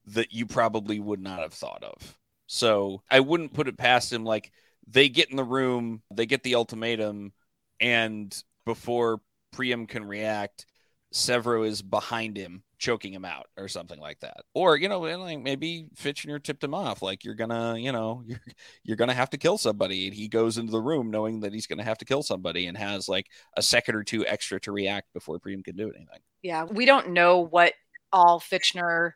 that 0.07 0.33
you 0.33 0.45
probably 0.47 0.99
would 0.99 1.21
not 1.21 1.41
have 1.41 1.53
thought 1.53 1.83
of. 1.83 2.17
So 2.47 3.03
I 3.11 3.21
wouldn't 3.21 3.53
put 3.53 3.67
it 3.69 3.77
past 3.77 4.13
him. 4.13 4.25
Like 4.25 4.51
they 4.87 5.09
get 5.09 5.31
in 5.31 5.37
the 5.37 5.43
room, 5.43 6.03
they 6.13 6.25
get 6.27 6.43
the 6.43 6.55
ultimatum, 6.55 7.33
and 7.79 8.35
before 8.65 9.21
Priam 9.51 9.87
can 9.87 10.05
react, 10.05 10.65
Sevro 11.13 11.65
is 11.65 11.81
behind 11.81 12.37
him, 12.37 12.63
choking 12.77 13.13
him 13.13 13.25
out, 13.25 13.47
or 13.57 13.67
something 13.67 13.99
like 13.99 14.19
that. 14.19 14.37
Or 14.53 14.77
you 14.77 14.89
know, 14.89 14.99
like 14.99 15.39
maybe 15.39 15.87
Fitchner 15.95 16.41
tipped 16.41 16.63
him 16.63 16.73
off, 16.73 17.01
like 17.01 17.23
you're 17.23 17.35
gonna, 17.35 17.77
you 17.77 17.91
know, 17.91 18.23
you're 18.27 18.41
you're 18.83 18.97
gonna 18.97 19.13
have 19.13 19.29
to 19.31 19.37
kill 19.37 19.57
somebody, 19.57 20.07
and 20.07 20.15
he 20.15 20.27
goes 20.27 20.57
into 20.57 20.71
the 20.71 20.81
room 20.81 21.09
knowing 21.09 21.39
that 21.41 21.53
he's 21.53 21.67
gonna 21.67 21.83
have 21.83 21.97
to 21.99 22.05
kill 22.05 22.23
somebody, 22.23 22.67
and 22.67 22.77
has 22.77 23.07
like 23.07 23.27
a 23.55 23.61
second 23.61 23.95
or 23.95 24.03
two 24.03 24.25
extra 24.25 24.59
to 24.61 24.71
react 24.71 25.13
before 25.13 25.39
Priam 25.39 25.63
can 25.63 25.75
do 25.75 25.89
anything. 25.89 26.19
Yeah, 26.41 26.65
we 26.65 26.85
don't 26.85 27.09
know 27.09 27.39
what 27.39 27.73
all 28.11 28.39
Fitchner 28.39 29.13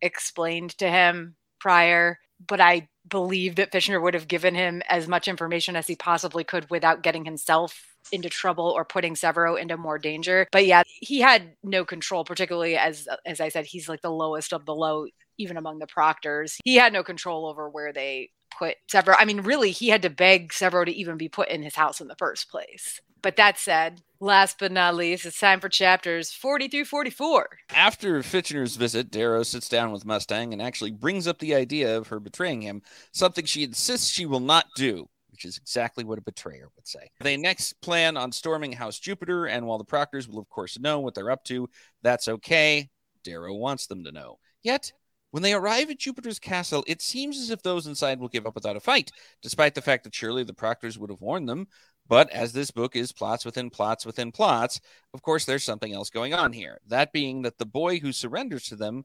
explained 0.00 0.76
to 0.78 0.88
him 0.88 1.36
prior, 1.60 2.18
but 2.44 2.60
I 2.60 2.88
believe 3.08 3.56
that 3.56 3.72
Fitchner 3.72 4.02
would 4.02 4.14
have 4.14 4.28
given 4.28 4.54
him 4.54 4.82
as 4.88 5.06
much 5.06 5.28
information 5.28 5.76
as 5.76 5.86
he 5.86 5.96
possibly 5.96 6.44
could 6.44 6.68
without 6.70 7.02
getting 7.02 7.24
himself 7.24 7.96
into 8.12 8.28
trouble 8.28 8.66
or 8.66 8.84
putting 8.84 9.14
Sevro 9.14 9.58
into 9.58 9.76
more 9.76 9.98
danger. 9.98 10.46
But 10.52 10.66
yeah, 10.66 10.82
he 10.86 11.20
had 11.20 11.56
no 11.62 11.84
control, 11.84 12.24
particularly 12.24 12.76
as 12.76 13.08
as 13.24 13.40
I 13.40 13.48
said, 13.48 13.66
he's 13.66 13.88
like 13.88 14.02
the 14.02 14.10
lowest 14.10 14.52
of 14.52 14.66
the 14.66 14.74
low, 14.74 15.06
even 15.38 15.56
among 15.56 15.78
the 15.78 15.86
proctors. 15.86 16.58
He 16.64 16.76
had 16.76 16.92
no 16.92 17.02
control 17.02 17.46
over 17.46 17.68
where 17.68 17.92
they 17.92 18.30
put 18.56 18.76
Sevro. 18.90 19.14
I 19.18 19.24
mean, 19.24 19.40
really, 19.40 19.70
he 19.70 19.88
had 19.88 20.02
to 20.02 20.10
beg 20.10 20.52
Sevro 20.52 20.84
to 20.84 20.92
even 20.92 21.16
be 21.16 21.28
put 21.28 21.48
in 21.48 21.62
his 21.62 21.74
house 21.74 22.00
in 22.00 22.08
the 22.08 22.16
first 22.16 22.50
place. 22.50 23.00
But 23.26 23.34
that 23.38 23.58
said, 23.58 24.02
last 24.20 24.56
but 24.60 24.70
not 24.70 24.94
least, 24.94 25.26
it's 25.26 25.40
time 25.40 25.58
for 25.58 25.68
chapters 25.68 26.30
40 26.30 26.68
through 26.68 26.84
44. 26.84 27.48
After 27.74 28.22
Fitchner's 28.22 28.76
visit, 28.76 29.10
Darrow 29.10 29.42
sits 29.42 29.68
down 29.68 29.90
with 29.90 30.04
Mustang 30.04 30.52
and 30.52 30.62
actually 30.62 30.92
brings 30.92 31.26
up 31.26 31.40
the 31.40 31.52
idea 31.52 31.98
of 31.98 32.06
her 32.06 32.20
betraying 32.20 32.62
him, 32.62 32.82
something 33.10 33.44
she 33.44 33.64
insists 33.64 34.10
she 34.10 34.26
will 34.26 34.38
not 34.38 34.66
do, 34.76 35.08
which 35.32 35.44
is 35.44 35.56
exactly 35.56 36.04
what 36.04 36.18
a 36.18 36.22
betrayer 36.22 36.68
would 36.76 36.86
say. 36.86 37.10
They 37.18 37.36
next 37.36 37.72
plan 37.80 38.16
on 38.16 38.30
storming 38.30 38.70
House 38.70 39.00
Jupiter, 39.00 39.46
and 39.46 39.66
while 39.66 39.78
the 39.78 39.84
Proctors 39.84 40.28
will, 40.28 40.38
of 40.38 40.48
course, 40.48 40.78
know 40.78 41.00
what 41.00 41.16
they're 41.16 41.32
up 41.32 41.42
to, 41.46 41.68
that's 42.04 42.28
okay. 42.28 42.90
Darrow 43.24 43.54
wants 43.54 43.88
them 43.88 44.04
to 44.04 44.12
know. 44.12 44.38
Yet, 44.62 44.92
when 45.32 45.42
they 45.42 45.52
arrive 45.52 45.90
at 45.90 45.98
Jupiter's 45.98 46.38
castle, 46.38 46.84
it 46.86 47.02
seems 47.02 47.38
as 47.38 47.50
if 47.50 47.60
those 47.60 47.88
inside 47.88 48.20
will 48.20 48.28
give 48.28 48.46
up 48.46 48.54
without 48.54 48.76
a 48.76 48.80
fight, 48.80 49.10
despite 49.42 49.74
the 49.74 49.82
fact 49.82 50.04
that 50.04 50.14
surely 50.14 50.44
the 50.44 50.54
Proctors 50.54 50.96
would 50.96 51.10
have 51.10 51.20
warned 51.20 51.48
them. 51.48 51.66
But 52.08 52.30
as 52.30 52.52
this 52.52 52.70
book 52.70 52.96
is 52.96 53.12
plots 53.12 53.44
within 53.44 53.70
plots 53.70 54.06
within 54.06 54.32
plots, 54.32 54.80
of 55.14 55.22
course, 55.22 55.44
there's 55.44 55.64
something 55.64 55.92
else 55.92 56.10
going 56.10 56.34
on 56.34 56.52
here. 56.52 56.78
That 56.86 57.12
being 57.12 57.42
that 57.42 57.58
the 57.58 57.66
boy 57.66 57.98
who 57.98 58.12
surrenders 58.12 58.64
to 58.68 58.76
them, 58.76 59.04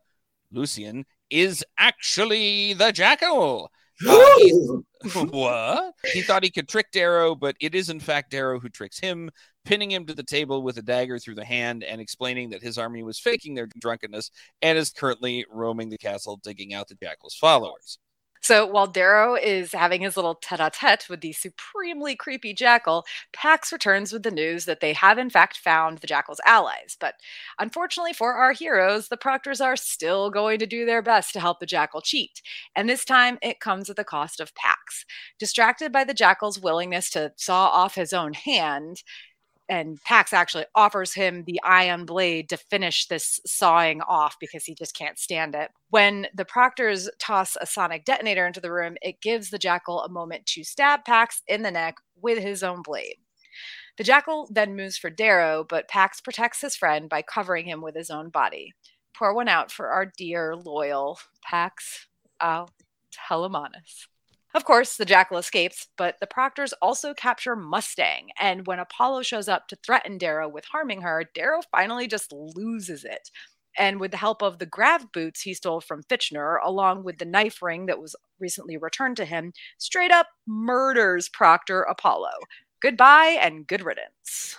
Lucian, 0.52 1.06
is 1.30 1.64
actually 1.78 2.74
the 2.74 2.92
jackal. 2.92 3.72
Uh, 4.08 4.38
he's- 4.38 4.56
what? 5.30 5.94
He 6.12 6.22
thought 6.24 6.44
he 6.44 6.50
could 6.50 6.68
trick 6.68 6.88
Darrow, 6.92 7.36
but 7.36 7.56
it 7.62 7.76
is 7.76 7.92
in 7.92 8.00
fact 8.00 8.32
Darrow 8.32 8.60
who 8.60 8.68
tricks 8.68 9.00
him, 9.00 9.30
pinning 9.64 9.92
him 9.92 10.08
to 10.08 10.16
the 10.16 10.24
table 10.24 10.64
with 10.64 10.78
a 10.78 10.82
dagger 10.82 11.20
through 11.20 11.36
the 11.36 11.46
hand 11.46 11.84
and 11.84 12.02
explaining 12.02 12.50
that 12.50 12.64
his 12.64 12.80
army 12.80 13.04
was 13.04 13.20
faking 13.20 13.54
their 13.54 13.68
drunkenness 13.80 14.32
and 14.64 14.76
is 14.78 14.90
currently 14.90 15.46
roaming 15.52 15.90
the 15.90 16.00
castle 16.00 16.40
digging 16.44 16.74
out 16.74 16.88
the 16.88 16.96
jackal's 16.96 17.36
followers. 17.36 18.00
So 18.42 18.66
while 18.66 18.88
Darrow 18.88 19.36
is 19.36 19.72
having 19.72 20.02
his 20.02 20.16
little 20.16 20.36
tete 20.36 20.60
a 20.60 20.72
tete 20.72 21.08
with 21.10 21.22
the 21.22 21.32
supremely 21.32 22.16
creepy 22.16 22.54
jackal, 22.54 23.06
Pax 23.34 23.72
returns 23.72 24.12
with 24.12 24.24
the 24.24 24.32
news 24.32 24.66
that 24.66 24.80
they 24.80 24.94
have 24.94 25.18
in 25.20 25.30
fact 25.30 25.58
found 25.58 26.00
the 26.00 26.08
jackal's 26.08 26.42
allies. 26.46 26.98
But 27.00 27.16
unfortunately 27.60 28.14
for 28.14 28.34
our 28.34 28.52
heroes, 28.52 29.08
the 29.10 29.18
proctors 29.18 29.62
are 29.62 29.76
still 29.76 30.30
going 30.32 30.60
to 30.60 30.66
do 30.66 30.86
their 30.86 31.02
best 31.02 31.34
to 31.34 31.40
help 31.40 31.60
the 31.60 31.66
jackal 31.66 32.02
cheat. 32.02 32.42
And 32.76 32.90
this 32.90 33.06
time 33.06 33.38
it 33.42 33.60
comes 33.60 33.90
at 33.90 33.96
the 33.96 34.04
cost 34.04 34.40
of 34.40 34.56
Pax. 34.56 35.06
Distracted 35.40 35.92
by 35.92 36.04
the 36.04 36.14
jackal's 36.14 36.60
willingness 36.60 37.10
to 37.12 37.34
saw 37.36 37.68
off 37.68 37.96
his 37.96 38.14
own 38.14 38.34
hand, 38.34 39.04
and 39.72 40.04
Pax 40.04 40.34
actually 40.34 40.66
offers 40.76 41.14
him 41.14 41.46
the 41.46 41.62
ion 41.64 42.06
blade 42.06 42.50
to 42.50 42.58
finish 42.58 43.08
this 43.08 43.40
sawing 43.46 44.02
off 44.02 44.36
because 44.38 44.66
he 44.66 44.76
just 44.76 44.94
can't 44.94 45.18
stand 45.18 45.56
it. 45.56 45.72
When 45.92 46.28
the 46.36 46.44
proctors 46.44 47.10
toss 47.20 47.56
a 47.60 47.66
sonic 47.66 48.04
detonator 48.04 48.46
into 48.46 48.60
the 48.60 48.72
room, 48.72 48.98
it 49.02 49.22
gives 49.22 49.50
the 49.50 49.58
jackal 49.58 50.02
a 50.02 50.10
moment 50.10 50.46
to 50.48 50.66
stab 50.66 51.06
Pax 51.06 51.42
in 51.48 51.62
the 51.62 51.72
neck 51.72 51.96
with 52.22 52.44
his 52.44 52.64
own 52.64 52.82
blade. 52.82 53.16
The 53.98 54.04
jackal 54.04 54.50
then 54.52 54.76
moves 54.76 54.98
for 54.98 55.10
Darrow, 55.10 55.64
but 55.64 55.88
Pax 55.88 56.20
protects 56.20 56.60
his 56.60 56.76
friend 56.76 57.08
by 57.08 57.22
covering 57.22 57.66
him 57.66 57.82
with 57.82 57.96
his 57.96 58.10
own 58.10 58.30
body. 58.30 58.74
Pour 59.16 59.34
one 59.34 59.48
out 59.48 59.72
for 59.72 59.88
our 59.88 60.12
dear, 60.18 60.54
loyal 60.54 61.18
Pax 61.44 62.08
Al. 62.42 62.70
Of 64.54 64.66
course, 64.66 64.98
the 64.98 65.06
jackal 65.06 65.38
escapes, 65.38 65.88
but 65.98 66.16
the 66.20 66.28
Proctors 66.28 66.74
also 66.82 67.14
capture 67.14 67.56
Mustang. 67.56 68.30
And 68.40 68.68
when 68.68 68.80
Apollo 68.80 69.24
shows 69.24 69.48
up 69.48 69.68
to 69.70 69.78
threaten 69.78 70.18
Darrow 70.18 70.50
with 70.50 70.66
harming 70.66 71.02
her, 71.02 71.24
Darrow 71.34 71.62
finally 71.72 72.08
just 72.08 72.34
loses 72.34 73.06
it. 73.06 73.30
And 73.78 74.02
with 74.02 74.12
the 74.12 74.18
help 74.18 74.42
of 74.42 74.60
the 74.60 74.66
grav 74.66 75.12
boots 75.14 75.42
he 75.42 75.54
stole 75.54 75.80
from 75.80 76.04
Fitchner, 76.04 76.58
along 76.64 77.06
with 77.06 77.18
the 77.18 77.26
knife 77.26 77.62
ring 77.62 77.86
that 77.86 78.02
was 78.02 78.16
recently 78.40 78.76
returned 78.76 79.16
to 79.18 79.26
him, 79.26 79.54
straight 79.78 80.12
up 80.12 80.28
murders 80.46 81.30
Proctor 81.30 81.84
Apollo. 81.84 82.32
Goodbye 82.82 83.38
and 83.42 83.66
good 83.66 83.84
riddance. 83.84 84.58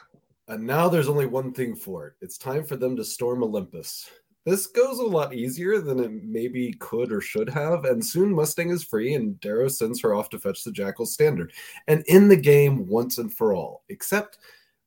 And 0.49 0.67
now 0.67 0.89
there's 0.89 1.09
only 1.09 1.27
one 1.27 1.53
thing 1.53 1.77
for 1.77 2.07
it. 2.07 2.15
It's 2.21 2.39
time 2.39 2.65
for 2.65 2.77
them 2.77 2.97
to 2.97 3.05
storm 3.05 3.43
Olympus. 3.43 4.11
This 4.45 4.67
goes 4.67 4.99
a 4.99 5.05
lot 5.05 5.35
easier 5.35 5.81
than 5.81 6.01
it 6.01 6.11
maybe 6.25 6.73
could 6.81 7.13
or 7.13 7.21
should 7.21 7.49
have, 7.51 7.85
and 7.85 8.05
soon 8.05 8.35
Mustang 8.35 8.71
is 8.71 8.83
free, 8.83 9.15
and 9.15 9.39
Darrow 9.41 9.69
sends 9.69 10.01
her 10.01 10.15
off 10.15 10.31
to 10.31 10.39
fetch 10.39 10.65
the 10.65 10.73
Jackal 10.73 11.07
Standard, 11.07 11.53
and 11.87 12.03
in 12.07 12.27
the 12.29 12.37
game 12.37 12.89
once 12.89 13.19
and 13.19 13.33
for 13.33 13.55
all, 13.55 13.85
except 13.89 14.39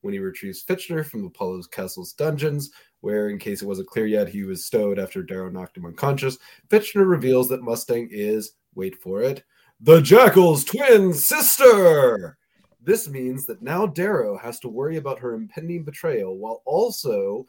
when 0.02 0.14
he 0.14 0.20
retrieves 0.20 0.64
Fitchner 0.64 1.06
from 1.06 1.26
Apollo's 1.26 1.68
castle's 1.68 2.12
dungeons, 2.12 2.72
where, 3.00 3.30
in 3.30 3.40
case 3.40 3.62
it 3.62 3.68
wasn't 3.68 3.88
clear 3.88 4.08
yet, 4.08 4.28
he 4.28 4.44
was 4.44 4.66
stowed 4.66 5.00
after 5.00 5.24
Darrow 5.24 5.50
knocked 5.50 5.78
him 5.78 5.86
unconscious. 5.86 6.38
Fitchner 6.70 7.08
reveals 7.08 7.48
that 7.48 7.64
Mustang 7.64 8.10
is, 8.12 8.52
wait 8.76 9.02
for 9.02 9.22
it, 9.22 9.44
the 9.80 10.02
Jackal's 10.02 10.66
twin 10.66 11.14
sister! 11.14 12.38
This 12.82 13.08
means 13.08 13.46
that 13.46 13.64
now 13.64 13.88
Darrow 13.88 14.38
has 14.38 14.60
to 14.60 14.70
worry 14.70 14.98
about 14.98 15.20
her 15.20 15.34
impending 15.34 15.84
betrayal 15.84 16.38
while 16.38 16.62
also 16.66 17.46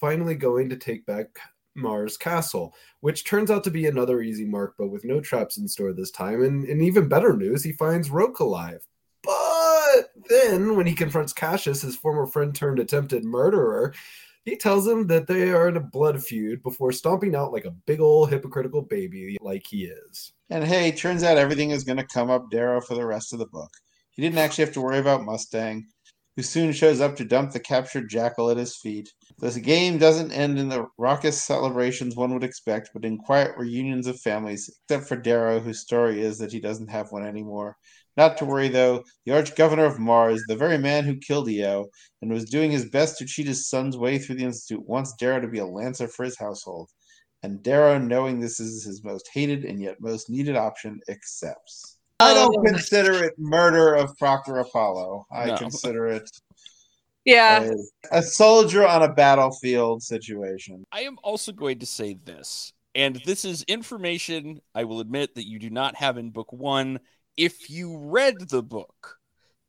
finally 0.00 0.34
going 0.34 0.68
to 0.70 0.76
take 0.76 1.06
back 1.06 1.26
Mars 1.74 2.16
Castle, 2.16 2.74
which 3.00 3.24
turns 3.24 3.50
out 3.50 3.64
to 3.64 3.70
be 3.70 3.86
another 3.86 4.20
easy 4.20 4.44
mark, 4.44 4.74
but 4.78 4.88
with 4.88 5.04
no 5.04 5.20
traps 5.20 5.56
in 5.58 5.68
store 5.68 5.92
this 5.92 6.10
time. 6.10 6.42
And, 6.42 6.64
and 6.64 6.82
even 6.82 7.08
better 7.08 7.36
news, 7.36 7.62
he 7.62 7.72
finds 7.72 8.10
Roke 8.10 8.40
alive. 8.40 8.86
But 9.22 10.12
then, 10.28 10.76
when 10.76 10.86
he 10.86 10.94
confronts 10.94 11.32
Cassius, 11.32 11.82
his 11.82 11.96
former 11.96 12.26
friend 12.26 12.54
turned 12.54 12.78
attempted 12.78 13.24
murderer, 13.24 13.94
he 14.44 14.56
tells 14.56 14.86
him 14.86 15.06
that 15.08 15.26
they 15.26 15.50
are 15.50 15.68
in 15.68 15.76
a 15.76 15.80
blood 15.80 16.22
feud 16.22 16.62
before 16.62 16.92
stomping 16.92 17.34
out 17.34 17.52
like 17.52 17.66
a 17.66 17.70
big 17.70 18.00
old 18.00 18.30
hypocritical 18.30 18.82
baby 18.82 19.36
like 19.40 19.66
he 19.66 19.84
is. 19.84 20.32
And 20.48 20.64
hey, 20.64 20.92
turns 20.92 21.22
out 21.22 21.36
everything 21.36 21.70
is 21.70 21.84
going 21.84 21.98
to 21.98 22.06
come 22.06 22.30
up 22.30 22.50
Darrow 22.50 22.80
for 22.80 22.94
the 22.94 23.04
rest 23.04 23.32
of 23.32 23.38
the 23.38 23.46
book. 23.46 23.70
He 24.10 24.22
didn't 24.22 24.38
actually 24.38 24.64
have 24.64 24.74
to 24.74 24.80
worry 24.80 24.98
about 24.98 25.24
Mustang, 25.24 25.86
who 26.36 26.42
soon 26.42 26.72
shows 26.72 27.00
up 27.00 27.16
to 27.16 27.24
dump 27.24 27.52
the 27.52 27.60
captured 27.60 28.08
jackal 28.08 28.50
at 28.50 28.56
his 28.56 28.76
feet. 28.76 29.12
This 29.40 29.56
game 29.56 29.96
doesn't 29.96 30.32
end 30.32 30.58
in 30.58 30.68
the 30.68 30.86
raucous 30.98 31.42
celebrations 31.42 32.14
one 32.14 32.34
would 32.34 32.44
expect, 32.44 32.90
but 32.92 33.06
in 33.06 33.16
quiet 33.16 33.56
reunions 33.56 34.06
of 34.06 34.20
families, 34.20 34.68
except 34.84 35.08
for 35.08 35.16
Darrow, 35.16 35.60
whose 35.60 35.80
story 35.80 36.20
is 36.20 36.36
that 36.38 36.52
he 36.52 36.60
doesn't 36.60 36.88
have 36.90 37.10
one 37.10 37.24
anymore. 37.26 37.76
Not 38.18 38.36
to 38.38 38.44
worry, 38.44 38.68
though, 38.68 39.02
the 39.24 39.32
Arch 39.32 39.54
Governor 39.56 39.86
of 39.86 39.98
Mars, 39.98 40.42
the 40.46 40.56
very 40.56 40.76
man 40.76 41.04
who 41.04 41.16
killed 41.16 41.48
Io 41.48 41.86
and 42.20 42.30
was 42.30 42.44
doing 42.44 42.70
his 42.70 42.90
best 42.90 43.16
to 43.18 43.24
cheat 43.24 43.46
his 43.46 43.68
son's 43.70 43.96
way 43.96 44.18
through 44.18 44.34
the 44.36 44.44
Institute, 44.44 44.86
wants 44.86 45.14
Darrow 45.14 45.40
to 45.40 45.48
be 45.48 45.58
a 45.60 45.66
lancer 45.66 46.06
for 46.06 46.24
his 46.24 46.38
household. 46.38 46.90
And 47.42 47.62
Darrow, 47.62 47.96
knowing 47.96 48.40
this 48.40 48.60
is 48.60 48.84
his 48.84 49.02
most 49.02 49.30
hated 49.32 49.64
and 49.64 49.80
yet 49.80 50.00
most 50.00 50.28
needed 50.28 50.56
option, 50.56 51.00
accepts. 51.08 51.96
I 52.18 52.34
don't 52.34 52.54
Oh. 52.54 52.62
consider 52.70 53.24
it 53.24 53.32
murder 53.38 53.94
of 53.94 54.14
Proctor 54.18 54.58
Apollo. 54.58 55.26
I 55.32 55.46
No. 55.46 55.56
consider 55.56 56.08
it 56.08 56.28
Yeah. 57.24 57.70
a, 58.10 58.18
a 58.18 58.22
soldier 58.22 58.86
on 58.86 59.02
a 59.02 59.12
battlefield 59.12 60.02
situation. 60.02 60.84
I 60.92 61.02
am 61.02 61.18
also 61.22 61.52
going 61.52 61.80
to 61.80 61.86
say 61.86 62.14
this, 62.24 62.72
and 62.94 63.20
this 63.24 63.44
is 63.44 63.62
information 63.64 64.60
I 64.74 64.84
will 64.84 65.00
admit 65.00 65.34
that 65.34 65.46
you 65.46 65.58
do 65.58 65.70
not 65.70 65.96
have 65.96 66.16
in 66.18 66.30
book 66.30 66.52
one. 66.52 67.00
If 67.36 67.70
you 67.70 67.98
read 67.98 68.48
the 68.48 68.62
book, 68.62 69.18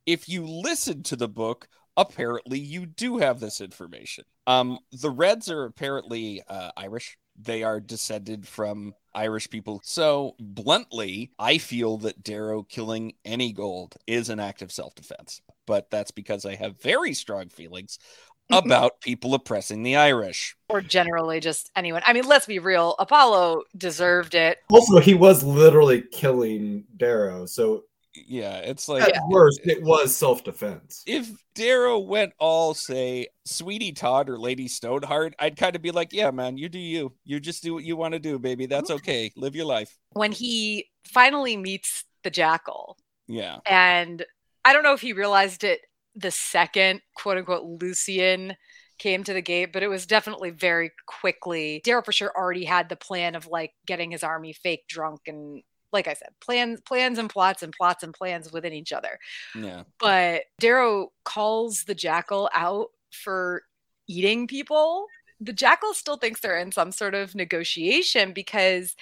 if 0.05 0.27
you 0.27 0.45
listened 0.45 1.05
to 1.05 1.15
the 1.15 1.29
book, 1.29 1.67
apparently 1.97 2.59
you 2.59 2.85
do 2.85 3.17
have 3.17 3.39
this 3.39 3.61
information. 3.61 4.25
Um, 4.47 4.79
the 4.91 5.11
Reds 5.11 5.49
are 5.49 5.65
apparently 5.65 6.41
uh, 6.47 6.71
Irish. 6.75 7.17
They 7.39 7.63
are 7.63 7.79
descended 7.79 8.47
from 8.47 8.93
Irish 9.13 9.49
people. 9.49 9.81
So, 9.83 10.35
bluntly, 10.39 11.31
I 11.39 11.57
feel 11.57 11.97
that 11.99 12.23
Darrow 12.23 12.63
killing 12.63 13.13
any 13.25 13.51
gold 13.51 13.95
is 14.07 14.29
an 14.29 14.39
act 14.39 14.61
of 14.61 14.71
self 14.71 14.95
defense. 14.95 15.41
But 15.65 15.89
that's 15.89 16.11
because 16.11 16.45
I 16.45 16.55
have 16.55 16.81
very 16.81 17.13
strong 17.13 17.49
feelings 17.49 17.99
about 18.51 19.01
people 19.01 19.33
oppressing 19.33 19.83
the 19.83 19.95
Irish. 19.95 20.55
Or 20.69 20.81
generally 20.81 21.39
just 21.39 21.71
anyone. 21.75 22.01
I 22.05 22.13
mean, 22.13 22.27
let's 22.27 22.45
be 22.45 22.59
real. 22.59 22.95
Apollo 22.99 23.63
deserved 23.77 24.35
it. 24.35 24.59
Also, 24.69 24.99
he 24.99 25.13
was 25.13 25.43
literally 25.43 26.03
killing 26.11 26.85
Darrow, 26.97 27.45
so 27.45 27.83
Yeah, 28.13 28.57
it's 28.57 28.89
like 28.89 29.03
at 29.03 29.21
worst, 29.27 29.61
it 29.63 29.81
was 29.81 30.15
self 30.15 30.43
defense. 30.43 31.03
if 31.07 31.29
Darrow 31.55 31.99
went 31.99 32.33
all 32.39 32.73
say 32.73 33.27
Sweeney 33.45 33.93
Todd 33.93 34.29
or 34.29 34.37
Lady 34.37 34.67
Stoneheart, 34.67 35.35
I'd 35.39 35.55
kind 35.55 35.75
of 35.75 35.81
be 35.81 35.91
like, 35.91 36.11
yeah, 36.11 36.31
man, 36.31 36.57
you 36.57 36.67
do 36.67 36.79
you. 36.79 37.13
You 37.23 37.39
just 37.39 37.63
do 37.63 37.73
what 37.73 37.83
you 37.83 37.95
want 37.95 38.13
to 38.13 38.19
do, 38.19 38.37
baby. 38.37 38.65
That's 38.65 38.89
mm-hmm. 38.89 38.97
okay. 38.97 39.31
Live 39.37 39.55
your 39.55 39.65
life. 39.65 39.97
When 40.11 40.31
he 40.33 40.89
finally 41.07 41.55
meets 41.55 42.03
the 42.23 42.29
jackal, 42.29 42.97
Yeah. 43.27 43.59
and 43.65 44.25
I 44.65 44.73
don't 44.73 44.83
know 44.83 44.93
if 44.93 45.01
he 45.01 45.13
realized 45.13 45.63
it 45.63 45.79
the 46.15 46.31
second 46.31 47.01
quote 47.15 47.37
unquote 47.37 47.81
Lucian 47.81 48.55
came 48.99 49.23
to 49.23 49.33
the 49.33 49.41
gate, 49.41 49.73
but 49.73 49.83
it 49.83 49.87
was 49.87 50.05
definitely 50.05 50.51
very 50.51 50.91
quickly. 51.07 51.81
Daryl 51.85 52.05
for 52.05 52.11
sure 52.11 52.31
already 52.35 52.65
had 52.65 52.89
the 52.89 52.95
plan 52.95 53.35
of 53.35 53.47
like 53.47 53.71
getting 53.87 54.11
his 54.11 54.23
army 54.23 54.53
fake 54.53 54.83
drunk 54.87 55.21
and 55.27 55.63
like 55.91 56.07
I 56.07 56.13
said, 56.13 56.29
plans, 56.39 56.81
plans 56.81 57.17
and 57.17 57.29
plots 57.29 57.63
and 57.63 57.73
plots 57.73 58.03
and 58.03 58.13
plans 58.13 58.51
within 58.51 58.73
each 58.73 58.93
other. 58.93 59.19
Yeah. 59.55 59.83
But 59.99 60.43
Darrow 60.59 61.11
calls 61.23 61.83
the 61.83 61.95
jackal 61.95 62.49
out 62.53 62.87
for 63.11 63.63
eating 64.07 64.47
people. 64.47 65.07
The 65.39 65.53
jackal 65.53 65.93
still 65.93 66.17
thinks 66.17 66.39
they're 66.39 66.57
in 66.57 66.71
some 66.71 66.91
sort 66.91 67.15
of 67.15 67.35
negotiation 67.35 68.31
because 68.31 68.95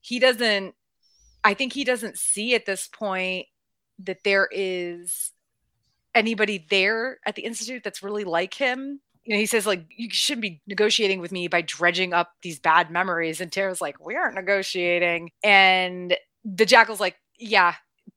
he 0.00 0.18
doesn't, 0.18 0.74
I 1.44 1.54
think 1.54 1.72
he 1.72 1.84
doesn't 1.84 2.18
see 2.18 2.54
at 2.54 2.66
this 2.66 2.88
point 2.88 3.46
that 4.00 4.24
there 4.24 4.48
is 4.50 5.32
anybody 6.14 6.66
there 6.70 7.18
at 7.24 7.36
the 7.36 7.42
Institute 7.42 7.82
that's 7.84 8.02
really 8.02 8.24
like 8.24 8.54
him. 8.54 9.00
You 9.30 9.36
know, 9.36 9.40
he 9.42 9.46
says, 9.46 9.64
like, 9.64 9.84
you 9.96 10.10
shouldn't 10.10 10.42
be 10.42 10.60
negotiating 10.66 11.20
with 11.20 11.30
me 11.30 11.46
by 11.46 11.62
dredging 11.62 12.12
up 12.12 12.32
these 12.42 12.58
bad 12.58 12.90
memories. 12.90 13.40
And 13.40 13.48
Darrow's 13.48 13.80
like, 13.80 14.04
we 14.04 14.16
aren't 14.16 14.34
negotiating. 14.34 15.30
And 15.44 16.16
the 16.44 16.66
jackal's 16.66 16.98
like, 16.98 17.14
yeah, 17.38 17.74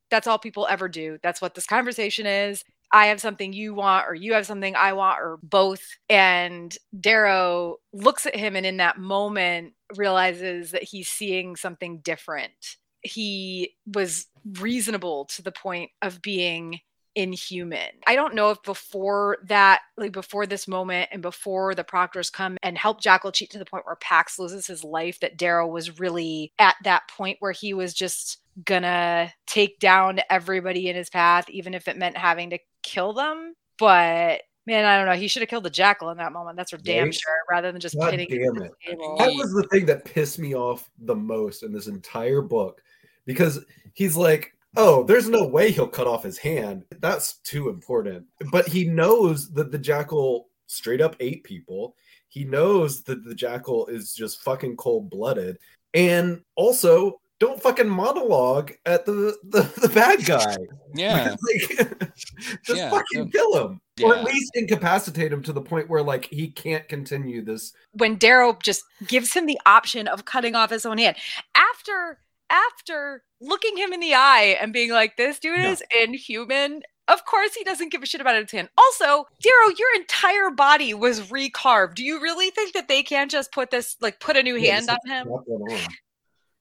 that's 0.09 0.25
all 0.25 0.39
people 0.39 0.65
ever 0.67 0.89
do. 0.89 1.19
That's 1.21 1.39
what 1.39 1.53
this 1.53 1.67
conversation 1.67 2.25
is. 2.25 2.63
I 2.91 3.05
have 3.05 3.21
something 3.21 3.53
you 3.53 3.75
want, 3.75 4.07
or 4.07 4.15
you 4.15 4.33
have 4.33 4.47
something 4.47 4.75
I 4.75 4.93
want, 4.93 5.19
or 5.19 5.37
both. 5.43 5.83
And 6.09 6.75
Darrow 6.99 7.75
looks 7.93 8.25
at 8.25 8.35
him 8.35 8.55
and 8.55 8.65
in 8.65 8.77
that 8.77 8.97
moment 8.97 9.73
realizes 9.95 10.71
that 10.71 10.81
he's 10.81 11.09
seeing 11.09 11.55
something 11.55 11.99
different. 11.99 12.53
He 13.01 13.75
was 13.85 14.25
reasonable 14.59 15.25
to 15.25 15.43
the 15.43 15.51
point 15.51 15.91
of 16.01 16.23
being 16.23 16.79
inhuman. 17.15 17.89
I 18.07 18.15
don't 18.15 18.35
know 18.35 18.51
if 18.51 18.61
before 18.63 19.37
that, 19.45 19.81
like 19.97 20.11
before 20.11 20.45
this 20.45 20.67
moment 20.67 21.09
and 21.11 21.21
before 21.21 21.75
the 21.75 21.83
proctors 21.83 22.29
come 22.29 22.57
and 22.63 22.77
help 22.77 23.01
Jackal 23.01 23.31
cheat 23.31 23.51
to 23.51 23.59
the 23.59 23.65
point 23.65 23.85
where 23.85 23.95
Pax 23.95 24.39
loses 24.39 24.67
his 24.67 24.83
life, 24.83 25.19
that 25.19 25.37
Darrow 25.37 25.67
was 25.67 25.99
really 25.99 26.53
at 26.59 26.75
that 26.83 27.07
point 27.07 27.37
where 27.39 27.51
he 27.51 27.73
was 27.73 27.93
just 27.93 28.39
gonna 28.65 29.31
take 29.47 29.79
down 29.79 30.19
everybody 30.29 30.89
in 30.89 30.95
his 30.95 31.09
path, 31.09 31.49
even 31.49 31.73
if 31.73 31.87
it 31.87 31.97
meant 31.97 32.17
having 32.17 32.49
to 32.51 32.59
kill 32.81 33.13
them. 33.13 33.53
But 33.77 34.43
man, 34.65 34.85
I 34.85 34.97
don't 34.97 35.07
know. 35.07 35.19
He 35.19 35.27
should 35.27 35.41
have 35.41 35.49
killed 35.49 35.65
the 35.65 35.69
jackal 35.69 36.09
in 36.09 36.17
that 36.17 36.31
moment. 36.31 36.57
That's 36.57 36.71
for 36.71 36.77
damn 36.77 37.05
Right? 37.05 37.15
sure, 37.15 37.37
rather 37.49 37.71
than 37.71 37.81
just 37.81 37.97
God 37.97 38.11
damn 38.11 38.19
it. 38.19 38.71
That 38.85 39.33
was 39.35 39.53
the 39.53 39.67
thing 39.71 39.85
that 39.87 40.05
pissed 40.05 40.39
me 40.39 40.55
off 40.55 40.89
the 40.99 41.15
most 41.15 41.63
in 41.63 41.73
this 41.73 41.87
entire 41.87 42.41
book 42.41 42.81
because 43.25 43.65
he's 43.93 44.15
like, 44.15 44.53
oh, 44.75 45.03
there's 45.03 45.29
no 45.29 45.45
way 45.45 45.71
he'll 45.71 45.87
cut 45.87 46.07
off 46.07 46.23
his 46.23 46.37
hand. 46.37 46.85
That's 46.99 47.33
too 47.39 47.69
important. 47.69 48.25
But 48.51 48.67
he 48.67 48.85
knows 48.85 49.51
that 49.53 49.71
the 49.71 49.77
jackal 49.77 50.49
straight 50.67 51.01
up 51.01 51.15
ate 51.19 51.43
people. 51.43 51.95
He 52.29 52.43
knows 52.43 53.03
that 53.03 53.23
the 53.23 53.35
jackal 53.35 53.85
is 53.87 54.13
just 54.13 54.41
fucking 54.41 54.77
cold 54.77 55.09
blooded. 55.09 55.57
And 55.93 56.41
also, 56.55 57.19
don't 57.39 57.61
fucking 57.61 57.89
monologue 57.89 58.71
at 58.85 59.05
the, 59.05 59.37
the, 59.49 59.61
the 59.81 59.89
bad 59.89 60.25
guy. 60.25 60.57
Yeah. 60.95 61.35
like, 61.79 61.99
just 62.63 62.77
Yeah, 62.77 62.91
fucking 62.91 63.29
don't- 63.29 63.31
kill 63.31 63.67
him. 63.67 63.81
Or 64.03 64.15
at 64.15 64.23
least 64.23 64.51
incapacitate 64.55 65.31
him 65.33 65.41
to 65.43 65.53
the 65.53 65.61
point 65.61 65.89
where 65.89 66.01
like 66.03 66.25
he 66.25 66.47
can't 66.49 66.87
continue 66.87 67.43
this 67.43 67.73
when 67.93 68.15
Darrow 68.15 68.57
just 68.61 68.83
gives 69.07 69.33
him 69.33 69.45
the 69.47 69.59
option 69.67 70.07
of 70.07 70.25
cutting 70.25 70.53
off 70.55 70.69
his 70.71 70.85
own 70.85 70.97
hand 70.99 71.15
after 71.55 72.19
after 72.53 73.23
looking 73.41 73.77
him 73.77 73.91
in 73.93 73.99
the 73.99 74.13
eye 74.13 74.57
and 74.61 74.71
being 74.71 74.91
like, 74.91 75.17
"This 75.17 75.39
dude 75.39 75.59
Yeah. 75.59 75.71
is 75.71 75.83
inhuman," 75.99 76.83
Of 77.09 77.25
course, 77.25 77.53
he 77.53 77.65
doesn't 77.65 77.89
give 77.91 78.01
a 78.01 78.05
shit 78.05 78.21
about 78.21 78.41
his 78.41 78.51
hand. 78.51 78.69
Also, 78.77 79.25
Darrow, 79.41 79.73
your 79.77 79.93
entire 79.97 80.49
body 80.51 80.93
was 80.93 81.19
recarved. 81.29 81.95
Do 81.95 82.03
you 82.03 82.21
really 82.21 82.49
think 82.49 82.73
that 82.73 82.87
they 82.87 83.03
can't 83.03 83.29
just 83.29 83.51
put 83.51 83.71
this, 83.71 83.97
like, 83.99 84.21
put 84.21 84.37
a 84.37 84.43
new 84.43 84.55
Yeah, 84.55 84.75
hand 84.75 84.89
on 84.89 84.97
him? 85.05 85.27
on. 85.27 85.85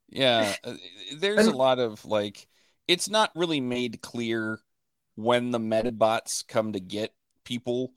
Yeah, 0.09 0.55
uh, 0.64 0.74
there's 1.16 1.47
a 1.47 1.53
lot 1.53 1.78
of 1.78 2.05
like, 2.05 2.49
it's 2.88 3.09
not 3.09 3.30
really 3.36 3.61
made 3.61 4.03
clear 4.03 4.59
when 5.14 5.51
the 5.53 5.59
medbots 5.61 6.47
come 6.47 6.72
to 6.72 6.80
get 6.80 7.14
people, 7.45 7.93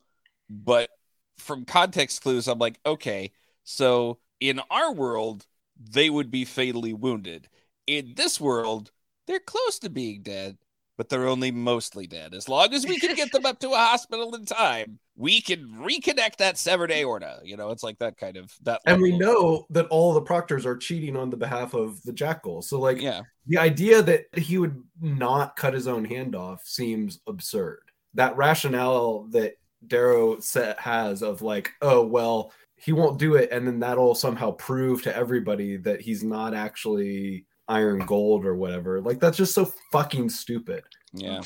but 0.49 0.89
from 1.37 1.65
context 1.65 2.21
clues, 2.21 2.47
I'm 2.47 2.59
like, 2.59 2.79
okay, 2.85 3.31
so 3.63 4.19
in 4.39 4.61
our 4.69 4.93
world, 4.93 5.45
they 5.79 6.09
would 6.09 6.31
be 6.31 6.45
fatally 6.45 6.93
wounded. 6.93 7.49
In 7.87 8.13
this 8.15 8.41
world, 8.41 8.91
they're 9.27 9.39
close 9.39 9.79
to 9.79 9.89
being 9.89 10.21
dead, 10.21 10.57
but 10.97 11.09
they're 11.09 11.27
only 11.27 11.51
mostly 11.51 12.07
dead. 12.07 12.33
As 12.33 12.49
long 12.49 12.73
as 12.73 12.85
we 12.85 12.99
can 12.99 13.15
get 13.15 13.31
them 13.31 13.45
up 13.45 13.59
to 13.59 13.69
a 13.69 13.77
hospital 13.77 14.33
in 14.35 14.45
time, 14.45 14.99
we 15.15 15.41
can 15.41 15.67
reconnect 15.79 16.37
that 16.37 16.57
severed 16.57 16.91
aorta. 16.91 17.39
You 17.43 17.57
know, 17.57 17.69
it's 17.69 17.83
like 17.83 17.99
that 17.99 18.17
kind 18.17 18.37
of 18.37 18.53
that. 18.63 18.81
And 18.85 19.01
we 19.01 19.17
know 19.17 19.65
that 19.69 19.87
all 19.87 20.13
the 20.13 20.21
proctors 20.21 20.65
are 20.65 20.77
cheating 20.77 21.15
on 21.15 21.29
the 21.29 21.37
behalf 21.37 21.73
of 21.73 22.01
the 22.03 22.13
jackal. 22.13 22.61
So, 22.61 22.79
like, 22.79 23.01
yeah, 23.01 23.21
the 23.47 23.57
idea 23.57 24.01
that 24.01 24.25
he 24.37 24.57
would 24.57 24.81
not 24.99 25.55
cut 25.55 25.73
his 25.73 25.87
own 25.87 26.05
hand 26.05 26.35
off 26.35 26.65
seems 26.65 27.19
absurd. 27.27 27.81
That 28.13 28.35
rationale 28.37 29.27
that 29.31 29.55
Darrow 29.87 30.39
set 30.39 30.79
has 30.79 31.21
of 31.21 31.41
like, 31.41 31.71
oh 31.81 32.05
well, 32.05 32.51
he 32.75 32.91
won't 32.91 33.19
do 33.19 33.35
it, 33.35 33.49
and 33.51 33.67
then 33.67 33.79
that'll 33.79 34.15
somehow 34.15 34.51
prove 34.51 35.03
to 35.03 35.15
everybody 35.15 35.77
that 35.77 36.01
he's 36.01 36.23
not 36.23 36.53
actually 36.53 37.45
iron 37.67 38.05
gold 38.05 38.45
or 38.45 38.55
whatever. 38.55 39.01
Like 39.01 39.19
that's 39.19 39.37
just 39.37 39.53
so 39.53 39.71
fucking 39.91 40.29
stupid. 40.29 40.83
yeah. 41.13 41.41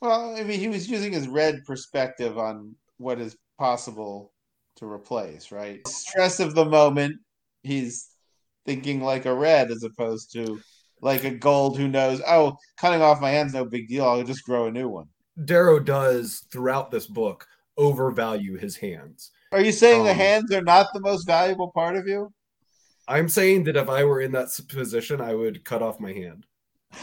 Well, 0.00 0.36
I 0.36 0.42
mean, 0.42 0.60
he 0.60 0.68
was 0.68 0.88
using 0.88 1.12
his 1.14 1.28
red 1.28 1.64
perspective 1.64 2.36
on 2.36 2.74
what 2.98 3.18
is 3.20 3.36
possible 3.58 4.32
to 4.76 4.86
replace, 4.86 5.50
right? 5.50 5.86
Stress 5.88 6.40
of 6.40 6.54
the 6.54 6.64
moment, 6.66 7.16
he's 7.62 8.10
thinking 8.66 9.00
like 9.02 9.24
a 9.24 9.32
red 9.34 9.70
as 9.70 9.82
opposed 9.82 10.30
to 10.34 10.60
like 11.00 11.24
a 11.24 11.30
gold 11.30 11.78
who 11.78 11.88
knows, 11.88 12.20
oh, 12.26 12.56
cutting 12.76 13.00
off 13.00 13.20
my 13.20 13.30
hand's 13.30 13.54
no 13.54 13.64
big 13.64 13.88
deal. 13.88 14.04
I'll 14.04 14.22
just 14.24 14.44
grow 14.44 14.66
a 14.66 14.70
new 14.70 14.88
one. 14.88 15.06
Darrow 15.46 15.80
does 15.80 16.44
throughout 16.52 16.90
this 16.90 17.06
book 17.06 17.46
overvalue 17.78 18.58
his 18.58 18.76
hands. 18.76 19.30
Are 19.52 19.60
you 19.60 19.72
saying 19.72 20.04
the 20.04 20.10
Um, 20.10 20.16
hands 20.16 20.52
are 20.52 20.62
not 20.62 20.88
the 20.92 21.00
most 21.00 21.26
valuable 21.26 21.70
part 21.72 21.96
of 21.96 22.06
you? 22.06 22.30
I'm 23.08 23.28
saying 23.28 23.64
that 23.64 23.76
if 23.76 23.88
I 23.88 24.04
were 24.04 24.20
in 24.20 24.32
that 24.32 24.48
position, 24.68 25.20
I 25.20 25.34
would 25.34 25.64
cut 25.64 25.82
off 25.82 26.00
my 26.00 26.12
hand. 26.12 26.46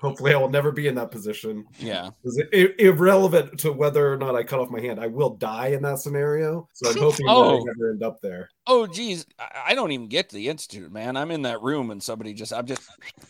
Hopefully, 0.00 0.32
I 0.34 0.38
will 0.38 0.48
never 0.50 0.72
be 0.72 0.88
in 0.88 0.94
that 0.94 1.10
position. 1.10 1.64
Yeah. 1.78 2.10
Is 2.24 2.38
it 2.38 2.48
i- 2.52 2.82
irrelevant 2.82 3.58
to 3.60 3.72
whether 3.72 4.12
or 4.12 4.16
not 4.16 4.34
I 4.34 4.42
cut 4.42 4.58
off 4.60 4.70
my 4.70 4.80
hand? 4.80 4.98
I 4.98 5.06
will 5.06 5.30
die 5.36 5.68
in 5.68 5.82
that 5.82 5.98
scenario, 5.98 6.66
so 6.72 6.90
I'm 6.90 6.96
hoping 6.98 7.26
that 7.26 7.32
I 7.32 7.34
Oh. 7.36 7.62
never 7.64 7.90
end 7.90 8.02
up 8.02 8.18
there. 8.22 8.48
Oh, 8.66 8.86
geez. 8.86 9.26
I, 9.38 9.48
I 9.68 9.74
don't 9.74 9.92
even 9.92 10.08
get 10.08 10.30
to 10.30 10.36
the 10.36 10.48
institute, 10.48 10.90
man. 10.90 11.16
I'm 11.16 11.30
in 11.30 11.42
that 11.42 11.60
room 11.62 11.90
and 11.90 12.02
somebody 12.02 12.32
just, 12.32 12.52
I'm 12.52 12.66
just 12.66 12.82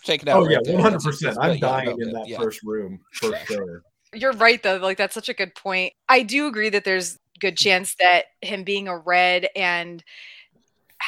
taking 0.04 0.28
out. 0.28 0.38
Oh 0.38 0.42
right 0.46 0.52
yeah, 0.52 0.58
there. 0.64 0.74
one 0.74 0.82
hundred 0.82 0.94
That's 1.02 1.18
just- 1.20 1.22
percent. 1.22 1.38
I'm 1.40 1.58
dying 1.58 2.00
in 2.00 2.12
that 2.12 2.28
Yeah. 2.28 2.38
first 2.38 2.60
room 2.62 3.00
for 3.12 3.34
sure. 3.46 3.82
You're 4.14 4.32
right 4.32 4.62
though. 4.62 4.76
Like 4.76 4.96
that's 4.96 5.14
such 5.14 5.28
a 5.28 5.34
good 5.34 5.54
point. 5.54 5.92
I 6.08 6.22
do 6.22 6.46
agree 6.46 6.68
that 6.70 6.84
there's 6.84 7.18
good 7.40 7.56
chance 7.56 7.94
that 8.00 8.26
him 8.42 8.64
being 8.64 8.86
a 8.88 8.96
red 8.98 9.48
and 9.56 10.02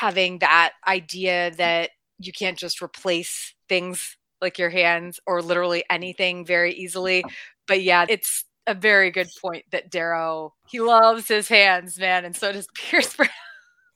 having 0.03 0.39
that 0.41 0.73
idea 0.89 1.53
that 1.53 1.91
you 2.19 2.33
can't 2.33 2.59
just 2.59 2.83
replace 2.83 3.55
things 3.69 4.17
like 4.41 4.59
your 4.59 4.69
hands 4.69 5.21
or 5.29 5.41
literally 5.41 5.85
anything 5.89 6.45
very 6.45 6.75
easily. 6.75 7.23
But 7.69 7.83
yeah, 7.85 8.07
it's 8.09 8.45
a 8.67 8.75
very 8.75 9.13
good 9.13 9.29
point 9.41 9.65
that 9.71 9.93
Darrow 9.93 10.55
he 10.67 10.81
loves 10.81 11.29
his 11.29 11.47
hands, 11.47 12.01
man, 12.01 12.25
and 12.25 12.35
so 12.35 12.53
does 12.53 12.67
Pierce 12.75 13.15
Brown. 13.15 13.29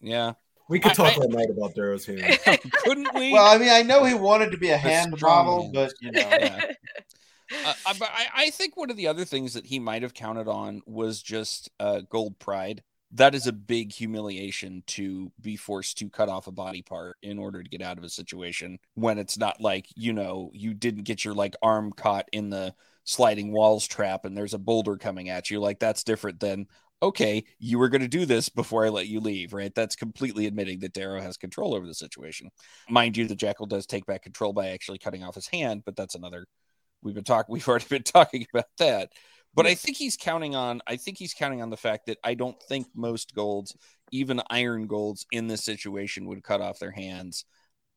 Yeah. 0.00 0.34
We 0.68 0.78
could 0.78 0.94
talk 0.94 1.18
I- 1.18 1.20
all 1.20 1.28
night 1.28 1.50
about 1.50 1.74
Darrow's 1.74 2.06
hand. 2.06 2.38
Couldn't 2.84 3.12
we? 3.14 3.32
Well, 3.32 3.44
I 3.52 3.58
mean, 3.58 3.70
I 3.70 3.82
know 3.82 4.04
he 4.04 4.14
wanted 4.14 4.52
to 4.52 4.58
be 4.58 4.70
a 4.70 4.76
hand 4.76 5.12
strong 5.16 5.46
model, 5.46 5.62
hand. 5.62 5.72
but 5.74 5.92
you 6.00 6.12
know, 6.12 6.20
Yeah. 6.20 6.72
Uh, 7.64 7.72
uh, 7.86 7.94
I, 8.00 8.26
I 8.34 8.50
think 8.50 8.76
one 8.76 8.90
of 8.90 8.96
the 8.96 9.08
other 9.08 9.24
things 9.24 9.54
that 9.54 9.66
he 9.66 9.80
might 9.80 10.02
have 10.02 10.14
counted 10.14 10.46
on 10.48 10.82
was 10.86 11.20
just 11.22 11.68
uh, 11.80 12.02
gold 12.08 12.38
pride. 12.38 12.84
That 13.12 13.34
is 13.34 13.46
a 13.46 13.52
big 13.52 13.92
humiliation 13.92 14.82
to 14.88 15.30
be 15.40 15.56
forced 15.56 15.98
to 15.98 16.10
cut 16.10 16.28
off 16.28 16.48
a 16.48 16.52
body 16.52 16.82
part 16.82 17.16
in 17.22 17.38
order 17.38 17.62
to 17.62 17.68
get 17.68 17.82
out 17.82 17.98
of 17.98 18.04
a 18.04 18.08
situation 18.08 18.78
when 18.94 19.18
it's 19.18 19.38
not 19.38 19.60
like, 19.60 19.86
you 19.94 20.12
know, 20.12 20.50
you 20.52 20.74
didn't 20.74 21.04
get 21.04 21.24
your 21.24 21.34
like 21.34 21.54
arm 21.62 21.92
caught 21.92 22.28
in 22.32 22.50
the 22.50 22.74
sliding 23.04 23.52
walls 23.52 23.86
trap 23.86 24.24
and 24.24 24.36
there's 24.36 24.54
a 24.54 24.58
boulder 24.58 24.96
coming 24.96 25.28
at 25.28 25.50
you. 25.50 25.60
Like 25.60 25.78
that's 25.78 26.02
different 26.02 26.40
than, 26.40 26.66
okay, 27.02 27.44
you 27.58 27.78
were 27.78 27.88
going 27.88 28.00
to 28.00 28.08
do 28.08 28.26
this 28.26 28.48
before 28.48 28.84
I 28.84 28.88
let 28.88 29.06
you 29.06 29.20
leave, 29.20 29.52
right? 29.52 29.74
That's 29.74 29.94
completely 29.96 30.46
admitting 30.46 30.80
that 30.80 30.92
Darrow 30.92 31.20
has 31.20 31.36
control 31.36 31.74
over 31.74 31.86
the 31.86 31.94
situation. 31.94 32.50
Mind 32.90 33.16
you, 33.16 33.26
the 33.28 33.36
Jackal 33.36 33.66
does 33.66 33.86
take 33.86 34.06
back 34.06 34.22
control 34.22 34.52
by 34.52 34.68
actually 34.68 34.98
cutting 34.98 35.22
off 35.22 35.36
his 35.36 35.46
hand, 35.46 35.82
but 35.84 35.94
that's 35.94 36.16
another 36.16 36.46
we've 37.02 37.14
been 37.14 37.24
talking 37.24 37.52
we've 37.52 37.68
already 37.68 37.86
been 37.88 38.02
talking 38.02 38.46
about 38.52 38.66
that 38.78 39.12
but 39.56 39.66
i 39.66 39.74
think 39.74 39.96
he's 39.96 40.16
counting 40.16 40.54
on 40.54 40.80
i 40.86 40.96
think 40.96 41.18
he's 41.18 41.34
counting 41.34 41.62
on 41.62 41.70
the 41.70 41.76
fact 41.76 42.06
that 42.06 42.18
i 42.22 42.34
don't 42.34 42.62
think 42.62 42.86
most 42.94 43.34
golds 43.34 43.76
even 44.12 44.40
iron 44.50 44.86
golds 44.86 45.26
in 45.32 45.48
this 45.48 45.64
situation 45.64 46.26
would 46.26 46.44
cut 46.44 46.60
off 46.60 46.78
their 46.78 46.92
hands 46.92 47.44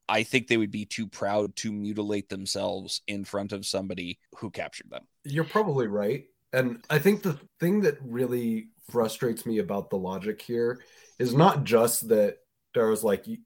i 0.08 0.24
think 0.24 0.48
they 0.48 0.58
would 0.58 0.72
be 0.72 0.86
too 0.86 1.06
proud 1.06 1.56
to 1.56 1.72
mutilate 1.72 2.30
themselves 2.30 3.02
in 3.08 3.24
front 3.24 3.52
of 3.52 3.66
somebody 3.66 4.18
who 4.38 4.50
captured 4.50 4.90
them 4.90 5.06
You're 5.24 5.44
probably 5.44 5.88
right. 5.88 6.26
And 6.54 6.84
I 6.90 7.00
think 7.00 7.22
the 7.22 7.40
thing 7.60 7.82
that 7.82 7.98
really 8.02 8.70
frustrates 8.90 9.46
me 9.46 9.60
about 9.60 9.90
the 9.90 9.98
logic 9.98 10.42
here 10.42 10.82
is 11.20 11.34
not 11.34 11.64
just 11.64 12.10
that 12.10 12.38
Darrow's 12.74 13.04
like, 13.04 13.28
you, 13.28 13.38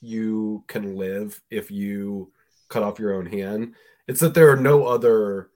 you 0.00 0.64
can 0.66 0.96
live 0.96 1.40
if 1.50 1.70
you 1.70 2.32
cut 2.68 2.82
off 2.82 2.98
your 2.98 3.14
own 3.14 3.26
hand. 3.26 3.74
It's 4.08 4.20
that 4.20 4.32
there 4.32 4.50
are 4.50 4.56
no 4.56 4.86
other 4.86 5.50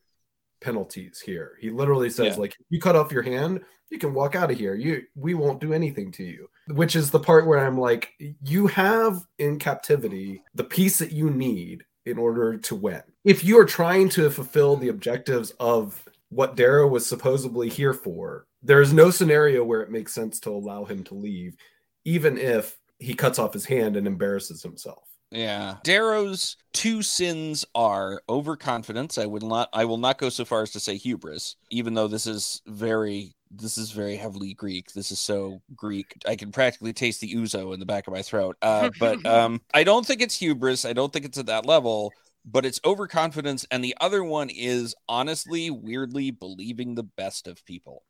penalties 0.64 1.20
here. 1.20 1.52
He 1.60 1.70
literally 1.70 2.10
says, 2.10 2.34
Yeah. 2.34 2.40
like, 2.40 2.56
you 2.70 2.80
cut 2.80 2.96
off 2.96 3.12
your 3.12 3.22
hand, 3.22 3.60
you 3.90 3.98
can 3.98 4.14
walk 4.14 4.34
out 4.34 4.50
of 4.50 4.58
here. 4.58 4.74
You 4.74 5.02
we 5.14 5.34
won't 5.34 5.60
do 5.60 5.72
anything 5.72 6.10
to 6.12 6.24
you. 6.24 6.48
Which 6.68 6.96
is 6.96 7.10
the 7.10 7.20
part 7.20 7.46
where 7.46 7.64
I'm 7.64 7.78
like, 7.78 8.12
you 8.42 8.66
have 8.68 9.20
in 9.38 9.58
captivity 9.58 10.42
the 10.54 10.64
piece 10.64 10.98
that 10.98 11.12
you 11.12 11.30
need 11.30 11.84
in 12.06 12.18
order 12.18 12.56
to 12.56 12.74
win. 12.74 13.02
If 13.24 13.44
you 13.44 13.58
are 13.58 13.64
trying 13.64 14.08
to 14.10 14.30
fulfill 14.30 14.76
the 14.76 14.88
objectives 14.88 15.52
of 15.60 16.02
what 16.30 16.56
Darrow 16.56 16.88
was 16.88 17.06
supposedly 17.06 17.68
here 17.68 17.94
for, 17.94 18.46
there 18.62 18.80
is 18.80 18.92
no 18.92 19.10
scenario 19.10 19.62
where 19.62 19.82
it 19.82 19.90
makes 19.90 20.12
sense 20.14 20.40
to 20.40 20.50
allow 20.50 20.84
him 20.84 21.04
to 21.04 21.14
leave, 21.14 21.56
even 22.04 22.38
if 22.38 22.76
he 22.98 23.14
cuts 23.14 23.38
off 23.38 23.52
his 23.52 23.66
hand 23.66 23.96
and 23.96 24.06
embarrasses 24.06 24.62
himself. 24.62 25.04
Yeah. 25.30 25.76
Darrow's 25.82 26.56
two 26.72 27.02
sins 27.02 27.64
are 27.74 28.22
overconfidence. 28.28 29.18
I 29.18 29.26
would 29.26 29.42
not 29.42 29.68
i 29.72 29.84
will 29.84 29.98
not 29.98 30.18
go 30.18 30.28
so 30.28 30.44
far 30.44 30.62
as 30.62 30.70
to 30.72 30.80
say 30.80 30.96
hubris 30.96 31.56
even 31.70 31.94
though 31.94 32.08
this 32.08 32.26
is 32.26 32.62
very 32.66 33.34
this 33.50 33.78
is 33.78 33.92
very 33.92 34.16
heavily 34.16 34.54
greek. 34.54 34.92
This 34.92 35.10
is 35.10 35.20
so 35.20 35.60
greek. 35.76 36.14
I 36.26 36.36
can 36.36 36.50
practically 36.52 36.92
taste 36.92 37.20
the 37.20 37.34
ouzo 37.34 37.72
in 37.72 37.80
the 37.80 37.86
back 37.86 38.06
of 38.06 38.12
my 38.12 38.22
throat. 38.22 38.56
Uh, 38.62 38.90
but 38.98 39.24
um 39.26 39.60
i 39.72 39.84
don't 39.84 40.06
think 40.06 40.20
it's 40.22 40.36
hubris. 40.36 40.84
I 40.84 40.92
don't 40.92 41.12
think 41.12 41.24
it's 41.24 41.38
at 41.38 41.46
that 41.46 41.66
level 41.66 42.12
but 42.44 42.66
it's 42.66 42.80
overconfidence. 42.84 43.64
And 43.70 43.82
the 43.82 43.96
other 44.00 44.22
one 44.22 44.50
is 44.50 44.94
honestly 45.08 45.70
weirdly 45.70 46.30
believing 46.30 46.94
the 46.94 47.02
best 47.02 47.46
of 47.48 47.64
people. 47.64 48.02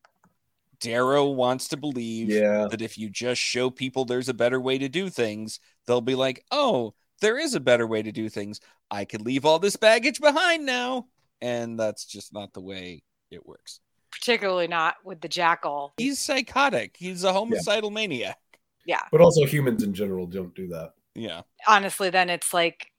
Darrow 0.80 1.26
wants 1.30 1.68
to 1.68 1.76
believe 1.76 2.28
Yeah. 2.30 2.66
that 2.70 2.82
if 2.82 2.98
you 2.98 3.08
just 3.08 3.40
show 3.40 3.70
people 3.70 4.04
there's 4.04 4.28
a 4.28 4.34
better 4.34 4.60
way 4.60 4.76
to 4.78 4.88
do 4.88 5.08
things, 5.08 5.60
they'll 5.86 6.00
be 6.00 6.16
like, 6.16 6.44
oh, 6.50 6.94
there 7.24 7.38
is 7.38 7.54
a 7.54 7.60
better 7.60 7.86
way 7.86 8.02
to 8.02 8.12
do 8.12 8.28
things. 8.28 8.60
I 8.90 9.06
could 9.06 9.22
leave 9.22 9.46
all 9.46 9.58
this 9.58 9.76
baggage 9.76 10.20
behind 10.20 10.66
now. 10.66 11.06
And 11.40 11.78
that's 11.80 12.04
just 12.04 12.32
not 12.32 12.52
the 12.52 12.60
way 12.60 13.02
it 13.30 13.46
works. 13.46 13.80
Particularly 14.12 14.68
not 14.68 14.96
with 15.04 15.20
the 15.20 15.28
jackal. 15.28 15.94
He's 15.96 16.18
psychotic. 16.18 16.96
He's 16.98 17.24
a 17.24 17.32
homicidal 17.32 17.90
maniac. 17.90 18.38
Yeah. 18.86 19.02
But 19.10 19.22
also 19.22 19.46
humans 19.46 19.82
in 19.82 19.94
general 19.94 20.26
don't 20.26 20.54
do 20.54 20.68
that. 20.68 20.92
Yeah. 21.14 21.42
honestly, 21.66 22.10
then 22.10 22.28
it's 22.28 22.52
like, 22.52 22.90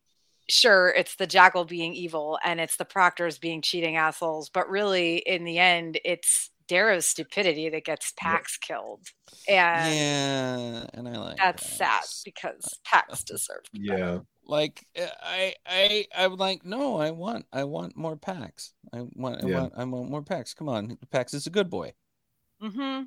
sure, 0.49 0.89
it's 0.89 1.15
the 1.15 1.27
jackal 1.27 1.65
being 1.65 1.93
evil 1.93 2.39
and 2.43 2.59
it's 2.59 2.77
the 2.77 2.85
proctors 2.85 3.37
being 3.37 3.61
cheating 3.61 3.97
assholes, 3.97 4.49
but 4.49 4.69
really, 4.69 5.17
in 5.17 5.43
the 5.43 5.59
end, 5.59 5.99
it's 6.03 6.49
Darrow's 6.67 7.05
stupidity 7.07 7.69
that 7.69 7.85
gets 7.85 8.11
Pax 8.17 8.57
killed, 8.57 9.01
and 9.47 9.95
yeah. 9.95 10.85
And 10.93 11.07
I 11.07 11.11
like 11.17 11.37
that's 11.37 11.77
that. 11.77 12.03
sad 12.05 12.21
because 12.25 12.79
Pax 12.83 13.23
deserved. 13.23 13.69
Yeah. 13.73 14.19
Like 14.47 14.85
uh, 14.99 15.07
I 15.23 15.53
I 15.65 16.05
I'm 16.15 16.35
like, 16.37 16.65
no, 16.65 16.97
I 16.97 17.11
want 17.11 17.45
I 17.53 17.63
want 17.63 17.95
more 17.97 18.15
Pax. 18.15 18.73
I 18.93 19.01
want 19.15 19.43
I 19.43 19.47
Yeah. 19.47 19.61
want 19.61 19.73
I 19.77 19.83
want 19.85 20.09
more 20.09 20.21
Pax. 20.23 20.53
Come 20.53 20.69
on. 20.69 20.97
Pax 21.11 21.33
is 21.33 21.47
a 21.47 21.51
good 21.51 21.69
boy. 21.69 21.93
Mm-hmm. 22.61 23.03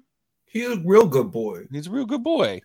He's 0.47 0.69
a 0.69 0.81
real 0.85 1.07
good 1.07 1.31
boy. 1.31 1.67
He's 1.71 1.87
a 1.87 1.91
real 1.91 2.07
good 2.07 2.25
boy. 2.25 2.61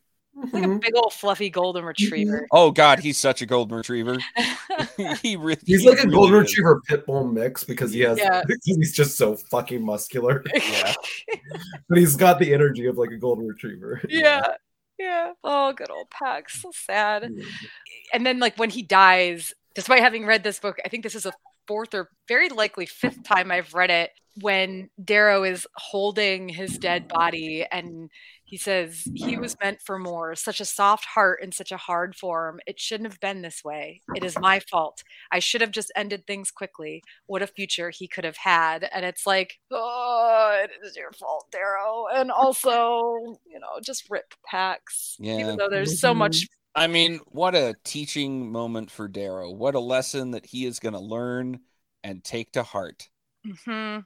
Like 0.51 0.63
a 0.63 0.67
Mhm. 0.67 0.81
big 0.81 0.95
old 0.95 1.13
fluffy 1.13 1.49
golden 1.49 1.86
retriever. 1.86 2.47
Oh 2.51 2.71
God, 2.71 2.99
he's 2.99 3.17
such 3.17 3.41
a 3.41 3.45
golden 3.45 3.77
retriever. 3.77 4.17
he 5.21 5.36
really, 5.36 5.61
He's 5.65 5.81
he 5.81 5.89
like 5.89 5.99
a 6.03 6.07
golden 6.07 6.36
is. 6.43 6.49
retriever 6.51 6.81
pit 6.88 7.05
bull 7.05 7.27
mix 7.27 7.63
because 7.63 7.91
he 7.93 7.99
has 8.01 8.17
Yeah. 8.17 8.41
he's 8.63 8.93
just 8.93 9.17
so 9.17 9.36
fucking 9.36 9.86
muscular. 9.86 10.43
Yeah. 10.55 10.93
But 11.89 11.97
he's 11.97 12.15
got 12.15 12.39
the 12.39 12.53
energy 12.53 12.88
of 12.88 12.97
like 12.97 13.11
a 13.11 13.17
golden 13.17 13.47
retriever. 13.47 14.01
yeah. 14.09 14.43
Yeah. 14.99 15.34
Oh, 15.43 15.73
good 15.73 15.89
old 15.91 16.09
Pax. 16.11 16.61
So 16.61 16.71
sad. 16.73 17.29
Yeah. 17.36 17.43
And 18.13 18.25
then, 18.25 18.39
like, 18.39 18.57
when 18.57 18.69
he 18.69 18.84
dies, 18.84 19.51
despite 19.75 20.01
having 20.01 20.25
read 20.25 20.43
this 20.43 20.59
book, 20.59 20.77
I 20.86 20.89
think 20.89 21.03
this 21.03 21.15
is 21.15 21.25
a 21.25 21.34
fourth 21.67 21.93
or 21.95 22.09
very 22.27 22.47
likely 22.49 22.86
fifth 22.86 23.23
time 23.23 23.51
I've 23.51 23.73
read 23.73 23.89
it. 23.89 24.11
When 24.41 24.89
Darrow 25.03 25.43
is 25.43 25.65
holding 25.75 26.47
his 26.47 26.77
dead 26.77 27.07
body 27.07 27.65
and 27.71 28.09
he 28.46 28.58
says, 28.58 29.08
He 29.16 29.38
was 29.38 29.56
meant 29.62 29.82
for 29.82 29.98
more, 29.98 30.36
such 30.36 30.60
a 30.60 30.66
soft 30.66 31.06
heart 31.06 31.41
in 31.41 31.52
such 31.52 31.72
a 31.72 31.78
hard 31.78 32.16
form. 32.16 32.60
It 32.68 32.80
shouldn't 32.80 33.10
have 33.10 33.20
been 33.20 33.41
this 33.41 33.64
way. 33.64 34.02
It 34.16 34.24
is 34.24 34.38
my 34.39 34.60
fault. 34.60 35.02
I 35.32 35.39
should 35.39 35.62
have 35.62 35.72
just 35.72 35.91
ended 35.96 36.28
things 36.28 36.52
quickly. 36.52 37.04
What 37.26 37.41
a 37.41 37.48
future 37.48 37.89
he 37.89 38.08
could 38.08 38.24
have 38.26 38.38
had. 38.38 38.84
And 38.94 39.06
it's 39.06 39.26
like, 39.26 39.60
Oh, 39.72 40.62
it 40.64 40.72
is 40.86 40.96
your 40.96 41.12
fault, 41.14 41.48
Darrow. 41.52 42.06
And 42.14 42.32
also, 42.32 43.38
you 43.46 43.60
know, 43.60 43.80
just 43.82 44.10
rip 44.10 44.34
Pax. 44.46 45.16
Yeah. 45.20 45.39
Even 45.39 45.58
though 45.58 45.70
there's 45.70 46.00
so 46.00 46.14
much 46.14 46.48
I 46.76 46.88
mean, 46.88 47.20
what 47.28 47.54
a 47.54 47.76
teaching 47.84 48.52
moment 48.52 48.89
for 48.89 49.08
Darrow. 49.08 49.52
What 49.52 49.76
a 49.76 49.80
lesson 49.80 50.32
that 50.32 50.46
he 50.46 50.66
is 50.66 50.80
going 50.80 50.94
to 50.94 51.00
learn 51.00 51.60
and 52.04 52.24
take 52.24 52.52
to 52.54 52.64
heart. 52.64 53.10
hmm 53.66 54.00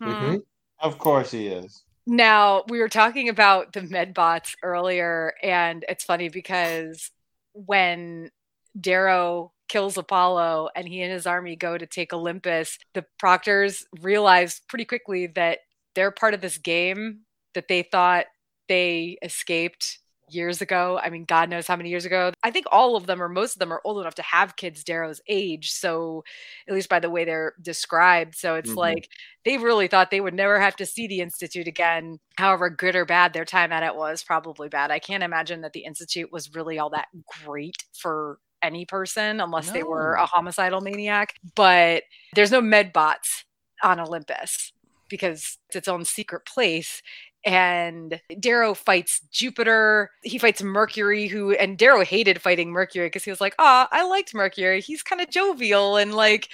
Mhm. 0.00 0.42
Of 0.80 0.98
course 0.98 1.30
he 1.30 1.48
is. 1.48 1.84
Now, 2.10 2.64
we 2.68 2.78
were 2.78 2.88
talking 2.88 3.28
about 3.28 3.74
the 3.74 3.82
Medbots 3.82 4.54
earlier, 4.62 5.34
and 5.42 5.84
it's 5.90 6.04
funny 6.04 6.30
because 6.30 7.10
when 7.52 8.30
Darrow 8.80 9.52
kills 9.68 9.98
Apollo 9.98 10.70
and 10.74 10.88
he 10.88 11.02
and 11.02 11.12
his 11.12 11.26
army 11.26 11.54
go 11.54 11.76
to 11.76 11.84
take 11.86 12.14
Olympus, 12.14 12.78
the 12.94 13.04
Proctors 13.18 13.84
realize 14.00 14.62
pretty 14.70 14.86
quickly 14.86 15.26
that 15.26 15.58
they're 15.94 16.10
part 16.10 16.32
of 16.32 16.40
this 16.40 16.56
game 16.56 17.26
that 17.52 17.68
they 17.68 17.82
thought 17.82 18.24
they 18.68 19.18
escaped 19.20 19.98
years 20.34 20.60
ago. 20.62 20.98
I 21.02 21.10
mean, 21.10 21.24
God 21.24 21.48
knows 21.50 21.66
how 21.66 21.76
many 21.76 21.90
years 21.90 22.04
ago. 22.04 22.32
I 22.42 22.50
think 22.50 22.66
all 22.70 22.96
of 22.96 23.06
them 23.06 23.22
or 23.22 23.28
most 23.28 23.54
of 23.54 23.58
them 23.60 23.72
are 23.72 23.80
old 23.84 24.00
enough 24.00 24.14
to 24.16 24.22
have 24.22 24.56
kids 24.56 24.84
Darrow's 24.84 25.20
age. 25.28 25.70
So, 25.72 26.24
at 26.68 26.74
least 26.74 26.88
by 26.88 27.00
the 27.00 27.10
way 27.10 27.24
they're 27.24 27.54
described. 27.62 28.34
So, 28.36 28.54
it's 28.56 28.70
Mhm. 28.70 28.76
like 28.76 29.08
they 29.44 29.58
really 29.58 29.88
thought 29.88 30.10
they 30.10 30.20
would 30.20 30.34
never 30.34 30.60
have 30.60 30.76
to 30.76 30.86
see 30.86 31.06
the 31.06 31.20
Institute 31.20 31.66
again. 31.68 32.18
However, 32.36 32.70
good 32.70 32.96
or 32.96 33.04
bad 33.04 33.32
their 33.32 33.44
time 33.44 33.72
at 33.72 33.82
it 33.82 33.94
was, 33.96 34.22
probably 34.22 34.68
bad. 34.68 34.90
I 34.90 34.98
can't 34.98 35.22
imagine 35.22 35.60
that 35.62 35.72
the 35.72 35.84
Institute 35.84 36.32
was 36.32 36.54
really 36.54 36.78
all 36.78 36.90
that 36.90 37.08
great 37.44 37.84
for 37.94 38.38
any 38.62 38.84
person 38.84 39.40
unless 39.40 39.70
they 39.70 39.82
were 39.84 40.14
a 40.14 40.26
homicidal 40.26 40.80
maniac. 40.80 41.34
But 41.54 42.02
there's 42.34 42.50
no 42.50 42.60
medbots 42.60 43.44
on 43.82 44.00
Olympus 44.00 44.72
because 45.08 45.58
it's 45.68 45.76
its 45.76 45.88
own 45.88 46.04
secret 46.04 46.44
place. 46.44 47.02
And 47.48 48.20
Darrow 48.38 48.74
fights 48.74 49.20
Jupiter. 49.32 50.10
He 50.22 50.38
fights 50.38 50.62
Mercury, 50.62 51.26
who 51.28 51.52
and 51.52 51.78
Darrow 51.78 52.04
hated 52.04 52.42
fighting 52.42 52.70
Mercury 52.70 53.06
because 53.06 53.24
he 53.24 53.30
was 53.30 53.40
like, 53.40 53.54
"Ah, 53.58 53.88
I 53.90 54.04
liked 54.06 54.34
Mercury. 54.34 54.80
He's 54.80 55.02
kind 55.02 55.20
of 55.22 55.30
jovial 55.30 55.96
and 55.96 56.14
like 56.14 56.48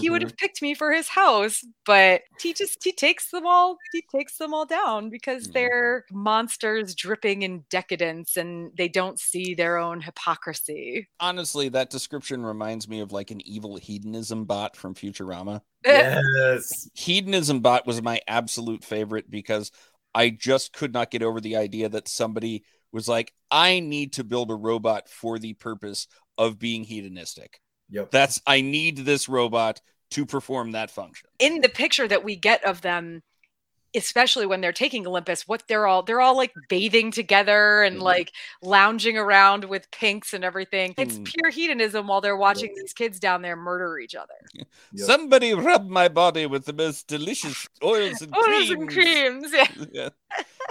he 0.00 0.10
would 0.10 0.20
Mhm. 0.20 0.24
have 0.24 0.36
picked 0.36 0.60
me 0.62 0.74
for 0.74 0.92
his 0.92 1.08
house." 1.08 1.64
But 1.86 2.22
he 2.40 2.52
just 2.52 2.82
he 2.84 2.92
takes 2.92 3.30
them 3.30 3.46
all. 3.46 3.78
He 3.92 4.02
takes 4.14 4.36
them 4.36 4.52
all 4.52 4.66
down 4.66 5.08
because 5.10 5.46
Mhm. 5.48 5.52
they're 5.54 6.04
monsters 6.10 6.94
dripping 6.94 7.42
in 7.42 7.64
decadence 7.70 8.36
and 8.36 8.72
they 8.76 8.88
don't 8.88 9.18
see 9.20 9.54
their 9.54 9.78
own 9.78 10.00
hypocrisy. 10.02 11.08
Honestly, 11.20 11.68
that 11.70 11.88
description 11.90 12.44
reminds 12.44 12.88
me 12.88 13.00
of 13.00 13.12
like 13.12 13.30
an 13.30 13.40
evil 13.46 13.76
hedonism 13.76 14.44
bot 14.44 14.76
from 14.76 14.94
Futurama. 14.94 15.62
Yes. 15.86 16.90
Hedonism 16.94 17.60
bot 17.60 17.86
was 17.86 18.02
my 18.02 18.20
absolute 18.26 18.82
favorite 18.82 19.30
because 19.30 19.70
I 20.16 20.30
just 20.30 20.72
could 20.72 20.94
not 20.94 21.10
get 21.10 21.22
over 21.22 21.42
the 21.42 21.56
idea 21.56 21.90
that 21.90 22.08
somebody 22.08 22.64
was 22.90 23.06
like, 23.06 23.34
I 23.50 23.80
need 23.80 24.14
to 24.14 24.24
build 24.24 24.50
a 24.50 24.54
robot 24.54 25.10
for 25.10 25.38
the 25.38 25.52
purpose 25.52 26.08
of 26.38 26.58
being 26.58 26.84
hedonistic. 26.84 27.60
Yep. 27.90 28.12
That's 28.12 28.40
I 28.46 28.62
need 28.62 28.96
this 28.96 29.28
robot 29.28 29.82
to 30.12 30.24
perform 30.24 30.72
that 30.72 30.90
function. 30.90 31.28
in 31.38 31.60
the 31.60 31.68
picture 31.68 32.08
that 32.08 32.24
we 32.24 32.34
get 32.34 32.64
of 32.64 32.80
them 32.80 33.22
especially 33.96 34.46
when 34.46 34.60
they're 34.60 34.72
taking 34.72 35.06
olympus 35.06 35.48
what 35.48 35.62
they're 35.68 35.86
all 35.86 36.02
they're 36.02 36.20
all 36.20 36.36
like 36.36 36.52
bathing 36.68 37.10
together 37.10 37.82
and 37.82 37.96
Mhm. 37.98 38.02
like 38.02 38.32
lounging 38.62 39.16
around 39.18 39.64
with 39.64 39.90
pinks 39.90 40.32
and 40.34 40.44
everything 40.44 40.94
it's 40.98 41.18
Mm. 41.18 41.24
pure 41.24 41.50
hedonism 41.50 42.06
while 42.06 42.20
they're 42.20 42.36
watching 42.36 42.72
these 42.76 42.92
kids 42.92 43.18
down 43.18 43.42
there 43.42 43.56
murder 43.56 43.98
each 43.98 44.14
other 44.14 44.34
Yep. 44.92 45.06
Somebody 45.06 45.54
rub 45.54 45.88
my 45.88 46.08
body 46.08 46.46
with 46.46 46.64
the 46.66 46.72
most 46.72 47.06
delicious 47.08 47.66
oils 47.82 48.22
and 48.22 48.34
oils 48.36 48.68
creams. 48.68 48.70
and 48.70 48.90
creams 48.90 49.52
yeah 49.52 49.66
Yeah. 49.92 50.08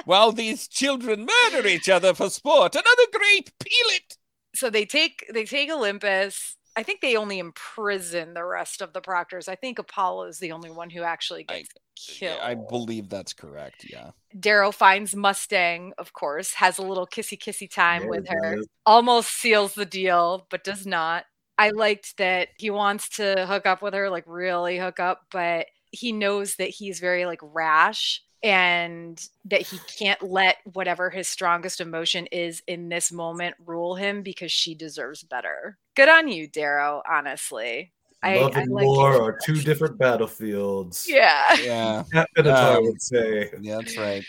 While 0.05 0.31
these 0.31 0.67
children 0.67 1.25
murder 1.25 1.67
each 1.67 1.89
other 1.89 2.13
for 2.13 2.29
sport, 2.29 2.75
another 2.75 3.07
grape, 3.11 3.49
peel 3.59 3.89
it. 3.95 4.17
so 4.55 4.69
they 4.69 4.85
take 4.85 5.25
they 5.33 5.45
take 5.45 5.69
olympus 5.71 6.57
i 6.75 6.83
think 6.83 7.01
they 7.01 7.15
only 7.15 7.39
imprison 7.39 8.33
the 8.33 8.43
rest 8.43 8.81
of 8.81 8.93
the 8.93 9.01
proctors 9.01 9.47
i 9.47 9.55
think 9.55 9.79
apollo 9.79 10.23
is 10.25 10.39
the 10.39 10.51
only 10.51 10.69
one 10.71 10.89
who 10.89 11.01
actually 11.03 11.45
I- 11.49 11.59
gets 11.59 11.69
killed 11.95 12.39
I 12.43 12.55
believe 12.55 13.07
that's 13.07 13.31
correct. 13.31 13.85
Yeah. 13.89 14.11
darrow 14.37 14.71
finds 14.73 15.15
mustang 15.15 15.93
of 15.97 16.11
course 16.11 16.53
has 16.55 16.77
a 16.77 16.81
little 16.81 17.07
kissy 17.07 17.37
kissy 17.39 17.69
time 17.71 18.01
There 18.01 18.09
with 18.09 18.27
her 18.27 18.57
is. 18.59 18.67
almost 18.85 19.29
seals 19.31 19.75
the 19.75 19.85
deal, 19.85 20.45
but 20.49 20.65
does 20.65 20.85
not. 20.85 21.23
I 21.57 21.69
liked 21.69 22.17
that 22.17 22.49
he 22.57 22.69
wants 22.69 23.07
to 23.11 23.45
hook 23.47 23.65
up 23.65 23.81
with 23.81 23.93
her, 23.93 24.09
like 24.09 24.25
really 24.27 24.77
hook 24.77 24.99
up, 24.99 25.21
but 25.31 25.67
he 25.91 26.11
knows 26.11 26.57
that 26.57 26.67
he's 26.67 26.99
very 26.99 27.25
like 27.25 27.39
rash 27.41 28.21
and 28.45 29.27
that 29.45 29.61
he 29.61 29.79
can't 29.97 30.21
let 30.21 30.57
whatever 30.73 31.09
his 31.09 31.27
strongest 31.27 31.81
emotion 31.81 32.27
is 32.27 32.61
in 32.67 32.89
this 32.89 33.11
moment 33.11 33.55
rule 33.65 33.95
him 33.95 34.21
because 34.21 34.51
she 34.51 34.75
deserves 34.75 35.23
better. 35.23 35.79
Good 35.95 36.09
on 36.09 36.27
you, 36.27 36.47
Darrow, 36.47 37.01
honestly. 37.09 37.91
I, 38.21 38.37
Love 38.37 38.55
I 38.55 38.61
and 38.61 38.71
like 38.71 38.85
war 38.85 39.13
you. 39.13 39.21
are 39.23 39.39
two 39.43 39.55
different 39.61 39.97
battlefields. 39.97 41.07
Yeah. 41.09 41.55
Yeah. 41.59 42.03
Pat 42.11 42.29
Benatar 42.37 42.77
Um, 42.77 42.83
would 42.85 43.01
say. 43.01 43.49
Yeah, 43.61 43.77
that's 43.77 43.97
right. 43.97 44.23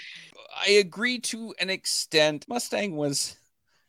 I 0.66 0.70
agree 0.72 1.18
to 1.20 1.54
an 1.60 1.68
extent. 1.68 2.46
Mustang 2.48 2.96
was 2.96 3.36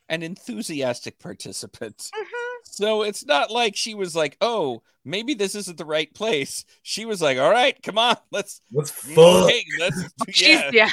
an 0.10 0.24
enthusiastic 0.24 1.20
participant. 1.20 2.12
Mhm. 2.14 2.47
So 2.78 3.02
it's 3.02 3.26
not 3.26 3.50
like 3.50 3.76
she 3.76 3.96
was 3.96 4.16
like, 4.16 4.38
oh, 4.40 4.84
maybe 5.04 5.34
this 5.34 5.56
isn't 5.56 5.78
the 5.80 5.86
right 5.86 6.14
place. 6.14 6.64
She 6.84 7.06
was 7.06 7.24
like, 7.24 7.40
all 7.40 7.50
right, 7.50 7.76
come 7.82 7.98
on, 7.98 8.18
let's, 8.32 8.62
Let's 8.72 8.92
fuck. 9.16 9.18
okay, 9.46 9.66
let's, 9.80 10.04
She's 10.30 10.48
yeah, 10.60 10.70
yeah. 10.72 10.90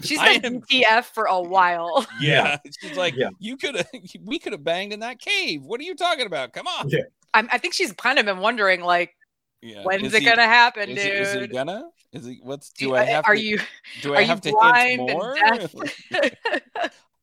She's 0.00 0.18
I 0.20 0.38
been 0.38 0.54
am- 0.56 0.60
DTF 0.62 1.06
for 1.06 1.24
a 1.24 1.40
while. 1.42 2.06
yeah. 2.20 2.58
She's 2.80 2.96
like, 2.96 3.14
Yeah. 3.16 3.30
you 3.40 3.56
could 3.56 3.74
have, 3.74 3.88
we 4.22 4.38
could 4.38 4.52
have 4.52 4.62
banged 4.62 4.92
in 4.92 5.00
that 5.00 5.18
cave. 5.18 5.62
What 5.64 5.80
are 5.80 5.82
you 5.82 5.96
talking 5.96 6.26
about? 6.26 6.52
Come 6.52 6.68
on. 6.68 6.88
Yeah. 6.88 7.00
I'm, 7.34 7.48
I 7.50 7.58
think 7.58 7.74
she's 7.74 7.90
kind 7.90 8.20
of 8.20 8.24
been 8.26 8.38
wondering, 8.38 8.80
like, 8.82 9.10
Yeah. 9.60 9.82
when's 9.82 10.04
Is 10.04 10.14
it 10.14 10.20
he- 10.20 10.24
gonna 10.28 10.42
happen, 10.46 10.88
Is 10.90 11.02
dude? 11.02 11.12
he, 11.12 11.18
is 11.18 11.32
he 11.34 11.46
gonna? 11.48 11.82
Is 12.12 12.24
he? 12.26 12.38
What's? 12.44 12.70
Do 12.70 12.86
Do 12.86 12.94
I 12.94 13.02
uh, 13.02 13.06
have? 13.06 13.24
are 13.26 13.34
to, 13.34 13.42
you 13.42 13.58
Do 14.02 14.12
are 14.14 14.18
I 14.18 14.20
you 14.20 14.26
have 14.28 14.40
to 14.42 14.52
blind 14.52 15.00
hint 15.00 15.10
and 15.10 15.18
more? 15.18 15.34
deaf? 15.34 15.74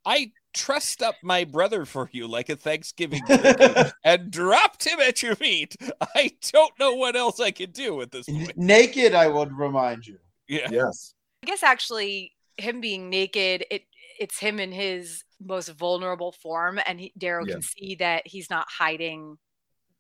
I 0.06 0.32
trussed 0.54 1.02
up 1.02 1.16
my 1.24 1.44
brother 1.44 1.86
for 1.86 2.10
you 2.12 2.28
like 2.28 2.50
a 2.50 2.56
Thanksgiving 2.56 3.22
and 4.04 4.32
dropped 4.32 4.86
him 4.86 5.00
at 5.00 5.22
your 5.24 5.36
feet. 5.36 5.76
I 6.16 6.32
don't 6.52 6.78
know 6.80 6.96
what 6.96 7.16
else 7.16 7.40
I 7.40 7.52
could 7.52 7.74
do 7.74 8.02
at 8.02 8.12
this 8.12 8.28
point. 8.28 8.58
Naked, 8.58 9.14
I 9.16 9.28
would 9.28 9.52
remind 9.58 10.06
you. 10.08 10.18
Yeah. 10.48 10.68
Yes. 10.72 11.14
I 11.44 11.48
guess 11.48 11.64
actually, 11.64 12.34
him 12.58 12.82
being 12.82 13.10
naked, 13.10 13.66
it 13.72 13.84
it's 14.20 14.38
him 14.38 14.60
in 14.60 14.72
his 14.72 15.24
most 15.40 15.70
vulnerable 15.70 16.32
form, 16.32 16.80
and 16.86 17.00
Daryl 17.00 17.12
Darrow 17.18 17.46
Yeah. 17.46 17.54
can 17.54 17.62
see 17.64 17.96
that 17.96 18.28
he's 18.28 18.50
not 18.50 18.68
hiding. 18.70 19.38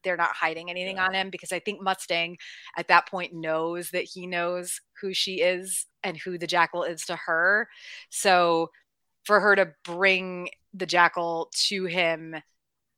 They're 0.04 0.18
not 0.18 0.36
hiding 0.36 0.70
anything 0.70 0.97
Yeah. 0.97 1.06
on 1.06 1.14
him 1.14 1.30
because 1.30 1.52
I 1.52 1.60
think 1.60 1.82
Mustang 1.82 2.38
at 2.78 2.88
that 2.89 3.08
point 3.08 3.34
knows 3.34 3.89
that 3.91 4.04
he 4.04 4.28
knows 4.28 4.80
who 4.99 5.14
she 5.14 5.41
is 5.41 5.88
and 6.04 6.18
who 6.18 6.38
the 6.38 6.47
jackal 6.47 6.84
is 6.84 7.06
to 7.06 7.16
her. 7.16 7.68
So 8.10 8.70
for 9.26 9.40
her 9.40 9.56
to 9.56 9.72
bring 9.84 10.50
the 10.74 10.86
jackal 10.86 11.50
to 11.68 11.86
him 11.86 12.36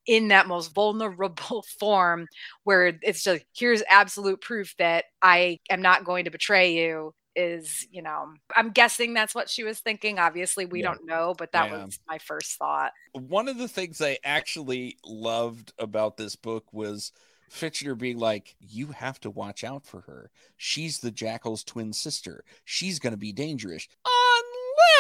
in 0.06 0.30
that 0.30 0.48
most 0.48 0.74
vulnerable 0.74 1.64
form 1.80 2.28
where 2.64 2.98
it's 3.02 3.24
just 3.24 3.44
here's 3.56 3.84
absolute 3.90 4.42
proof 4.42 4.76
that 4.78 5.06
I 5.22 5.60
am 5.70 5.82
not 5.82 6.04
going 6.06 6.26
to 6.26 6.32
betray 6.32 6.74
you 6.74 7.14
is 7.36 7.88
you 7.90 8.04
know 8.04 8.32
i'm 8.56 8.70
guessing 8.70 9.16
that's 9.16 9.34
what 9.34 9.50
she 9.50 9.64
was 9.64 9.80
thinking 9.80 10.20
obviously 10.20 10.68
we 10.68 10.82
Yeah. 10.82 10.90
don't 10.90 11.04
know 11.08 11.34
but 11.36 11.52
that 11.54 11.66
Yeah. 11.66 11.86
was 11.86 12.00
my 12.08 12.20
first 12.20 12.58
thought 12.60 12.92
One 13.14 13.48
of 13.48 13.58
the 13.58 13.68
things 13.68 14.02
I 14.02 14.18
actually 14.24 14.98
loved 15.04 15.74
about 15.80 16.18
this 16.18 16.36
book 16.36 16.72
was 16.72 17.12
Fitchner 17.52 17.98
being 17.98 18.18
like, 18.18 18.56
You 18.60 18.88
have 18.88 19.20
to 19.22 19.30
watch 19.30 19.64
out 19.64 19.86
for 19.86 20.02
her. 20.02 20.32
She's 20.58 21.00
the 21.00 21.12
jackal's 21.12 21.64
twin 21.64 21.94
sister. 21.94 22.44
She's 22.66 23.00
going 23.00 23.14
to 23.14 23.18
be 23.18 23.32
dangerous. 23.32 23.88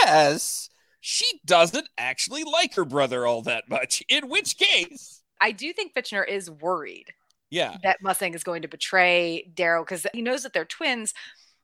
Unless 0.05 0.69
she 1.05 1.25
doesn't 1.45 1.89
actually 1.97 2.45
like 2.45 2.73
her 2.75 2.85
brother 2.85 3.27
all 3.27 3.41
that 3.41 3.67
much. 3.69 4.01
In 4.07 4.29
which 4.29 4.57
case, 4.57 5.21
I 5.41 5.51
do 5.51 5.73
think 5.73 5.93
Fitchner 5.93 6.25
is 6.25 6.49
worried 6.49 7.11
yeah, 7.51 7.75
that 7.83 8.01
Mustang 8.01 8.33
is 8.33 8.43
going 8.43 8.61
to 8.61 8.69
betray 8.69 9.51
Daryl 9.53 9.83
because 9.83 10.07
he 10.13 10.21
knows 10.21 10.43
that 10.43 10.53
they're 10.53 10.63
twins, 10.65 11.13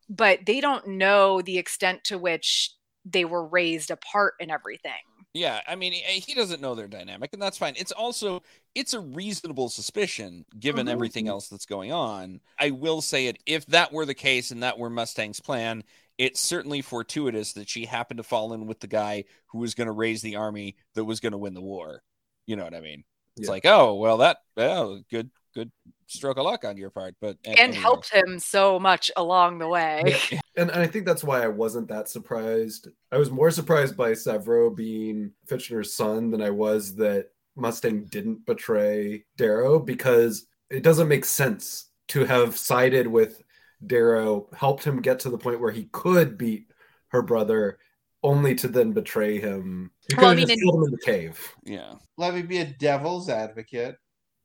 but 0.10 0.40
they 0.46 0.60
don't 0.60 0.86
know 0.88 1.42
the 1.42 1.58
extent 1.58 2.04
to 2.06 2.18
which 2.18 2.74
they 3.06 3.24
were 3.24 3.48
raised 3.48 3.90
apart 3.92 4.34
and 4.42 4.52
everything. 4.52 4.92
yeah. 5.34 5.62
I 5.68 5.76
mean, 5.76 5.94
he, 5.94 6.34
doesn't 6.34 6.62
know 6.62 6.76
their 6.76 6.88
dynamic, 6.90 7.30
and 7.32 7.42
that's 7.42 7.58
fine. 7.58 7.76
It's 7.78 7.94
also 7.94 8.44
it's 8.76 8.94
a 8.94 9.00
reasonable 9.00 9.70
suspicion 9.70 10.46
given 10.60 10.88
Mhm. 10.88 10.92
everything 10.92 11.28
else 11.30 11.48
that's 11.48 11.66
going 11.66 11.92
on. 11.94 12.42
I 12.60 12.72
will 12.72 13.02
say 13.02 13.28
it 13.28 13.38
if 13.46 13.66
that 13.68 13.94
were 13.94 14.06
the 14.06 14.14
case 14.14 14.52
and 14.52 14.62
that 14.64 14.78
were 14.78 14.90
Mustang's 14.90 15.40
plan. 15.40 15.84
It's 16.20 16.40
certainly 16.42 16.82
fortuitous 16.82 17.54
that 17.54 17.70
she 17.70 17.86
happened 17.86 18.18
to 18.18 18.24
fall 18.24 18.54
in 18.54 18.68
with 18.68 18.82
the 18.82 18.88
guy 18.88 19.24
who 19.48 19.60
was 19.60 19.74
going 19.74 19.88
to 19.88 19.94
raise 19.94 20.22
the 20.22 20.36
army 20.36 20.76
that 20.94 21.06
was 21.06 21.22
going 21.22 21.32
to 21.32 21.38
win 21.38 21.54
the 21.56 21.62
war. 21.62 22.04
You 22.46 22.58
know 22.58 22.66
what 22.66 22.76
I 22.76 22.82
mean? 22.82 23.06
It's 23.38 23.48
Yeah. 23.48 23.52
like, 23.52 23.66
oh 23.66 23.96
well, 23.96 24.18
that 24.18 24.38
well, 24.58 25.02
good 25.10 25.32
good 25.56 25.72
stroke 26.08 26.38
of 26.38 26.44
luck 26.44 26.66
on 26.66 26.76
your 26.78 26.90
part, 26.90 27.16
but 27.22 27.38
And 27.46 27.58
anyway. 27.58 27.78
helped 27.82 28.14
him 28.14 28.38
so 28.38 28.80
much 28.80 29.10
along 29.16 29.60
the 29.60 29.68
way. 29.68 30.16
And, 30.58 30.70
and 30.72 30.82
I 30.82 30.88
think 30.88 31.06
that's 31.06 31.24
why 31.24 31.42
I 31.42 31.48
wasn't 31.48 31.88
that 31.88 32.10
surprised. 32.10 32.90
I 33.14 33.18
was 33.18 33.32
more 33.32 33.50
surprised 33.50 33.96
by 33.96 34.12
Sevro 34.12 34.76
being 34.76 35.32
Fitchner's 35.48 35.94
son 35.94 36.32
than 36.32 36.42
I 36.42 36.50
was 36.50 36.96
that 36.98 37.30
Mustang 37.56 38.04
didn't 38.06 38.46
betray 38.46 39.24
Darrow 39.38 39.80
because 39.80 40.48
it 40.70 40.84
doesn't 40.84 41.08
make 41.08 41.24
sense 41.24 41.86
to 42.10 42.26
have 42.26 42.58
sided 42.58 43.08
with 43.08 43.42
Darrow, 43.86 44.48
helped 44.54 44.84
him 44.84 45.02
get 45.02 45.20
to 45.22 45.30
the 45.30 45.38
point 45.38 45.60
where 45.62 45.72
he 45.72 45.86
could 45.92 46.38
beat 46.38 46.72
her 47.10 47.22
brother, 47.22 47.80
only 48.24 48.56
to 48.56 48.68
then 48.68 48.92
betray 48.92 49.40
him. 49.40 49.92
He 50.08 50.16
could 50.16 50.22
Well, 50.22 50.32
I 50.32 50.36
mean, 50.36 50.48
just 50.48 50.60
killed 50.60 50.76
him 50.76 50.84
in 50.84 50.92
the 50.92 50.98
cave. 51.06 51.56
Yeah. 51.64 51.94
Let 52.18 52.34
me 52.36 52.42
be 52.42 52.58
a 52.58 52.66
devil's 52.66 53.30
advocate. 53.30 53.96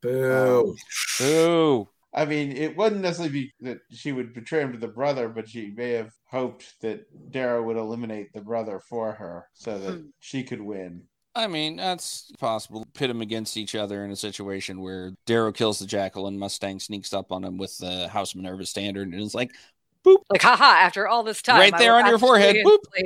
Boo. 0.02 0.76
boo. 1.18 1.88
I 2.12 2.24
mean, 2.24 2.52
it 2.52 2.76
wouldn't 2.76 3.00
necessarily 3.00 3.32
be 3.32 3.52
that 3.62 3.78
she 3.90 4.12
would 4.12 4.34
betray 4.34 4.60
him 4.60 4.72
to 4.72 4.78
the 4.78 4.86
brother, 4.86 5.28
but 5.28 5.48
she 5.48 5.72
may 5.76 5.90
have 5.92 6.12
hoped 6.30 6.80
that 6.82 7.06
Darrow 7.32 7.62
would 7.64 7.76
eliminate 7.76 8.32
the 8.32 8.40
brother 8.40 8.80
for 8.88 9.12
her 9.12 9.48
so 9.52 9.78
that 9.78 9.94
Hmm. 9.94 10.06
she 10.20 10.44
could 10.44 10.60
win. 10.60 11.02
I 11.36 11.46
mean, 11.48 11.76
that's 11.76 12.30
possible. 12.38 12.86
Pit 12.94 13.08
them 13.08 13.20
against 13.20 13.56
each 13.56 13.74
other 13.74 14.04
in 14.04 14.10
a 14.10 14.16
situation 14.16 14.80
where 14.80 15.12
Darrow 15.26 15.50
kills 15.52 15.78
the 15.80 15.86
jackal 15.86 16.26
and 16.28 16.38
Mustang 16.38 16.78
sneaks 16.78 17.12
up 17.12 17.32
on 17.32 17.44
him 17.44 17.58
with 17.58 17.76
the 17.78 18.08
House 18.08 18.34
Minerva 18.34 18.64
standard 18.66 19.08
and 19.12 19.20
is 19.20 19.34
like, 19.34 19.50
boop. 20.04 20.18
like, 20.30 20.42
haha, 20.42 20.64
after 20.64 21.08
all 21.08 21.22
this 21.24 21.42
time. 21.42 21.58
Right 21.58 21.76
there 21.76 21.96
on 21.96 22.06
your 22.06 22.18
forehead. 22.18 22.56
actually 22.56 22.62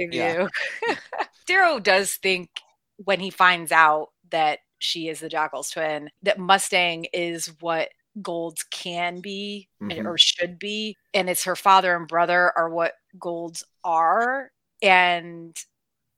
Boop. 0.09 0.13
Yeah. 0.13 0.47
you. 0.89 0.95
Darrow 1.47 1.79
does 1.81 2.15
think 2.17 2.51
when 2.97 3.19
he 3.21 3.31
finds 3.31 3.73
out 3.73 4.09
that 4.31 4.59
she 4.79 5.09
is 5.09 5.21
the 5.21 5.29
Jackal's 5.31 5.71
twin, 5.71 6.11
that 6.23 6.39
Mustang 6.39 7.07
is 7.13 7.47
what 7.61 7.89
Golds 8.21 8.63
can 8.65 9.21
be 9.21 9.69
and- 9.81 9.93
Mhm. 9.93 10.07
or 10.07 10.19
should 10.19 10.59
be. 10.59 10.97
And 11.15 11.31
it's 11.31 11.45
her 11.45 11.57
father 11.57 11.97
and 11.97 12.07
brother 12.07 12.53
are 12.57 12.69
what 12.69 12.93
Golds 13.19 13.65
are. 13.85 14.51
And 14.83 15.57